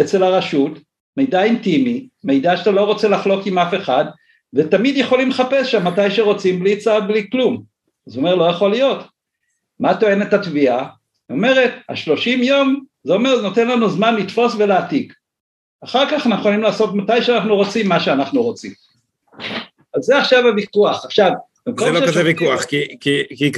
אצל 0.00 0.22
הרשות 0.22 0.78
מידע 1.16 1.42
אינטימי, 1.42 2.08
מידע 2.24 2.56
שאתה 2.56 2.70
לא 2.70 2.84
רוצה 2.84 3.08
לחלוק 3.08 3.46
עם 3.46 3.58
אף 3.58 3.74
אחד, 3.74 4.04
ותמיד 4.54 4.96
יכולים 4.96 5.28
לחפש 5.30 5.72
שם 5.72 5.86
מתי 5.86 6.10
שרוצים 6.10 6.60
בלי 6.60 6.76
צו, 6.76 6.90
בלי 7.08 7.30
כלום. 7.32 7.62
אז 8.06 8.16
הוא 8.16 8.22
אומר, 8.22 8.34
לא 8.34 8.44
יכול 8.44 8.70
להיות. 8.70 9.04
מה 9.80 10.00
טוענת 10.00 10.32
התביעה? 10.32 10.88
היא 11.28 11.36
אומרת, 11.36 11.74
השלושים 11.88 12.42
יום, 12.42 12.84
זה 13.04 13.12
אומר, 13.12 13.36
זה 13.36 13.42
נותן 13.42 13.68
לנו 13.68 13.90
זמן 13.90 14.16
לתפוס 14.16 14.54
ולהעתיק. 14.58 15.14
אחר 15.84 16.06
כך 16.10 16.12
אנחנו 16.26 16.34
יכולים 16.34 16.62
לעשות 16.62 16.94
מתי 16.94 17.22
שאנחנו 17.22 17.56
רוצים 17.56 17.88
מה 17.88 18.00
שאנחנו 18.00 18.42
רוצים. 18.42 18.72
אז 19.94 20.02
זה 20.02 20.18
עכשיו 20.18 20.46
הוויכוח. 20.46 21.04
עכשיו, 21.04 21.30
זה 21.78 21.90
לא 21.90 22.06
כזה 22.06 22.24
ויכוח, 22.24 22.64
כי, 22.64 22.96
כי, 23.00 23.22
כי, 23.36 23.52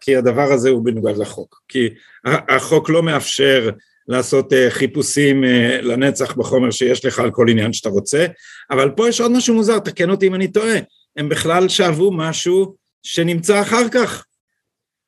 כי 0.00 0.16
הדבר 0.16 0.52
הזה 0.52 0.70
הוא 0.70 0.84
בנוגד 0.84 1.16
לחוק. 1.16 1.62
כי 1.68 1.88
החוק 2.24 2.90
לא 2.90 3.02
מאפשר 3.02 3.70
לעשות 4.08 4.52
uh, 4.52 4.56
חיפושים 4.68 5.44
uh, 5.44 5.46
לנצח 5.82 6.36
בחומר 6.36 6.70
שיש 6.70 7.04
לך 7.04 7.18
על 7.18 7.30
כל 7.30 7.48
עניין 7.48 7.72
שאתה 7.72 7.88
רוצה, 7.88 8.26
אבל 8.70 8.90
פה 8.90 9.08
יש 9.08 9.20
עוד 9.20 9.32
משהו 9.32 9.54
מוזר, 9.54 9.78
תקן 9.78 10.10
אותי 10.10 10.26
אם 10.26 10.34
אני 10.34 10.48
טועה, 10.48 10.78
הם 11.16 11.28
בכלל 11.28 11.68
שאבו 11.68 12.12
משהו 12.12 12.74
שנמצא 13.02 13.62
אחר 13.62 13.88
כך. 13.88 14.24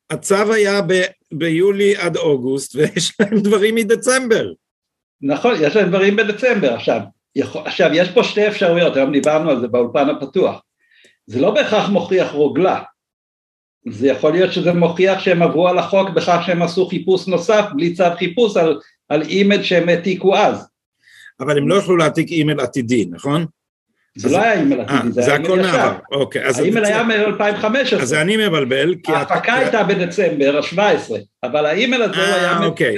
הצו 0.09 0.53
היה 0.53 0.81
ב- 0.81 1.05
ביולי 1.31 1.95
עד 1.95 2.17
אוגוסט, 2.17 2.75
ויש 2.75 3.13
להם 3.19 3.39
דברים 3.39 3.75
מדצמבר. 3.75 4.45
נכון, 5.21 5.53
יש 5.61 5.75
להם 5.75 5.89
דברים 5.89 6.15
בדצמבר. 6.15 6.73
עכשיו, 6.73 6.99
יכול, 7.35 7.61
עכשיו, 7.65 7.89
יש 7.93 8.09
פה 8.09 8.23
שתי 8.23 8.47
אפשרויות, 8.47 8.95
היום 8.95 9.11
דיברנו 9.11 9.49
על 9.49 9.61
זה 9.61 9.67
באולפן 9.67 10.09
הפתוח. 10.09 10.61
זה 11.27 11.41
לא 11.41 11.51
בהכרח 11.51 11.89
מוכיח 11.89 12.31
רוגלה, 12.31 12.81
זה 13.87 14.07
יכול 14.07 14.31
להיות 14.31 14.53
שזה 14.53 14.73
מוכיח 14.73 15.19
שהם 15.19 15.41
עברו 15.41 15.67
על 15.67 15.79
החוק 15.79 16.09
בכך 16.09 16.41
שהם 16.45 16.61
עשו 16.61 16.87
חיפוש 16.87 17.27
נוסף 17.27 17.65
בלי 17.75 17.93
צו 17.93 18.03
חיפוש 18.17 18.57
על, 18.57 18.79
על 19.09 19.21
אימייל 19.21 19.63
שהם 19.63 19.89
העתיקו 19.89 20.37
אז. 20.37 20.67
אבל 21.39 21.57
הם 21.57 21.67
לא 21.67 21.75
יכלו 21.75 21.97
להעתיק 21.97 22.31
אימייל 22.31 22.59
עתידי, 22.59 23.05
נכון? 23.11 23.45
זה 24.17 24.29
לא 24.29 24.37
היה 24.37 24.53
אימייל 24.53 24.81
עתידי, 24.81 25.07
אה, 25.07 25.11
זה 25.11 25.25
היה 25.25 25.35
אימייל 25.35 25.59
ישן. 25.59 25.91
אוקיי, 26.11 26.41
האימייל 26.43 26.85
היה 26.85 27.03
מ-2015. 27.03 27.95
אז 28.01 28.13
אני 28.13 28.47
מבלבל. 28.47 28.95
ההפקה 29.07 29.53
הייתה 29.53 29.83
בדצמבר 29.83 30.57
ה-17, 30.57 31.13
אבל 31.43 31.65
האימייל 31.65 32.01
הזה 32.01 32.15
הוא 32.15 32.35
היה 32.35 32.59
מ-2015. 32.59 32.65
אוקיי. 32.65 32.95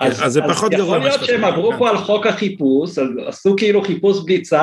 אז 0.00 0.32
זה 0.32 0.40
פחות 0.48 0.72
גרוע. 0.72 0.96
יכול 0.96 1.08
להיות 1.08 1.24
שהם 1.24 1.44
עברו 1.44 1.72
פה 1.78 1.90
על 1.90 1.98
חוק 1.98 2.26
החיפוש, 2.26 2.90
עשו 3.26 3.54
כאילו 3.56 3.82
חיפוש 3.82 4.24
בלי 4.24 4.42
צו, 4.42 4.56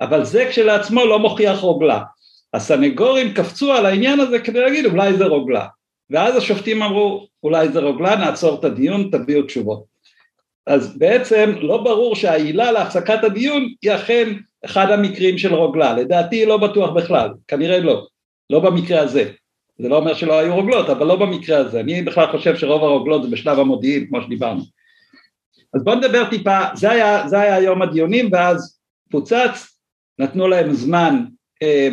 אבל 0.00 0.24
זה 0.24 0.46
כשלעצמו 0.50 1.06
לא 1.06 1.18
מוכיח 1.18 1.58
רוגלה. 1.58 2.00
הסנגורים 2.54 3.34
קפצו 3.34 3.72
על 3.72 3.86
העניין 3.86 4.20
הזה 4.20 4.38
כדי 4.38 4.60
להגיד 4.60 4.86
אולי 4.86 5.16
זה 5.16 5.24
רוגלה, 5.24 5.66
ואז 6.10 6.36
השופטים 6.36 6.82
אמרו 6.82 7.26
אולי 7.42 7.68
זה 7.68 7.80
רוגלה, 7.80 8.16
נעצור 8.16 8.58
את 8.58 8.64
הדיון, 8.64 9.08
תביאו 9.12 9.42
תשובות. 9.42 9.84
אז 10.66 10.98
בעצם 10.98 11.52
לא 11.60 11.82
ברור 11.82 12.16
שהעילה 12.16 12.72
להפסקת 12.72 13.24
הדיון 13.24 13.68
היא 13.82 13.94
אכן 13.94 14.28
אחד 14.64 14.90
המקרים 14.90 15.38
של 15.38 15.54
רוגלה, 15.54 15.92
לדעתי 15.92 16.46
לא 16.46 16.56
בטוח 16.56 16.90
בכלל, 16.90 17.30
כנראה 17.48 17.80
לא, 17.80 18.06
לא 18.50 18.60
במקרה 18.60 19.00
הזה, 19.00 19.30
זה 19.78 19.88
לא 19.88 19.96
אומר 19.96 20.14
שלא 20.14 20.38
היו 20.38 20.54
רוגלות, 20.54 20.90
אבל 20.90 21.06
לא 21.06 21.16
במקרה 21.16 21.58
הזה, 21.58 21.80
אני 21.80 22.02
בכלל 22.02 22.32
חושב 22.32 22.56
שרוב 22.56 22.84
הרוגלות 22.84 23.22
זה 23.22 23.28
בשלב 23.28 23.58
המודיעין, 23.58 24.06
כמו 24.06 24.22
שדיברנו. 24.22 24.62
אז 25.74 25.84
בואו 25.84 25.96
נדבר 25.96 26.30
טיפה, 26.30 26.58
זה 26.74 26.90
היה, 26.90 27.28
זה 27.28 27.40
היה 27.40 27.60
יום 27.60 27.82
הדיונים 27.82 28.28
ואז 28.32 28.78
פוצץ, 29.10 29.78
נתנו 30.18 30.48
להם 30.48 30.72
זמן, 30.72 31.24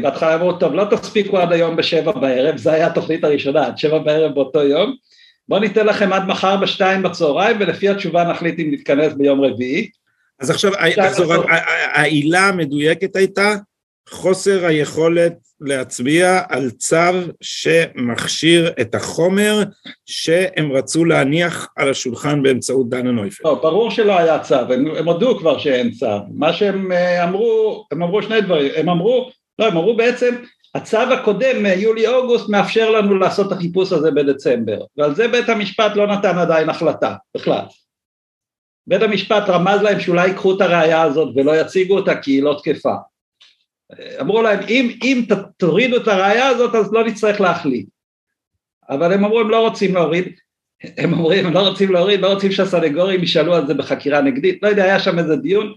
בהתחלה 0.02 0.36
אמרו, 0.36 0.54
טוב, 0.54 0.74
לא 0.74 0.86
תספיקו 0.92 1.38
עד 1.38 1.52
היום 1.52 1.76
בשבע 1.76 2.12
בערב, 2.12 2.58
זו 2.58 2.70
הייתה 2.70 2.88
התוכנית 2.88 3.24
הראשונה, 3.24 3.66
עד 3.66 3.78
שבע 3.78 3.98
בערב 3.98 4.36
באותו 4.36 4.64
יום, 4.64 4.96
בואו 5.50 5.62
ניתן 5.62 5.86
לכם 5.86 6.14
עד 6.14 6.28
מחר 6.28 6.58
בשתיים 6.58 7.04
בצהריים, 7.04 7.58
ולפי 7.60 7.90
התשובה 7.90 8.24
נחליט 8.24 8.60
אם 8.60 8.70
נתכנס 8.72 9.14
ביום 9.14 9.42
רביעי. 9.42 9.90
אז 10.40 10.50
עכשיו, 10.50 10.72
תחזור, 10.96 11.34
העילה 11.94 12.48
המדויקת 12.48 13.16
הייתה 13.16 13.56
חוסר 14.10 14.66
היכולת 14.66 15.34
להצביע 15.62 16.42
על 16.50 16.70
צו 16.70 16.96
שמכשיר 17.42 18.72
את 18.82 18.96
החומר 18.96 19.64
שהם 20.06 20.72
רצו 20.72 21.06
להניח 21.06 21.68
על 21.76 21.90
השולחן 21.90 22.44
באמצעות 22.44 22.90
דנה 22.90 23.12
נויפר. 23.12 23.50
לא, 23.50 23.56
ברור 23.56 23.92
שלא 23.92 24.20
היה 24.20 24.40
צו, 24.40 24.56
הם, 24.56 24.88
הם 24.98 25.08
הודו 25.08 25.38
כבר 25.38 25.58
שאין 25.58 25.92
צו. 25.92 26.18
מה 26.34 26.54
שהם 26.54 26.92
אה, 26.92 27.24
אמרו, 27.24 27.86
הם 27.92 28.04
אמרו 28.04 28.24
שני 28.24 28.42
דברים, 28.42 28.72
הם 28.76 28.90
אמרו, 28.90 29.30
לא, 29.60 29.66
הם 29.66 29.78
אמרו 29.78 29.98
בעצם, 29.98 30.36
הצו 30.76 30.98
הקודם 30.98 31.64
מיולי-אוגוסט 31.64 32.50
מאפשר 32.50 32.92
לנו 32.92 33.20
לעשות 33.20 33.48
את 33.48 33.52
החיפוש 33.52 33.92
הזה 33.92 34.12
בדצמבר, 34.12 34.82
ועל 34.98 35.16
זה 35.16 35.28
בית 35.28 35.50
המשפט 35.50 35.96
לא 35.96 36.08
נתן 36.08 36.38
עדיין 36.38 36.70
החלטה, 36.70 37.16
בכלל. 37.38 37.66
בית 38.88 39.02
המשפט 39.02 39.44
רמז 39.50 39.82
להם 39.82 40.00
שאולי 40.00 40.28
ייקחו 40.28 40.56
את 40.56 40.62
הראייה 40.62 41.02
הזאת 41.02 41.36
ולא 41.36 41.62
יציגו 41.62 41.96
אותה 41.96 42.16
כי 42.16 42.32
היא 42.32 42.44
לא 42.44 42.60
תקפה. 42.64 42.96
אמרו 44.22 44.42
להם 44.42 44.60
אם, 44.70 44.98
אם 45.04 45.26
תורידו 45.58 45.98
את 45.98 46.08
הראייה 46.08 46.48
הזאת 46.48 46.76
אז 46.76 46.94
לא 46.94 47.04
נצטרך 47.04 47.42
להחליט. 47.42 47.90
אבל 48.90 49.14
הם 49.14 49.26
אמרו 49.26 49.40
הם 49.40 49.50
לא 49.50 49.68
רוצים 49.68 49.96
להוריד. 49.96 50.28
הם 50.98 51.14
אומרים 51.14 51.46
הם 51.46 51.54
לא 51.54 51.60
רוצים 51.60 51.92
להוריד 51.92 52.20
לא 52.20 52.34
רוצים 52.34 52.52
שהסנגורים 52.52 53.24
ישאלו 53.24 53.56
על 53.56 53.68
זה 53.68 53.74
בחקירה 53.74 54.22
נגדית. 54.22 54.64
לא 54.64 54.68
יודע 54.68 54.84
היה 54.84 55.00
שם 55.00 55.20
איזה 55.20 55.36
דיון. 55.36 55.74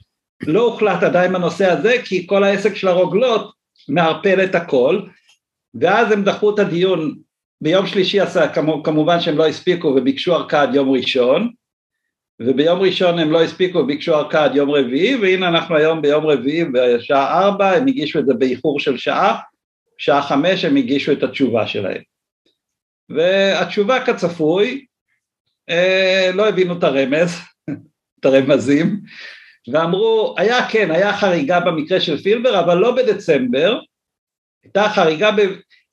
לא 0.47 0.61
הוחלט 0.61 1.03
עדיין 1.03 1.33
בנושא 1.33 1.67
הזה 1.67 1.95
כי 2.05 2.27
כל 2.27 2.45
העסק 2.45 2.75
של 2.75 2.89
הרוגלות 2.89 3.62
מערפל 3.89 4.45
את 4.45 4.55
הכל 4.55 5.03
ואז 5.81 6.13
הם 6.13 6.25
דחו 6.25 6.55
את 6.55 6.59
הדיון 6.59 7.19
ביום 7.61 7.87
שלישי 7.87 8.21
עשה 8.21 8.49
כמובן 8.85 9.21
שהם 9.21 9.39
לא 9.39 9.47
הספיקו 9.47 9.89
וביקשו 9.89 10.35
ארכה 10.35 10.63
עד 10.63 10.75
יום 10.75 10.91
ראשון 10.91 11.53
וביום 12.41 12.81
ראשון 12.81 13.19
הם 13.19 13.31
לא 13.31 13.43
הספיקו, 13.43 13.87
ביקשו 13.87 14.15
ארכה 14.15 14.45
עד 14.45 14.57
יום 14.57 14.71
רביעי, 14.71 15.17
והנה 15.17 15.49
אנחנו 15.49 15.77
היום 15.77 16.03
ביום 16.03 16.27
רביעי 16.27 16.65
בשעה 16.65 17.41
ארבע, 17.41 17.71
הם 17.71 17.87
הגישו 17.87 18.19
את 18.19 18.27
זה 18.27 18.35
באיחור 18.35 18.81
של 18.81 18.99
שעה, 18.99 19.41
שעה 19.99 20.23
חמש 20.23 20.65
הם 20.65 20.77
הגישו 20.77 21.13
את 21.13 21.23
התשובה 21.23 21.67
שלהם. 21.67 22.03
והתשובה 23.09 24.05
כצפוי, 24.05 24.87
אה, 25.71 26.31
לא 26.35 26.49
הבינו 26.49 26.79
את 26.79 26.85
הרמז, 26.85 27.41
את 28.21 28.25
הרמזים, 28.25 29.01
ואמרו, 29.69 30.35
היה 30.39 30.69
כן, 30.69 30.91
היה 30.91 31.17
חריגה 31.17 31.61
במקרה 31.61 32.01
של 32.01 32.23
פילבר, 32.23 32.61
אבל 32.61 32.79
לא 32.79 32.97
בדצמבר, 32.97 33.81
הייתה 34.65 34.89
חריגה 34.95 35.31
ב... 35.31 35.41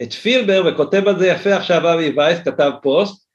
את 0.01 0.13
פילבר, 0.13 0.63
וכותב 0.67 1.07
על 1.07 1.20
זה 1.20 1.28
יפה 1.28 1.55
עכשיו 1.55 1.93
אבי 1.93 2.09
וייס, 2.09 2.39
כתב 2.39 2.72
פוסט, 2.82 3.30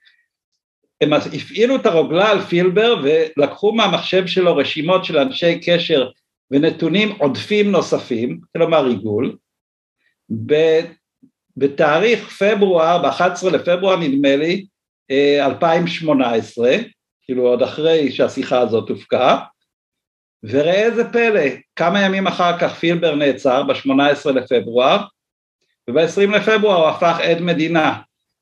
הם 1.00 1.12
הפעילו 1.12 1.76
את 1.76 1.86
הרוגלה 1.86 2.30
על 2.30 2.40
פילבר 2.40 3.02
ולקחו 3.02 3.72
מהמחשב 3.72 4.26
שלו 4.26 4.56
רשימות 4.56 5.04
של 5.04 5.18
אנשי 5.18 5.60
קשר 5.60 6.10
ונתונים 6.50 7.10
עודפים 7.18 7.72
נוספים, 7.72 8.40
כלומר 8.56 8.86
עיגול, 8.86 9.36
בתאריך 11.56 12.42
פברואר, 12.42 13.02
ב-11 13.02 13.50
לפברואר 13.50 13.96
נדמה 13.96 14.36
לי, 14.36 14.66
2018, 15.10 16.68
אה, 16.68 16.78
כאילו 17.22 17.46
עוד 17.46 17.62
אחרי 17.62 18.12
שהשיחה 18.12 18.58
הזאת 18.58 18.88
הופקה, 18.88 19.38
וראה 20.48 20.82
איזה 20.82 21.04
פלא, 21.04 21.42
כמה 21.76 22.00
ימים 22.00 22.26
אחר 22.26 22.58
כך 22.58 22.74
פילבר 22.74 23.14
נעצר, 23.14 23.62
ב-18 23.62 24.30
לפברואר, 24.30 25.00
וב-20 25.90 26.36
לפברואר 26.36 26.76
הוא 26.76 26.88
הפך 26.88 27.18
עד 27.22 27.40
מדינה. 27.40 27.94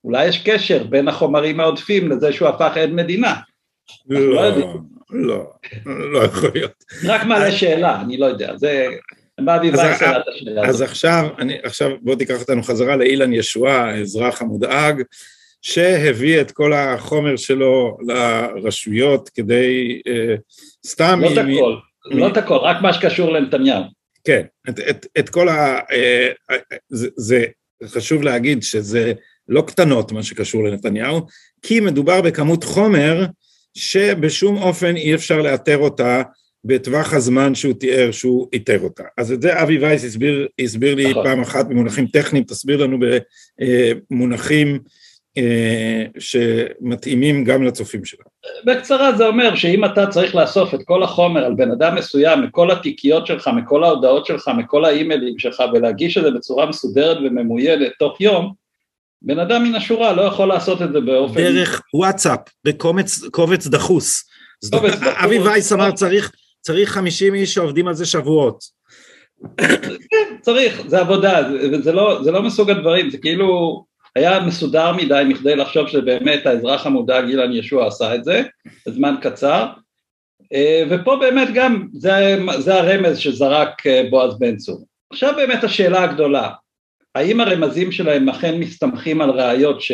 אולי 0.05 0.27
יש 0.27 0.43
קשר 0.45 0.85
בין 0.85 1.09
החומרים 1.09 1.61
העודפים 1.61 2.11
לזה 2.11 2.33
שהוא 2.33 2.49
הפך 2.49 2.77
עד 2.77 2.91
מדינה. 2.91 3.35
לא, 4.09 4.51
לא, 4.51 4.75
לא, 5.11 5.53
לא 5.87 6.25
יכול 6.25 6.51
להיות. 6.55 6.85
רק 7.05 7.25
מעלה 7.25 7.53
שאלה, 7.53 8.01
אני 8.01 8.17
לא 8.17 8.27
יודע, 8.27 8.57
זה... 8.57 8.89
אז 10.65 10.83
עכשיו, 10.83 11.91
בוא 12.01 12.15
תיקח 12.15 12.41
אותנו 12.41 12.63
חזרה 12.63 12.97
לאילן 12.97 13.33
ישועה, 13.33 13.91
האזרח 13.91 14.43
המודאג, 14.43 15.03
שהביא 15.63 16.41
את 16.41 16.51
כל 16.51 16.73
החומר 16.73 17.37
שלו 17.37 17.97
לרשויות 18.07 19.29
כדי 19.29 20.01
אה, 20.07 20.35
סתם... 20.87 21.21
לא 21.23 21.33
את 21.33 21.39
הכל, 21.39 21.77
לא 22.05 22.29
את 22.29 22.37
הכל, 22.37 22.57
רק 22.57 22.77
מה 22.83 22.93
שקשור 22.93 23.33
לנתניהו. 23.33 23.83
כן, 24.25 24.43
את, 24.69 24.81
את, 24.91 25.07
את 25.19 25.29
כל 25.29 25.49
ה... 25.49 25.79
אה, 25.93 26.29
אה, 26.51 26.57
זה, 26.89 27.09
זה 27.17 27.45
חשוב 27.85 28.23
להגיד 28.23 28.63
שזה 28.63 29.13
לא 29.49 29.63
קטנות 29.67 30.13
מה 30.13 30.23
שקשור 30.23 30.65
לנתניהו, 30.65 31.27
כי 31.63 31.81
מדובר 31.81 32.21
בכמות 32.21 32.65
חומר 32.65 33.27
שבשום 33.75 34.57
אופן 34.57 34.97
אי 34.97 35.15
אפשר 35.15 35.43
לאתר 35.43 35.79
אותה 35.79 36.23
בטווח 36.65 37.15
הזמן 37.15 37.55
שהוא 37.55 37.75
תיאר 37.75 38.11
שהוא 38.11 38.49
איתר 38.53 38.81
אותה. 38.81 39.05
אז 39.19 39.33
את 39.33 39.43
זה 39.43 39.63
אבי 39.63 39.79
וייס 39.79 40.05
הסביר, 40.05 40.49
הסביר 40.59 40.95
לי 40.95 41.11
נכון. 41.11 41.25
פעם 41.25 41.41
אחת 41.41 41.67
במונחים 41.67 42.07
טכניים, 42.07 42.45
תסביר 42.45 42.77
לנו 42.77 42.99
במונחים 44.11 44.79
אה, 45.39 46.05
שמתאימים 46.19 47.45
גם 47.45 47.63
לצופים 47.63 48.05
שלנו. 48.05 48.32
בקצרה 48.64 49.12
זה 49.12 49.26
אומר 49.26 49.55
שאם 49.55 49.84
אתה 49.84 50.07
צריך 50.07 50.34
לאסוף 50.34 50.74
את 50.74 50.80
כל 50.84 51.03
החומר 51.03 51.45
על 51.45 51.55
בן 51.55 51.70
אדם 51.70 51.95
מסוים, 51.95 52.43
מכל 52.43 52.70
התיקיות 52.70 53.26
שלך, 53.26 53.49
מכל 53.49 53.84
ההודעות 53.84 54.26
שלך, 54.26 54.49
מכל 54.49 54.84
האימיילים 54.84 55.38
שלך 55.38 55.62
ולהגיש 55.72 56.18
את 56.18 56.22
זה 56.22 56.30
בצורה 56.30 56.66
מסודרת 56.66 57.16
וממוינת 57.16 57.93
תוך 57.99 58.20
יום, 58.20 58.53
בן 59.22 59.38
אדם 59.38 59.64
מן 59.64 59.74
השורה 59.74 60.12
לא 60.12 60.22
יכול 60.22 60.49
לעשות 60.49 60.82
את 60.82 60.93
זה 60.93 61.01
באופן... 61.01 61.40
דרך 61.40 61.82
וואטסאפ, 61.95 62.40
בקובץ 62.64 63.66
דחוס. 63.66 64.24
אבי 65.24 65.38
וייס 65.38 65.72
אמר 65.72 65.90
צריך, 65.90 66.32
צריך 66.61 66.90
50 66.90 67.34
איש 67.34 67.55
שעובדים 67.55 67.88
על 67.88 67.95
זה 67.95 68.07
שבועות. 68.07 68.64
כן, 70.11 70.36
צריך, 70.40 70.82
זה 70.86 71.01
עבודה, 71.01 71.40
זה 71.82 71.93
לא, 71.93 72.20
זה 72.22 72.30
לא 72.30 72.43
מסוג 72.43 72.70
הדברים, 72.70 73.11
זה 73.11 73.18
כאילו 73.18 73.84
היה 74.17 74.41
מסודר 74.41 74.93
מדי 74.93 75.23
מכדי 75.29 75.57
לחשוב 75.57 75.89
שבאמת 75.89 76.47
האזרח 76.47 76.87
המודאג 76.87 77.29
אילן 77.29 77.53
ישוע 77.53 77.87
עשה 77.87 78.15
את 78.15 78.25
זה, 78.25 78.43
בזמן 78.87 79.15
קצר, 79.21 79.67
אה, 80.53 80.83
ופה 80.91 81.17
באמת 81.17 81.49
גם 81.55 81.89
זה, 81.93 82.39
זה 82.59 82.75
הרמז 82.75 83.19
שזרק 83.19 83.87
אה, 83.87 84.03
בועז 84.11 84.39
בן 84.39 84.57
צור. 84.57 84.87
עכשיו 85.13 85.33
באמת 85.37 85.65
השאלה 85.65 86.03
הגדולה, 86.03 86.51
האם 87.15 87.41
הרמזים 87.41 87.93
שלהם 87.93 88.29
אכן 88.29 88.59
מסתמכים 88.59 89.21
על 89.21 89.31
ראיות 89.31 89.81
ש, 89.81 89.93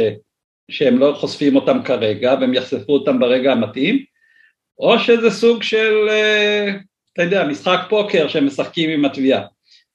שהם 0.71 0.99
לא 0.99 1.17
חושפים 1.21 1.57
אותם 1.57 1.83
כרגע 1.83 2.35
והם 2.41 2.55
יחשפו 2.55 2.93
אותם 2.93 3.19
ברגע 3.19 3.53
המתאים, 3.53 4.05
או 4.79 4.99
שזה 4.99 5.31
סוג 5.31 5.63
של, 5.63 6.09
אה, 6.09 6.69
אתה 7.13 7.23
יודע, 7.23 7.47
משחק 7.47 7.81
פוקר 7.89 8.29
שהם 8.29 8.47
משחקים 8.47 8.91
עם 8.91 9.05
התביעה. 9.05 9.43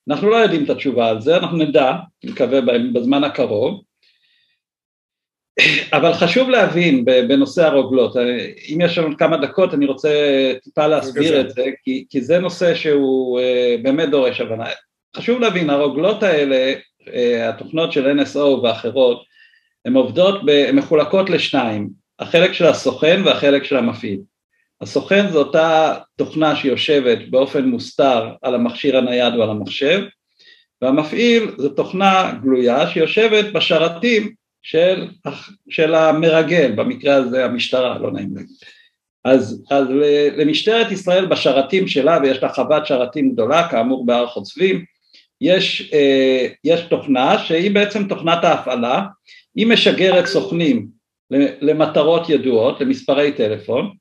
אנחנו 0.10 0.30
לא 0.30 0.36
יודעים 0.36 0.64
את 0.64 0.70
התשובה 0.70 1.10
על 1.10 1.22
זה, 1.22 1.38
אנחנו 1.38 1.58
נדע, 1.58 1.92
אני 2.24 2.32
מקווה 2.32 2.62
בזמן 2.94 3.24
הקרוב, 3.24 3.84
אבל 5.94 6.14
חשוב 6.14 6.50
להבין 6.50 7.06
בנושא 7.06 7.66
הרוגלות, 7.66 8.16
אם 8.70 8.82
יש 8.82 8.98
לנו 8.98 9.18
כמה 9.18 9.38
דקות 9.38 9.74
אני 9.74 9.86
רוצה 9.86 10.10
טיפה 10.64 10.88
להסביר 10.88 11.42
את 11.42 11.50
זה, 11.50 11.66
כי, 11.84 12.06
כי 12.10 12.22
זה 12.22 12.40
נושא 12.40 12.76
שהוא 12.76 13.40
אה, 13.40 13.76
באמת 13.84 14.10
דורש 14.10 14.42
הבנה. 14.42 14.66
חשוב 15.18 15.40
להבין, 15.40 15.70
הרוגלות 15.70 16.24
האלה 16.24 16.74
אה, 17.14 17.50
התוכנות 17.50 17.92
של 17.92 18.20
NSO 18.20 18.40
ואחרות, 18.40 19.24
הן 19.86 19.94
עובדות, 19.94 20.42
הן 20.68 20.76
מחולקות 20.76 21.30
לשניים, 21.30 21.90
החלק 22.20 22.52
של 22.52 22.66
הסוכן 22.66 23.22
והחלק 23.26 23.64
של 23.64 23.78
המפעיל. 23.78 24.20
הסוכן 24.82 25.30
זו 25.30 25.40
אותה 25.40 25.96
תוכנה 26.18 26.56
שיושבת 26.56 27.18
באופן 27.30 27.66
מוסתר 27.66 28.30
על 28.42 28.56
המכשיר 28.56 28.98
הנייד 28.98 29.34
או 29.34 29.44
על 29.44 29.50
המחשב, 29.50 30.02
והמפעיל 30.82 31.52
זו 31.58 31.70
תוכנה 31.70 32.34
גלויה 32.42 32.88
שיושבת 32.88 33.54
בשרתים 33.54 34.34
של, 34.64 35.08
של 35.70 35.96
המרגל, 35.96 36.72
במקרה 36.72 37.16
הזה 37.16 37.46
המשטרה, 37.46 37.98
לא 38.00 38.12
נעים 38.12 38.36
להגיד. 38.36 38.56
אז, 39.26 39.64
אז 39.72 39.88
למשטרת 40.38 40.92
ישראל 40.92 41.26
בשרתים 41.26 41.88
שלה, 41.88 42.20
ויש 42.24 42.44
לה 42.44 42.50
חוות 42.50 42.86
שרתים 42.86 43.32
גדולה, 43.32 43.68
כאמור 43.70 44.06
בהר 44.06 44.28
חוצבים, 44.28 44.86
יש, 45.42 45.92
אה, 45.94 46.48
יש 46.64 46.82
תוכנה 46.82 47.40
שהיא 47.40 47.72
בעצם 47.72 48.08
תוכנת 48.08 48.44
ההפעלה, 48.44 49.02
היא 49.56 49.68
משגרת 49.68 50.26
סוכנים 50.26 50.88
למטרות 51.62 52.30
ידועות, 52.30 52.82
למספרי 52.82 53.32
טלפון, 53.32 53.92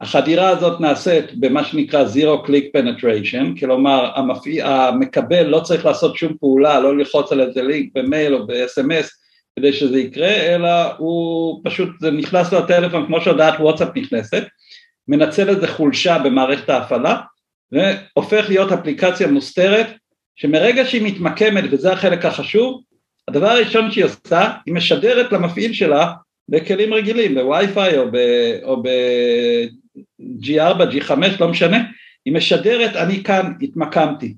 החדירה 0.00 0.48
הזאת 0.48 0.80
נעשית 0.80 1.34
במה 1.34 1.64
שנקרא 1.64 2.04
Zero 2.04 2.46
Click 2.46 2.78
Penetration, 2.78 3.60
כלומר 3.60 4.10
המפעיל, 4.14 4.62
המקבל 4.62 5.46
לא 5.46 5.60
צריך 5.60 5.86
לעשות 5.86 6.16
שום 6.16 6.36
פעולה, 6.40 6.80
לא 6.80 6.96
ללחוץ 6.96 7.32
על 7.32 7.40
איזה 7.40 7.62
לינק 7.62 7.92
במייל 7.94 8.34
או 8.34 8.46
ב-SMS 8.46 9.23
כדי 9.58 9.72
שזה 9.72 9.98
יקרה, 9.98 10.30
אלא 10.30 10.94
הוא 10.98 11.60
פשוט, 11.64 11.88
זה 12.00 12.10
נכנס 12.10 12.52
לו 12.52 12.58
לטלפון 12.58 13.06
כמו 13.06 13.20
שהודעת 13.20 13.60
וואטסאפ 13.60 13.88
נכנסת, 13.96 14.44
מנצל 15.08 15.48
איזה 15.48 15.68
חולשה 15.68 16.18
במערכת 16.18 16.68
ההפעלה 16.68 17.20
והופך 17.72 18.44
להיות 18.48 18.72
אפליקציה 18.72 19.26
מוסתרת 19.26 19.86
שמרגע 20.36 20.84
שהיא 20.84 21.02
מתמקמת, 21.02 21.64
וזה 21.70 21.92
החלק 21.92 22.24
החשוב, 22.24 22.82
הדבר 23.28 23.46
הראשון 23.46 23.90
שהיא 23.90 24.04
עושה, 24.04 24.50
היא 24.66 24.74
משדרת 24.74 25.32
למפעיל 25.32 25.72
שלה 25.72 26.12
בכלים 26.48 26.94
רגילים, 26.94 27.34
בווי-פיי 27.34 27.98
או 28.62 28.82
ב-G4, 28.82 30.82
G5, 30.92 31.10
לא 31.40 31.48
משנה, 31.48 31.78
היא 32.24 32.34
משדרת, 32.34 32.96
אני 32.96 33.24
כאן, 33.24 33.52
התמקמתי. 33.62 34.34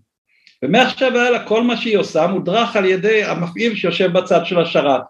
ומעכשיו 0.65 1.11
והלאה 1.15 1.47
כל 1.47 1.63
מה 1.63 1.77
שהיא 1.77 1.97
עושה 1.97 2.27
מודרך 2.27 2.77
על 2.77 2.85
ידי 2.85 3.25
המפעיל 3.25 3.75
שיושב 3.75 4.13
בצד 4.13 4.41
של 4.45 4.59
השרת. 4.59 5.03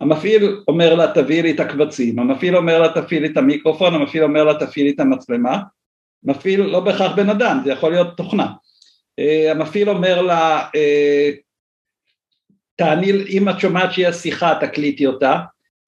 המפעיל 0.00 0.62
אומר 0.68 0.94
לה 0.94 1.12
תביאי 1.12 1.42
לי 1.42 1.50
את 1.50 1.60
הקבצים, 1.60 2.18
המפעיל 2.18 2.56
אומר 2.56 2.82
לה 2.82 2.88
תפעיל 2.88 3.22
לי 3.22 3.28
את 3.28 3.36
המיקרופון, 3.36 3.94
המפעיל 3.94 4.22
אומר 4.22 4.44
לה 4.44 4.54
תפעיל 4.54 4.86
לי 4.86 4.92
את 4.92 5.00
המצלמה, 5.00 5.58
מפעיל 6.24 6.60
לא 6.60 6.80
בהכרח 6.80 7.12
בן 7.16 7.30
אדם, 7.30 7.60
זה 7.64 7.72
יכול 7.72 7.92
להיות 7.92 8.16
תוכנה. 8.16 8.46
אה, 9.18 9.50
המפעיל 9.50 9.90
אומר 9.90 10.22
לה 10.22 10.68
אה, 10.74 11.30
תעני, 12.76 13.12
אם 13.28 13.48
את 13.48 13.60
שומעת 13.60 13.92
שיש 13.92 14.16
שיחה 14.16 14.54
תקליטי 14.60 15.06
אותה, 15.06 15.38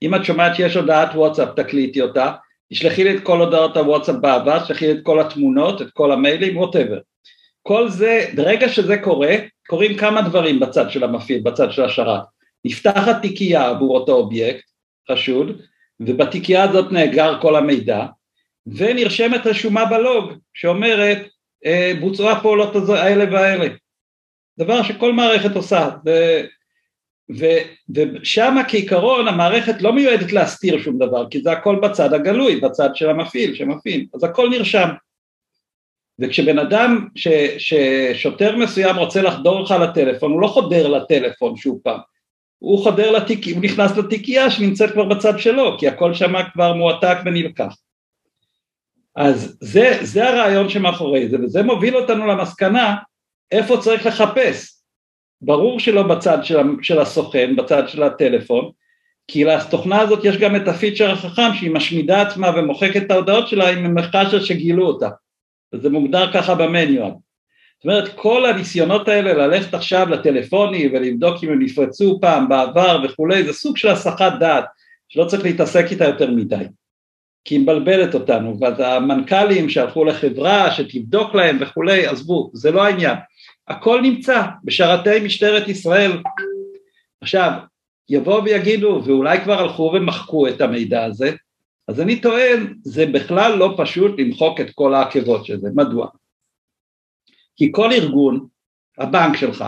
אם 0.01 0.15
את 0.15 0.25
שומעת 0.25 0.55
שיש 0.55 0.75
הודעת 0.75 1.09
וואטסאפ 1.15 1.49
תקליטי 1.55 2.01
אותה, 2.01 2.31
תשלחי 2.73 3.03
לי 3.03 3.17
את 3.17 3.23
כל 3.23 3.39
הודעות 3.39 3.77
הוואטסאפ 3.77 4.15
בעבר, 4.15 4.63
תשלחי 4.63 4.87
לי 4.87 4.99
את 4.99 5.03
כל 5.03 5.19
התמונות, 5.19 5.81
את 5.81 5.91
כל 5.93 6.11
המיילים, 6.11 6.57
ווטאבר. 6.57 6.99
כל 7.63 7.89
זה, 7.89 8.25
ברגע 8.35 8.69
שזה 8.69 8.97
קורה, 8.97 9.35
קורים 9.67 9.97
כמה 9.97 10.21
דברים 10.21 10.59
בצד 10.59 10.91
של 10.91 11.03
המפעיל, 11.03 11.41
בצד 11.41 11.71
של 11.71 11.83
השרת. 11.83 12.21
נפתחת 12.65 13.21
תיקייה 13.21 13.69
עבור 13.69 13.99
אותו 13.99 14.11
אובייקט 14.11 14.69
חשוד, 15.11 15.61
ובתיקייה 15.99 16.63
הזאת 16.63 16.91
נאגר 16.91 17.41
כל 17.41 17.55
המידע, 17.55 18.05
ונרשמת 18.67 19.47
רשומה 19.47 19.85
בלוג 19.85 20.33
שאומרת 20.53 21.27
אה, 21.65 21.91
בוצעו 21.99 22.29
הפעולות 22.29 22.75
האלה 22.89 23.25
והאלה. 23.31 23.67
דבר 24.59 24.83
שכל 24.83 25.13
מערכת 25.13 25.55
עושה, 25.55 25.89
ו, 26.05 26.09
ו, 27.39 27.45
ושם 27.89 28.55
כעיקרון 28.67 29.27
המערכת 29.27 29.81
לא 29.81 29.93
מיועדת 29.93 30.31
להסתיר 30.31 30.81
שום 30.81 30.97
דבר, 30.97 31.29
כי 31.29 31.41
זה 31.41 31.51
הכל 31.51 31.79
בצד 31.83 32.13
הגלוי, 32.13 32.59
בצד 32.59 32.89
של 32.95 33.09
המפעיל 33.09 33.55
שמפעיל, 33.55 34.05
אז 34.13 34.23
הכל 34.23 34.49
נרשם. 34.49 34.89
וכשבן 36.19 36.59
אדם, 36.59 37.07
ש, 37.15 37.27
ששוטר 37.57 38.55
מסוים 38.55 38.95
רוצה 38.95 39.21
לחדור 39.21 39.61
לך 39.61 39.71
לטלפון, 39.71 40.31
הוא 40.31 40.41
לא 40.41 40.47
חודר 40.47 40.87
לטלפון 40.87 41.55
שוב 41.55 41.79
פעם, 41.83 41.99
הוא 42.59 42.83
חודר 42.83 43.11
לתיקייה, 43.11 43.55
הוא 43.55 43.63
נכנס 43.63 43.97
לתיקייה 43.97 44.51
שנמצאת 44.51 44.91
כבר 44.91 45.05
בצד 45.05 45.39
שלו, 45.39 45.77
כי 45.77 45.87
הכל 45.87 46.13
שם 46.13 46.33
כבר 46.53 46.73
מועתק 46.73 47.17
ונלקח. 47.25 47.75
אז 49.15 49.57
זה, 49.61 49.97
זה 50.01 50.29
הרעיון 50.29 50.69
שמאחורי 50.69 51.29
זה, 51.29 51.37
וזה 51.43 51.63
מוביל 51.63 51.97
אותנו 51.97 52.27
למסקנה 52.27 52.95
איפה 53.51 53.77
צריך 53.77 54.05
לחפש. 54.05 54.75
ברור 55.41 55.79
שלא 55.79 56.03
בצד 56.03 56.37
של, 56.43 56.57
של 56.81 56.99
הסוכן, 56.99 57.55
בצד 57.55 57.89
של 57.89 58.03
הטלפון, 58.03 58.71
כי 59.27 59.43
לתוכנה 59.43 60.01
הזאת 60.01 60.25
יש 60.25 60.37
גם 60.37 60.55
את 60.55 60.67
הפיצ'ר 60.67 61.11
החכם 61.11 61.53
שהיא 61.55 61.71
משמידה 61.71 62.21
עצמה 62.21 62.51
ומוחקת 62.55 63.01
את 63.05 63.11
ההודעות 63.11 63.47
שלה 63.47 63.69
עם 63.69 63.95
מחשב 63.95 64.39
שגילו 64.41 64.87
אותה. 64.87 65.09
וזה 65.73 65.89
מוגדר 65.89 66.33
ככה 66.33 66.55
במניואל. 66.55 67.11
זאת 67.77 67.85
אומרת, 67.85 68.09
כל 68.15 68.45
הניסיונות 68.45 69.07
האלה 69.07 69.33
ללכת 69.33 69.73
עכשיו 69.73 70.09
לטלפוני 70.09 70.89
ולבדוק 70.93 71.43
אם 71.43 71.49
הם 71.49 71.61
נפרצו 71.61 72.19
פעם 72.21 72.49
בעבר 72.49 73.01
וכולי, 73.03 73.43
זה 73.43 73.53
סוג 73.53 73.77
של 73.77 73.87
הסחת 73.87 74.33
דעת, 74.39 74.65
שלא 75.09 75.25
צריך 75.25 75.43
להתעסק 75.43 75.85
איתה 75.91 76.05
יותר 76.05 76.31
מדי, 76.31 76.65
כי 77.45 77.55
היא 77.55 77.61
מבלבלת 77.61 78.13
אותנו, 78.13 78.59
ואז 78.59 78.79
המנכ"לים 78.79 79.69
שהלכו 79.69 80.05
לחברה 80.05 80.71
שתבדוק 80.71 81.35
להם 81.35 81.57
וכולי, 81.59 82.05
עזבו, 82.05 82.51
זה 82.53 82.71
לא 82.71 82.83
העניין. 82.83 83.17
הכל 83.67 84.01
נמצא 84.01 84.41
בשרתי 84.63 85.19
משטרת 85.19 85.67
ישראל. 85.67 86.11
עכשיו, 87.21 87.51
יבואו 88.09 88.43
ויגידו, 88.43 89.01
ואולי 89.05 89.41
כבר 89.41 89.59
הלכו 89.59 89.91
ומחקו 89.95 90.47
את 90.47 90.61
המידע 90.61 91.03
הזה, 91.03 91.31
אז 91.89 92.01
אני 92.01 92.21
טוען, 92.21 92.73
זה 92.83 93.05
בכלל 93.05 93.57
לא 93.57 93.75
פשוט 93.77 94.19
למחוק 94.19 94.61
את 94.61 94.71
כל 94.75 94.93
העקבות 94.93 95.45
של 95.45 95.59
זה, 95.59 95.69
מדוע? 95.75 96.07
כי 97.55 97.69
כל 97.71 97.91
ארגון, 97.91 98.47
הבנק 98.97 99.37
שלך, 99.37 99.65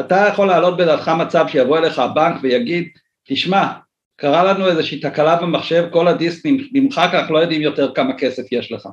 אתה 0.00 0.26
יכול 0.32 0.46
להעלות 0.46 0.76
בדעתך 0.76 1.08
מצב 1.08 1.44
שיבוא 1.48 1.78
אליך 1.78 1.98
הבנק 1.98 2.36
ויגיד, 2.42 2.88
תשמע, 3.24 3.72
קרה 4.16 4.44
לנו 4.44 4.68
איזושהי 4.68 5.00
תקלה 5.00 5.36
במחשב, 5.36 5.88
כל 5.92 6.08
הדיסק 6.08 6.42
נמחק, 6.72 7.10
אנחנו 7.12 7.34
לא 7.34 7.38
יודעים 7.38 7.62
יותר 7.62 7.94
כמה 7.94 8.18
כסף 8.18 8.52
יש 8.52 8.72
לך. 8.72 8.88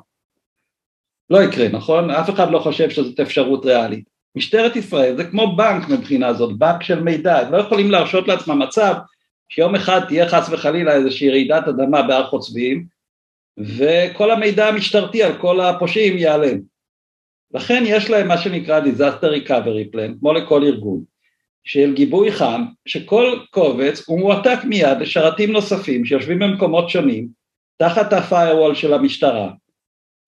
לא 1.29 1.43
יקרה, 1.43 1.67
נכון? 1.69 2.11
אף 2.11 2.29
אחד 2.29 2.51
לא 2.51 2.59
חושב 2.59 2.89
שזאת 2.89 3.19
אפשרות 3.19 3.65
ריאלית. 3.65 4.09
משטרת 4.35 4.75
ישראל 4.75 5.17
זה 5.17 5.23
כמו 5.23 5.55
בנק 5.55 5.89
מבחינה 5.89 6.33
זאת, 6.33 6.57
בנק 6.57 6.83
של 6.83 7.03
מידע, 7.03 7.39
הם 7.39 7.51
לא 7.51 7.57
יכולים 7.57 7.91
להרשות 7.91 8.27
לעצמם 8.27 8.59
מצב 8.59 8.95
שיום 9.49 9.75
אחד 9.75 9.99
תהיה 10.07 10.29
חס 10.29 10.49
וחלילה 10.51 10.93
איזושהי 10.93 11.29
רעידת 11.29 11.67
אדמה 11.67 12.01
בהר 12.01 12.27
חוצבים, 12.27 12.85
וכל 13.59 14.31
המידע 14.31 14.67
המשטרתי 14.67 15.23
על 15.23 15.37
כל 15.37 15.61
הפושעים 15.61 16.17
ייעלם. 16.17 16.59
לכן 17.53 17.83
יש 17.85 18.09
להם 18.09 18.27
מה 18.27 18.37
שנקרא 18.37 18.81
disaster 18.81 19.47
recovery 19.47 19.95
plan, 19.95 20.19
כמו 20.19 20.33
לכל 20.33 20.63
ארגון, 20.63 21.03
של 21.63 21.93
גיבוי 21.93 22.31
חם, 22.31 22.65
שכל 22.85 23.39
קובץ 23.49 24.03
הוא 24.07 24.19
מועתק 24.19 24.59
מיד 24.63 24.97
לשרתים 24.99 25.51
נוספים 25.51 26.05
שיושבים 26.05 26.39
במקומות 26.39 26.89
שונים, 26.89 27.27
תחת 27.77 28.13
ה-firewall 28.13 28.75
של 28.75 28.93
המשטרה, 28.93 29.51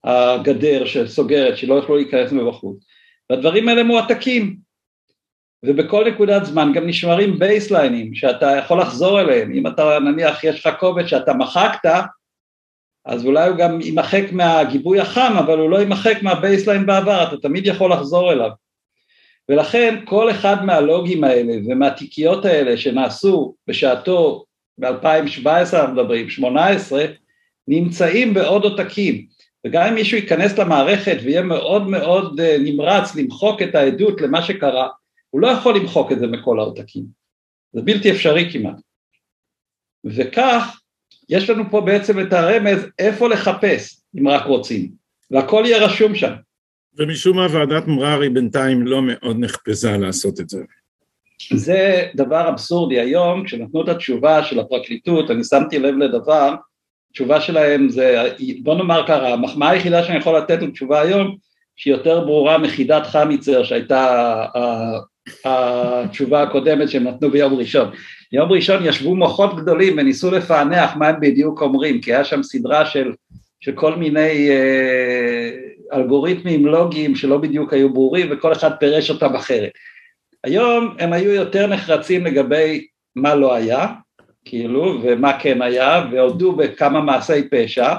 הגדר 0.03 0.86
שסוגרת, 0.86 1.57
שלא 1.57 1.74
יוכלו 1.74 1.95
להיכנס 1.95 2.32
מבחוץ, 2.32 2.86
והדברים 3.30 3.70
האלה 3.70 3.84
מועתקים, 3.84 4.68
ובכל 5.66 6.05
נקודת 6.12 6.45
זמן 6.45 6.72
גם 6.76 6.88
נשמרים 6.88 7.39
baseline 7.39 8.00
ים 8.00 8.16
שאתה 8.16 8.55
יכול 8.57 8.82
לחזור 8.82 9.22
אליהם, 9.22 9.51
אם 9.53 9.68
אתה 9.68 9.99
נניח 9.99 10.43
יש 10.43 10.66
לך 10.66 10.74
קובץ 10.80 11.05
שאתה 11.05 11.34
מחקת, 11.34 11.89
אז 13.05 13.26
אולי 13.26 13.47
הוא 13.47 13.57
גם 13.57 13.82
יימחק 13.82 14.24
מהגיבוי 14.32 14.99
החם, 14.99 15.34
אבל 15.39 15.60
הוא 15.60 15.70
לא 15.70 15.78
יימחק 15.78 16.18
מה 16.22 16.34
baseline 16.34 16.86
בעבר, 16.86 17.24
אתה 17.24 17.38
תמיד 17.38 17.68
יכול 17.68 17.91
לחזור 17.91 18.32
אליו. 18.32 18.49
ולכן 19.49 19.95
כל 20.05 20.32
אחד 20.32 20.66
מהלוגים 20.66 21.24
האלה 21.24 21.53
ומהתיקיות 21.68 22.45
האלה 22.45 22.78
שנעשו 22.78 23.55
בשעתו 23.68 24.45
ב-2017 24.78 25.47
אנחנו 25.47 25.93
מדברים, 25.93 26.30
18, 26.30 27.05
נמצאים 27.68 28.34
בעוד 28.34 28.64
עותקים. 28.64 29.26
וגם 29.68 29.88
אם 29.88 29.95
מישהו 29.95 30.18
ייכנס 30.18 30.57
למערכת 30.57 31.18
ויהיה 31.24 31.41
מאוד 31.41 31.88
מאוד 31.88 32.39
אה, 32.39 32.57
נמרץ 32.60 33.16
למחוק 33.16 33.62
את 33.62 33.76
העדות 33.76 34.22
למה 34.22 34.41
שקרה, 34.41 34.88
הוא 35.30 35.42
לא 35.42 35.48
יכול 35.48 35.76
למחוק 35.76 36.12
את 36.12 36.20
זה 36.20 36.28
מכל 36.28 36.60
העותקים. 36.60 37.04
זה 37.74 37.82
בלתי 37.82 38.12
אפשרי 38.12 38.50
כמעט. 38.52 38.76
וכך 40.06 40.80
יש 41.30 41.50
לנו 41.50 41.64
פה 41.72 41.82
בעצם 41.82 42.20
את 42.20 42.34
הרמז 42.34 42.86
איפה 43.00 43.30
לחפש, 43.30 44.02
אם 44.20 44.28
רק 44.28 44.46
רוצים, 44.46 44.92
והכל 45.32 45.64
יהיה 45.66 45.86
רשום 45.86 46.16
שם. 46.16 46.34
ומשום 46.98 47.38
מה 47.38 47.48
ועדת 47.52 47.88
מררי 47.88 48.30
בינתיים 48.30 48.88
לא 48.88 49.02
מאוד 49.02 49.40
נחפזה 49.40 49.98
לעשות 49.98 50.40
את 50.40 50.50
זה. 50.50 50.64
זה 51.54 52.08
דבר 52.16 52.50
אבסורדי, 52.50 53.00
היום 53.00 53.46
כשנתנו 53.46 53.84
את 53.84 53.90
התשובה 53.90 54.44
של 54.44 54.60
הפרקליטות, 54.60 55.32
אני 55.32 55.44
שמתי 55.44 55.80
לב 55.80 55.96
לדבר, 55.96 56.56
התשובה 57.12 57.42
שלהם 57.42 57.90
זה, 57.90 58.34
בוא 58.64 58.76
נאמר 58.76 59.04
ככה, 59.08 59.34
המחמאה 59.34 59.70
היחידה 59.70 60.04
שאני 60.04 60.18
יכול 60.18 60.38
לתת 60.38 60.62
לתשובה 60.62 61.02
היום, 61.02 61.36
שהיא 61.76 61.94
יותר 61.94 62.20
ברורה 62.20 62.58
מחידת 62.58 63.08
חמיצר 63.08 63.64
שהייתה 63.64 64.46
התשובה 65.45 66.43
הקודמת 66.43 66.89
שהם 66.89 67.03
נתנו 67.03 67.32
ביום 67.32 67.53
ראשון. 67.53 67.91
יום 68.32 68.51
ראשון 68.51 68.86
ישבו 68.86 69.15
מוחות 69.15 69.55
גדולים 69.55 69.97
וניסו 69.97 70.32
לפענח 70.32 70.95
מה 70.95 71.07
הם 71.07 71.20
בדיוק 71.20 71.61
אומרים, 71.61 72.01
כי 72.01 72.13
היה 72.13 72.24
שם 72.24 72.43
סדרה 72.43 72.86
של, 72.86 73.11
של 73.59 73.72
כל 73.72 73.95
מיני 73.95 74.49
אה, 74.49 75.49
אלגוריתמים 75.93 76.65
לוגיים 76.65 77.15
שלא 77.15 77.38
בדיוק 77.38 77.74
היו 77.74 77.93
ברורים 77.93 78.28
וכל 78.32 78.51
אחד 78.51 78.72
פירש 78.80 79.09
אותם 79.09 79.36
אחרת. 79.36 79.72
היום 80.43 80.95
הם 80.99 81.13
היו 81.13 81.32
יותר 81.32 81.67
נחרצים 81.67 82.26
לגבי 82.26 82.86
מה 83.15 83.36
לא 83.36 83.53
היה, 83.53 83.88
כאילו, 84.45 84.99
ומה 85.03 85.39
כן 85.39 85.61
היה, 85.61 86.05
והודו 86.11 86.51
בכמה 86.51 87.01
מעשי 87.01 87.49
פשע, 87.51 87.95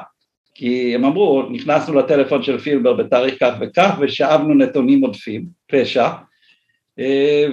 כי 0.54 0.94
הם 0.94 1.04
אמרו, 1.04 1.42
נכנסנו 1.50 1.94
לטלפון 1.94 2.42
של 2.42 2.58
פילבר 2.58 2.92
בתאריך 2.92 3.34
כך 3.40 3.52
וכך 3.60 3.96
ושאבנו 4.00 4.54
נתונים 4.54 5.00
עודפים, 5.00 5.44
פשע, 5.66 6.08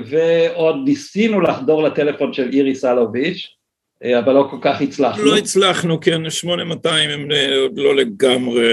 ועוד 0.06 0.76
ניסינו 0.86 1.42
לחדור 1.42 1.84
לטלפון 1.84 2.34
של 2.34 2.50
איריס 2.54 2.86
אלוביץ', 2.86 3.58
אה, 4.04 4.20
אבל 4.20 4.34
לא 4.34 4.48
כל 4.52 4.58
כך 4.62 4.82
הצלחנו. 4.82 5.26
לא 5.26 5.38
הצלחנו, 5.38 6.00
כן, 6.00 6.30
8200 6.30 7.10
הם 7.10 7.28
עוד 7.62 7.78
לא 7.78 7.96
לגמרי 7.96 8.70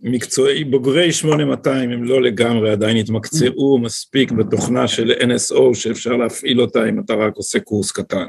מקצועי, 0.00 0.64
בוגרי 0.64 1.12
8200 1.12 1.90
הם 1.90 2.04
לא 2.04 2.22
לגמרי 2.22 2.70
עדיין 2.70 2.96
התמקצעו 2.96 3.78
מספיק 3.78 4.32
בתוכנה 4.32 4.88
של 4.88 5.12
NSO 5.12 5.74
שאפשר 5.74 6.16
להפעיל 6.16 6.60
אותה 6.60 6.88
אם 6.88 7.00
אתה 7.00 7.14
רק 7.14 7.36
עושה 7.36 7.60
קורס 7.60 7.92
קטן. 7.92 8.28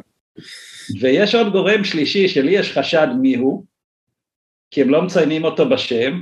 ויש 1.02 1.36
עוד 1.36 1.52
גורם 1.52 1.84
שלישי 1.84 2.28
שלי 2.28 2.52
יש 2.52 2.78
חשד 2.78 3.08
מיהו, 3.22 3.66
כי 4.72 4.82
הם 4.82 4.90
לא 4.90 5.02
מציינים 5.02 5.44
אותו 5.44 5.70
בשם, 5.70 6.22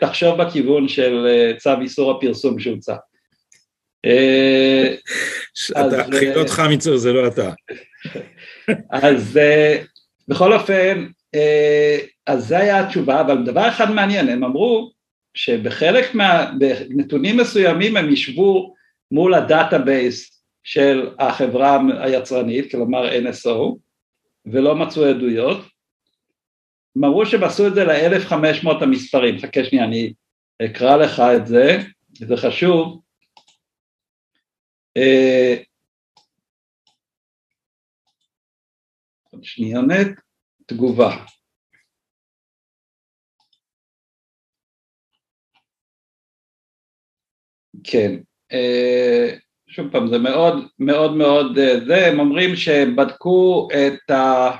תחשוב 0.00 0.42
בכיוון 0.42 0.88
של 0.88 1.26
צו 1.58 1.80
איסור 1.80 2.10
הפרסום 2.10 2.58
שהוצא. 2.58 2.94
חילות 6.18 6.50
חמיצר 6.50 6.96
זה 6.96 7.12
לא 7.12 7.26
אתה. 7.26 7.52
אז 8.90 9.40
בכל 10.28 10.52
אופן, 10.52 11.06
אז 12.26 12.46
זה 12.46 12.58
היה 12.58 12.80
התשובה, 12.80 13.20
אבל 13.20 13.44
דבר 13.44 13.68
אחד 13.68 13.90
מעניין, 13.90 14.28
הם 14.28 14.44
אמרו 14.44 14.92
שבחלק 15.34 16.14
מה... 16.14 16.50
בנתונים 16.58 17.36
מסוימים 17.36 17.96
הם 17.96 18.12
ישבו 18.12 18.74
מול 19.10 19.34
ה 19.34 19.46
database 19.46 20.42
של 20.64 21.10
החברה 21.18 21.80
היצרנית, 22.00 22.70
כלומר 22.70 23.10
NSO, 23.10 23.76
ולא 24.46 24.76
מצאו 24.76 25.04
עדויות. 25.04 25.60
הם 26.96 27.04
אמרו 27.04 27.26
שהם 27.26 27.44
עשו 27.44 27.66
את 27.66 27.74
זה 27.74 27.84
ל-1500 27.84 28.68
המספרים, 28.80 29.38
חכה 29.38 29.64
שנייה, 29.64 29.84
אני 29.84 30.12
אקרא 30.64 30.96
לך 30.96 31.20
את 31.36 31.46
זה, 31.46 31.78
זה 32.12 32.36
חשוב. 32.36 33.00
אה, 34.96 35.62
עוד 39.30 39.44
שניונת, 39.44 40.08
תגובה. 40.66 41.10
כן, 47.84 48.20
אה, 48.52 49.36
שוב 49.68 49.92
פעם, 49.92 50.06
זה 50.08 50.18
מאוד 50.18 50.54
מאוד 50.78 51.16
מאוד 51.16 51.58
אה, 51.58 51.80
זה, 51.86 52.06
הם 52.06 52.20
אומרים 52.20 52.56
שבדקו 52.56 53.68
את 53.72 54.10
ה... 54.10 54.50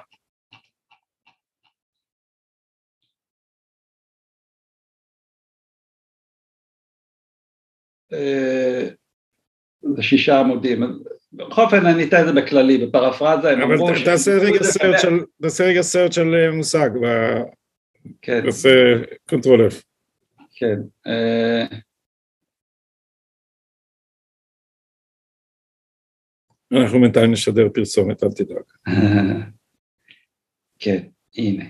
אה, 8.13 8.98
זה 9.97 10.03
שישה 10.03 10.41
עמודים, 10.41 10.83
בכל 11.33 11.63
אופן 11.63 11.87
אני 11.87 12.05
אתן 12.05 12.21
את 12.21 12.27
זה 12.27 12.33
בכללי, 12.33 12.87
בפרפרזה, 12.87 13.51
הם 13.51 13.61
אמרו... 13.63 13.91
אבל 13.91 14.05
תעשה 14.05 15.63
רגע 15.65 15.83
סרט 15.83 16.13
של 16.13 16.51
מושג, 16.53 16.91
כן. 18.23 18.45
תעשה 18.45 18.69
control 19.29 19.69
F. 19.69 19.75
כן. 20.55 20.77
אנחנו 26.73 27.01
בינתיים 27.01 27.33
נשדר 27.33 27.69
פרסומת, 27.75 28.25
אל 28.25 28.29
תדאג. 28.29 28.63
כן, 30.79 31.07
הנה. 31.37 31.65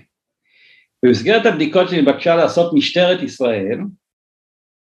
במסגרת 1.03 1.45
הבדיקות 1.45 1.89
שנתבקשה 1.89 2.35
לעשות 2.35 2.73
משטרת 2.73 3.21
ישראל, 3.21 3.79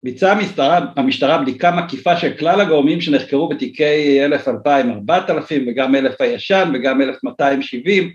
ביצעה 0.04 0.32
המשטרה, 0.32 0.80
המשטרה 0.96 1.38
בדיקה 1.38 1.70
מקיפה 1.70 2.16
של 2.16 2.32
כלל 2.32 2.60
הגורמים 2.60 3.00
שנחקרו 3.00 3.48
בתיקי 3.48 4.24
1000, 4.24 4.48
2000, 4.48 4.90
4000 4.90 5.64
וגם 5.68 5.94
1000 5.94 6.20
הישן 6.20 6.72
וגם 6.74 7.02
1270. 7.02 8.12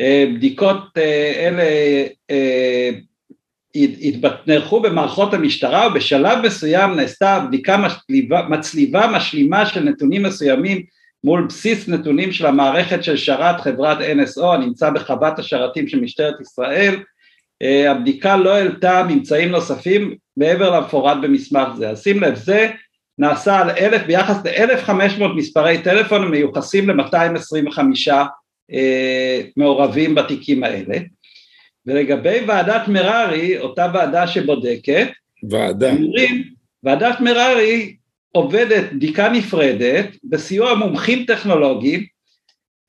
אה, 0.00 0.24
בדיקות 0.34 0.98
אה, 0.98 1.32
אלה 1.36 1.62
אה, 2.30 2.90
נערכו 4.46 4.80
במערכות 4.80 5.34
המשטרה 5.34 5.88
ובשלב 5.88 6.46
מסוים 6.46 6.96
נעשתה 6.96 7.44
בדיקה 7.48 7.76
מצליבה, 7.76 8.42
מצליבה 8.48 9.06
משלימה 9.06 9.66
של 9.66 9.80
נתונים 9.80 10.22
מסוימים 10.22 10.82
מול 11.24 11.46
בסיס 11.48 11.88
נתונים 11.88 12.32
של 12.32 12.46
המערכת 12.46 13.04
של 13.04 13.16
שרת 13.16 13.60
חברת 13.60 13.98
NSO 13.98 14.44
הנמצא 14.44 14.90
בחוות 14.90 15.38
השרתים 15.38 15.88
של 15.88 16.00
משטרת 16.00 16.40
ישראל, 16.40 16.96
הבדיקה 17.88 18.36
לא 18.36 18.54
העלתה 18.54 19.02
ממצאים 19.08 19.48
נוספים 19.48 20.14
מעבר 20.36 20.70
למפורט 20.70 21.16
במסמך 21.22 21.68
זה, 21.76 21.90
אז 21.90 22.02
שים 22.02 22.20
לב 22.20 22.34
זה 22.34 22.70
נעשה 23.18 23.58
על 23.58 23.70
אלף, 23.70 24.02
ביחס 24.06 24.36
ל-1500 24.44 25.26
מספרי 25.36 25.82
טלפון 25.82 26.30
מיוחסים 26.30 26.90
ל-225 26.90 27.78
אה, 28.72 29.40
מעורבים 29.56 30.14
בתיקים 30.14 30.64
האלה. 30.64 30.98
ולגבי 31.86 32.40
ועדת 32.46 32.88
מררי, 32.88 33.58
אותה 33.58 33.90
ועדה 33.94 34.26
שבודקת, 34.26 35.08
ועדה, 35.50 35.92
אומרים, 35.92 36.44
ועדת 36.82 37.20
מררי 37.20 37.96
עובדת 38.32 38.92
בדיקה 38.92 39.28
נפרדת 39.28 40.06
בסיוע 40.24 40.74
מומחים 40.74 41.24
טכנולוגיים, 41.24 42.04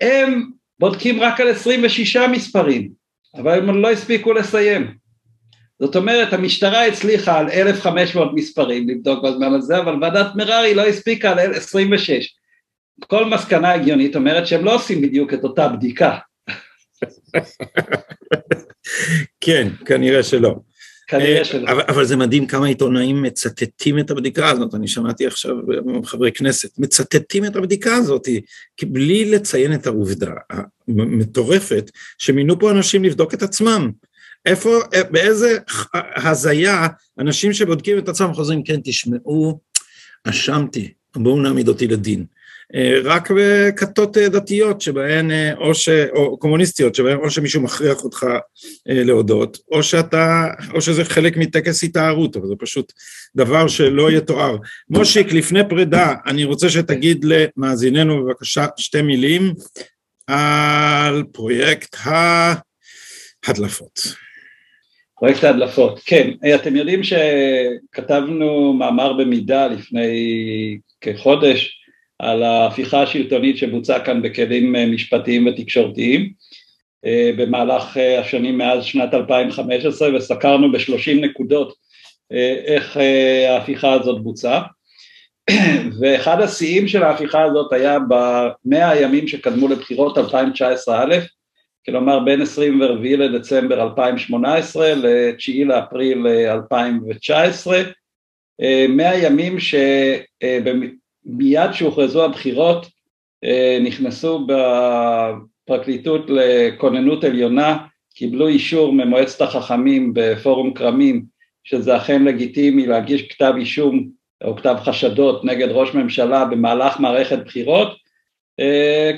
הם 0.01 0.49
בודקים 0.79 1.19
רק 1.19 1.39
על 1.39 1.47
26 1.47 2.17
מספרים, 2.17 2.89
אבל 3.35 3.57
הם 3.57 3.81
לא 3.81 3.91
הספיקו 3.91 4.33
לסיים. 4.33 5.04
זאת 5.79 5.95
אומרת, 5.95 6.33
המשטרה 6.33 6.85
הצליחה 6.85 7.39
על 7.39 7.49
1,500 7.49 8.31
מספרים 8.33 8.89
לבדוק 8.89 9.23
בזמן 9.23 9.53
הזה, 9.53 9.77
אבל 9.77 9.95
ועדת 10.01 10.35
מררי 10.35 10.73
לא 10.73 10.87
הספיקה 10.87 11.31
על 11.31 11.53
26. 11.53 12.35
כל 13.07 13.25
מסקנה 13.25 13.71
הגיונית 13.71 14.15
אומרת 14.15 14.47
שהם 14.47 14.65
לא 14.65 14.75
עושים 14.75 15.01
בדיוק 15.01 15.33
את 15.33 15.43
אותה 15.43 15.67
בדיקה. 15.67 16.17
כן, 19.41 19.67
כנראה 19.85 20.23
שלא. 20.23 20.55
כנראה 21.07 21.39
אה, 21.39 21.45
שלא. 21.45 21.71
אבל, 21.71 21.81
אבל 21.87 22.05
זה 22.05 22.17
מדהים 22.17 22.47
כמה 22.47 22.67
עיתונאים 22.67 23.21
מצטטים 23.21 23.99
את 23.99 24.11
הבדיקה 24.11 24.49
הזאת, 24.49 24.75
אני 24.75 24.87
שמעתי 24.87 25.27
עכשיו 25.27 25.55
חברי 26.03 26.31
כנסת, 26.31 26.79
מצטטים 26.79 27.45
את 27.45 27.55
הבדיקה 27.55 27.95
הזאת, 27.95 28.27
כי 28.77 28.85
בלי 28.85 29.31
לציין 29.31 29.73
את 29.73 29.87
העובדה 29.87 30.31
המטורפת 30.87 31.91
שמינו 32.17 32.59
פה 32.59 32.71
אנשים 32.71 33.03
לבדוק 33.03 33.33
את 33.33 33.43
עצמם. 33.43 33.91
איפה, 34.45 34.79
באיזה 35.11 35.57
הזיה 36.15 36.87
אנשים 37.19 37.53
שבודקים 37.53 37.97
את 37.97 38.09
עצמם 38.09 38.33
חוזרים, 38.33 38.63
כן, 38.63 38.79
תשמעו, 38.83 39.59
אשמתי, 40.23 40.93
בואו 41.15 41.41
נעמיד 41.41 41.67
אותי 41.67 41.87
לדין. 41.87 42.25
אה, 42.75 42.99
רק 43.03 43.31
בכתות 43.35 44.17
אה, 44.17 44.29
דתיות 44.29 44.81
שבהן, 44.81 45.31
אה, 45.31 45.53
או, 45.53 45.75
ש, 45.75 45.89
או 45.89 46.37
קומוניסטיות, 46.37 46.95
שבהן 46.95 47.17
או 47.17 47.29
שמישהו 47.31 47.61
מכריח 47.61 48.03
אותך 48.03 48.25
להודות, 48.85 49.57
או 49.71 49.83
שאתה, 49.83 50.47
או 50.73 50.81
שזה 50.81 51.05
חלק 51.05 51.37
מטקס 51.37 51.83
התארות, 51.83 52.35
אבל 52.35 52.47
זה 52.47 52.53
פשוט 52.59 52.93
דבר 53.35 53.67
שלא 53.67 54.11
יתואר. 54.11 54.57
מושיק, 54.89 55.33
לפני 55.33 55.69
פרידה, 55.69 56.13
אני 56.25 56.43
רוצה 56.43 56.69
שתגיד 56.69 57.25
למאזיננו 57.25 58.25
בבקשה 58.25 58.65
שתי 58.77 59.01
מילים 59.01 59.53
על 60.27 61.23
פרויקט 61.31 61.95
ההדלפות. 63.45 64.25
פרויקט 65.19 65.43
ההדלפות, 65.43 65.99
כן, 66.05 66.31
אתם 66.55 66.75
יודעים 66.75 67.01
שכתבנו 67.03 68.73
מאמר 68.73 69.13
במידה 69.13 69.67
לפני 69.67 70.77
כחודש 71.01 71.81
על 72.19 72.43
ההפיכה 72.43 73.01
השלטונית 73.01 73.57
שבוצעה 73.57 74.05
כאן 74.05 74.21
בכלים 74.21 74.75
אה, 74.75 74.85
משפטיים 74.85 75.47
ותקשורתיים. 75.47 76.33
אה, 77.05 77.31
במהלך 77.37 77.97
אה, 77.97 78.19
השנים 78.19 78.57
מאז 78.57 78.83
שנת 78.83 79.13
2015 79.13 80.15
וסקרנו 80.15 80.71
בשלושים 80.71 81.25
נקודות 81.25 81.73
איך 82.65 82.97
ההפיכה 83.47 83.93
הזאת 83.93 84.23
בוצעה. 84.23 84.61
ואחד 85.99 86.41
השיאים 86.41 86.87
של 86.87 87.03
ההפיכה 87.03 87.43
הזאת 87.43 87.73
היה 87.73 87.97
במאה 87.99 88.89
הימים 88.89 89.27
שקדמו 89.27 89.67
לבחירות 89.67 90.17
2019 90.17 91.03
א', 91.03 91.15
כלומר 91.85 92.19
בין 92.19 92.41
24 92.41 93.09
לדצמבר 93.09 93.83
2018 93.83 94.95
ל-9 94.95 95.65
לאפריל 95.65 96.27
2019, 96.27 97.81
מאה 98.89 99.17
ימים 99.17 99.57
מיד 101.25 101.71
שהוכרזו 101.73 102.25
הבחירות 102.25 102.87
אה, 103.43 103.77
נכנסו 103.83 104.47
בפרקליטות 105.67 106.29
לכוננות 106.29 107.23
עליונה, 107.23 107.77
קיבלו 108.15 108.47
אישור 108.47 108.93
ממועצת 108.93 109.41
החכמים 109.41 110.11
בפורום 110.15 110.73
כרמים 110.73 111.25
שזה 111.63 111.97
אכן 111.97 112.23
לגיטימי 112.23 112.85
להגיש 112.85 113.21
כתב 113.21 113.53
אישום 113.57 114.09
או 114.43 114.55
כתב 114.55 114.75
חשדות 114.83 115.45
נגד 115.45 115.67
ראש 115.71 115.93
ממשלה 115.93 116.45
במהלך 116.45 116.99
מערכת 116.99 117.39
בחירות. 117.45 117.87
אה, 117.87 118.04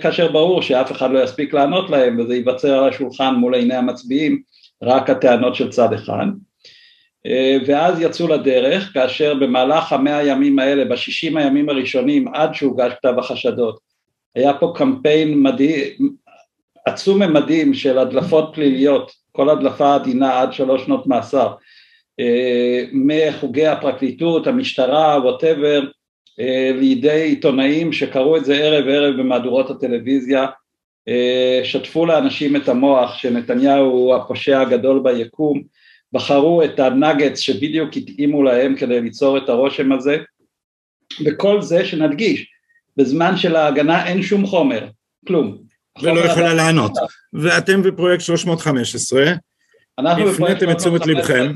כאשר 0.01 0.31
ברור 0.31 0.61
שאף 0.61 0.91
אחד 0.91 1.11
לא 1.11 1.23
יספיק 1.23 1.53
לענות 1.53 1.89
להם 1.89 2.19
וזה 2.19 2.35
ייווצר 2.35 2.73
על 2.73 2.89
השולחן 2.89 3.35
מול 3.35 3.55
עיני 3.55 3.75
המצביעים 3.75 4.41
רק 4.83 5.09
הטענות 5.09 5.55
של 5.55 5.69
צד 5.69 5.93
אחד. 5.93 6.25
אה, 7.25 7.57
ואז 7.65 8.01
יצאו 8.01 8.27
לדרך, 8.27 8.93
כאשר 8.93 9.33
במהלך 9.33 9.93
המאה 9.93 10.17
הימים 10.17 10.59
האלה, 10.59 10.85
בשישים 10.85 11.37
הימים 11.37 11.69
הראשונים 11.69 12.27
עד 12.33 12.53
שהוגש 12.53 12.91
כתב 12.93 13.13
החשדות, 13.17 13.79
היה 14.35 14.53
פה 14.53 14.73
קמפיין 14.75 15.43
מדהים, 15.43 16.09
עצום 16.85 17.23
ממדים 17.23 17.73
של 17.73 17.97
הדלפות 17.99 18.51
פליליות, 18.53 19.11
כל 19.31 19.49
הדלפה 19.49 19.95
עדינה 19.95 20.41
עד 20.41 20.53
שלוש 20.53 20.85
שנות 20.85 21.07
מאסר, 21.07 21.53
אה, 22.19 22.83
מחוגי 22.93 23.67
הפרקליטות, 23.67 24.47
המשטרה, 24.47 25.19
ווטאבר, 25.23 25.81
אה, 25.81 25.87
לידי 26.73 27.21
עיתונאים 27.21 27.93
שקראו 27.93 28.37
את 28.37 28.45
זה 28.45 28.55
ערב 28.55 28.87
ערב 28.87 29.19
במהדורות 29.19 29.69
הטלוויזיה, 29.69 30.45
שטפו 31.63 32.05
לאנשים 32.05 32.55
את 32.55 32.69
המוח 32.69 33.17
שנתניהו 33.17 33.85
הוא 33.85 34.15
הפושע 34.15 34.61
הגדול 34.61 35.03
ביקום, 35.03 35.63
בחרו 36.13 36.63
את 36.63 36.79
הנאגטס 36.79 37.39
שבדיוק 37.39 37.97
התאימו 37.97 38.43
להם 38.43 38.75
כדי 38.75 39.01
ליצור 39.01 39.37
את 39.37 39.49
הרושם 39.49 39.91
הזה, 39.91 40.17
וכל 41.25 41.61
זה 41.61 41.85
שנדגיש, 41.85 42.51
בזמן 42.97 43.37
של 43.37 43.55
ההגנה 43.55 44.07
אין 44.07 44.21
שום 44.21 44.45
חומר, 44.45 44.87
כלום. 45.27 45.57
ולא 46.01 46.19
יכולה 46.19 46.53
לענות. 46.53 46.91
ואתם 47.33 47.81
בפרויקט 47.83 48.23
315, 48.23 49.33
הפניתם 49.97 50.71
את 50.71 50.77
תשומת 50.77 51.05
לבכם. 51.05 51.51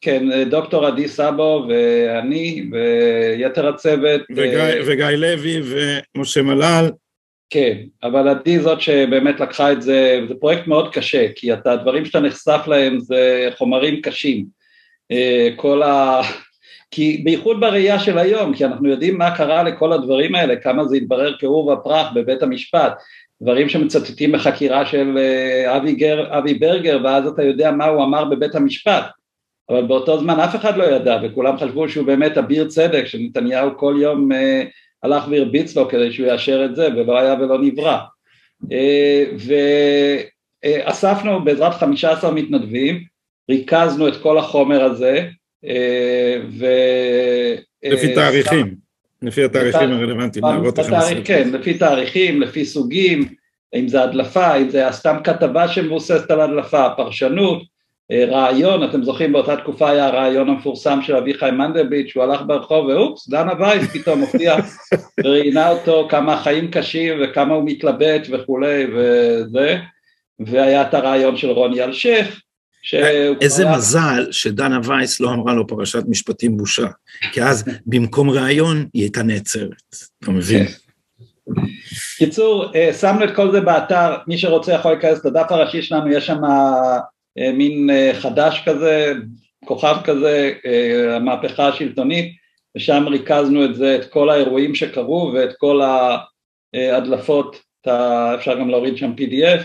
כן, 0.00 0.44
דוקטור 0.50 0.86
עדי 0.86 1.08
סבו 1.08 1.66
ואני 1.68 2.62
ויתר 2.72 3.68
הצוות. 3.68 4.20
וגיא, 4.30 4.58
אה, 4.58 4.80
וגיא 4.86 5.06
לוי 5.06 5.62
ומשה 6.14 6.42
מלל. 6.42 6.90
כן, 7.50 7.78
אבל 8.02 8.28
עדי 8.28 8.58
זאת 8.58 8.80
שבאמת 8.80 9.40
לקחה 9.40 9.72
את 9.72 9.82
זה, 9.82 10.20
זה 10.28 10.34
פרויקט 10.40 10.66
מאוד 10.66 10.94
קשה, 10.94 11.26
כי 11.36 11.52
אתה, 11.52 11.72
הדברים 11.72 12.04
שאתה 12.04 12.20
נחשף 12.20 12.60
להם 12.66 13.00
זה 13.00 13.48
חומרים 13.58 14.00
קשים. 14.00 14.46
אה, 15.12 15.48
כל 15.56 15.82
ה... 15.82 16.20
כי 16.90 17.22
בייחוד 17.24 17.60
בראייה 17.60 17.98
של 17.98 18.18
היום, 18.18 18.54
כי 18.54 18.64
אנחנו 18.64 18.88
יודעים 18.88 19.18
מה 19.18 19.36
קרה 19.36 19.62
לכל 19.62 19.92
הדברים 19.92 20.34
האלה, 20.34 20.56
כמה 20.56 20.84
זה 20.84 20.96
התברר 20.96 21.34
כעור 21.38 21.66
ופרח 21.68 22.08
בבית 22.14 22.42
המשפט, 22.42 22.92
דברים 23.42 23.68
שמצטטים 23.68 24.32
בחקירה 24.32 24.86
של 24.86 25.18
אה, 25.18 25.76
אבי, 25.76 25.92
גר, 25.92 26.38
אבי 26.38 26.54
ברגר, 26.54 26.98
ואז 27.04 27.26
אתה 27.26 27.42
יודע 27.42 27.70
מה 27.70 27.86
הוא 27.86 28.04
אמר 28.04 28.24
בבית 28.24 28.54
המשפט, 28.54 29.04
אבל 29.70 29.86
באותו 29.86 30.18
זמן 30.18 30.40
אף 30.40 30.56
אחד 30.56 30.76
לא 30.76 30.84
ידע, 30.84 31.18
וכולם 31.22 31.58
חשבו 31.58 31.88
שהוא 31.88 32.06
באמת 32.06 32.38
אביר 32.38 32.68
צדק, 32.68 33.04
שנתניהו 33.06 33.78
כל 33.78 33.96
יום 34.00 34.32
אה, 34.32 34.64
הלך 35.02 35.24
והרביץ 35.30 35.76
לו 35.76 35.88
כדי 35.88 36.12
שהוא 36.12 36.26
יאשר 36.26 36.64
את 36.64 36.76
זה, 36.76 36.88
ולא 36.96 37.18
היה 37.18 37.34
ולא 37.40 37.58
נברא. 37.62 37.98
אה, 38.72 39.24
ואספנו 40.64 41.44
בעזרת 41.44 41.74
15 41.74 42.30
מתנדבים, 42.30 43.04
ריכזנו 43.50 44.08
את 44.08 44.16
כל 44.16 44.38
החומר 44.38 44.84
הזה, 44.84 45.28
אה, 45.66 46.36
ו... 46.58 46.66
לפי 47.84 48.14
תאריכים, 48.14 48.74
לפי 49.22 49.44
התאריכים 49.44 49.92
הרלוונטיים, 49.92 50.44
להראות 50.44 50.78
לכם 50.78 51.22
כן, 51.24 51.50
לפי 51.52 51.74
תאריכים, 51.74 52.40
לפי 52.40 52.64
סוגים, 52.64 53.28
אם 53.74 53.88
זה 53.88 54.02
הדלפה, 54.02 54.56
אם 54.56 54.68
זה 54.68 54.84
סתם 54.90 55.16
כתבה 55.24 55.68
שמבוססת 55.68 56.30
על 56.30 56.40
הדלפה, 56.40 56.86
פרשנות, 56.96 57.62
אה, 57.62 57.75
רעיון, 58.12 58.84
אתם 58.84 59.02
זוכרים 59.02 59.32
באותה 59.32 59.56
תקופה 59.56 59.90
היה 59.90 60.06
הרעיון 60.06 60.48
המפורסם 60.48 60.98
של 61.02 61.16
אביחי 61.16 61.50
מנדלבליט 61.50 62.08
שהוא 62.08 62.22
הלך 62.22 62.40
ברחוב 62.46 62.86
ואופס, 62.86 63.28
דנה 63.28 63.52
וייס 63.60 63.84
פתאום 63.92 64.20
הופיע 64.20 64.56
וראיינה 65.24 65.68
אותו 65.68 66.06
כמה 66.10 66.34
החיים 66.34 66.70
קשים 66.70 67.14
וכמה 67.22 67.54
הוא 67.54 67.64
מתלבט 67.66 68.26
וכולי 68.30 68.86
וזה 68.86 69.78
והיה 70.40 70.82
את 70.82 70.94
הרעיון 70.94 71.36
של 71.36 71.50
רוני 71.50 71.82
אלשיך 71.82 72.40
איזה 73.40 73.62
היה... 73.62 73.76
מזל 73.76 74.26
שדנה 74.30 74.80
וייס 74.84 75.20
לא 75.20 75.30
אמרה 75.30 75.54
לו 75.54 75.66
פרשת 75.66 76.02
משפטים 76.08 76.56
בושה, 76.56 76.86
כי 77.32 77.42
אז 77.42 77.64
במקום 77.86 78.30
ראיון 78.30 78.86
היא 78.94 79.02
הייתה 79.02 79.22
נעצרת, 79.22 79.96
אתה 80.22 80.30
מבין? 80.30 80.66
כן. 80.66 80.72
קיצור, 82.18 82.74
אה, 82.74 82.92
שמנו 82.92 83.24
את 83.24 83.34
כל 83.36 83.52
זה 83.52 83.60
באתר, 83.60 84.16
מי 84.26 84.38
שרוצה 84.38 84.72
יכול 84.72 84.92
להיכנס 84.92 85.24
לדף 85.24 85.46
הראשי 85.50 85.82
שלנו, 85.82 86.10
יש 86.12 86.26
שם 86.26 86.44
אה, 86.44 86.98
מין 87.36 87.90
אה, 87.90 88.10
חדש 88.14 88.62
כזה, 88.66 89.12
כוכב 89.64 89.96
כזה, 90.04 90.52
המהפכה 91.10 91.68
השלטונית, 91.68 92.32
ושם 92.76 93.04
ריכזנו 93.08 93.64
את 93.64 93.74
זה, 93.74 93.96
את 93.96 94.04
כל 94.04 94.30
האירועים 94.30 94.74
שקרו 94.74 95.32
ואת 95.34 95.50
כל 95.58 95.80
ההדלפות, 96.74 97.56
אפשר 98.34 98.58
גם 98.58 98.70
להוריד 98.70 98.96
שם 98.96 99.12
PDF, 99.18 99.62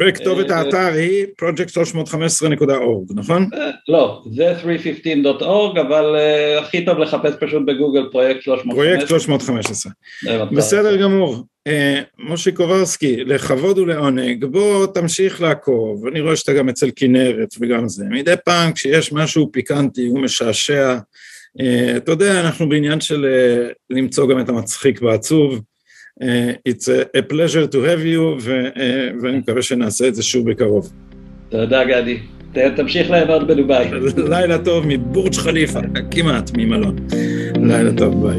וכתובת 0.00 0.50
האתר 0.50 0.92
היא 0.92 1.26
project315.org, 1.42 3.14
נכון? 3.14 3.48
לא, 3.88 4.22
זה 4.30 4.54
315.org, 4.62 5.80
אבל 5.80 6.16
הכי 6.58 6.84
טוב 6.84 6.98
לחפש 6.98 7.34
פשוט 7.40 7.62
בגוגל 7.66 8.08
פרויקט 8.12 8.42
315. 8.42 8.74
פרויקט 8.74 9.08
315. 9.08 9.92
בסדר 10.52 10.96
גמור. 10.96 11.44
מושי 12.18 12.52
קוברסקי, 12.52 13.24
לכבוד 13.24 13.78
ולעונג, 13.78 14.44
בוא 14.44 14.86
תמשיך 14.86 15.42
לעקוב, 15.42 16.06
אני 16.06 16.20
רואה 16.20 16.36
שאתה 16.36 16.52
גם 16.52 16.68
אצל 16.68 16.90
כנרת 16.96 17.54
וגם 17.60 17.88
זה. 17.88 18.04
מדי 18.10 18.34
פעם 18.44 18.72
כשיש 18.72 19.12
משהו 19.12 19.52
פיקנטי 19.52 20.08
ומשעשע, 20.08 20.96
אתה 21.96 22.12
יודע, 22.12 22.40
אנחנו 22.40 22.68
בעניין 22.68 23.00
של 23.00 23.26
למצוא 23.90 24.28
גם 24.28 24.40
את 24.40 24.48
המצחיק 24.48 25.02
והעצוב. 25.02 25.60
It's 26.68 26.88
a, 27.16 27.22
pleasure 27.32 27.72
to 27.72 27.76
have 27.76 28.04
you, 28.04 28.20
ו, 28.40 28.68
ואני 29.22 29.38
מקווה 29.38 29.62
שנעשה 29.62 30.08
את 30.08 30.14
זה 30.14 30.22
שוב 30.22 30.50
בקרוב. 30.50 30.92
תודה 31.48 31.84
גדי. 31.84 32.18
תמשיך 32.76 33.10
ליהנות 33.10 33.46
בדובאי. 33.46 33.90
לילה 34.16 34.58
טוב 34.58 34.84
מבורג' 34.86 35.34
חליפה, 35.34 35.80
כמעט 36.10 36.50
ממלון. 36.56 36.96
לילה 37.62 37.90
טוב, 37.96 38.26
ביי. 38.26 38.38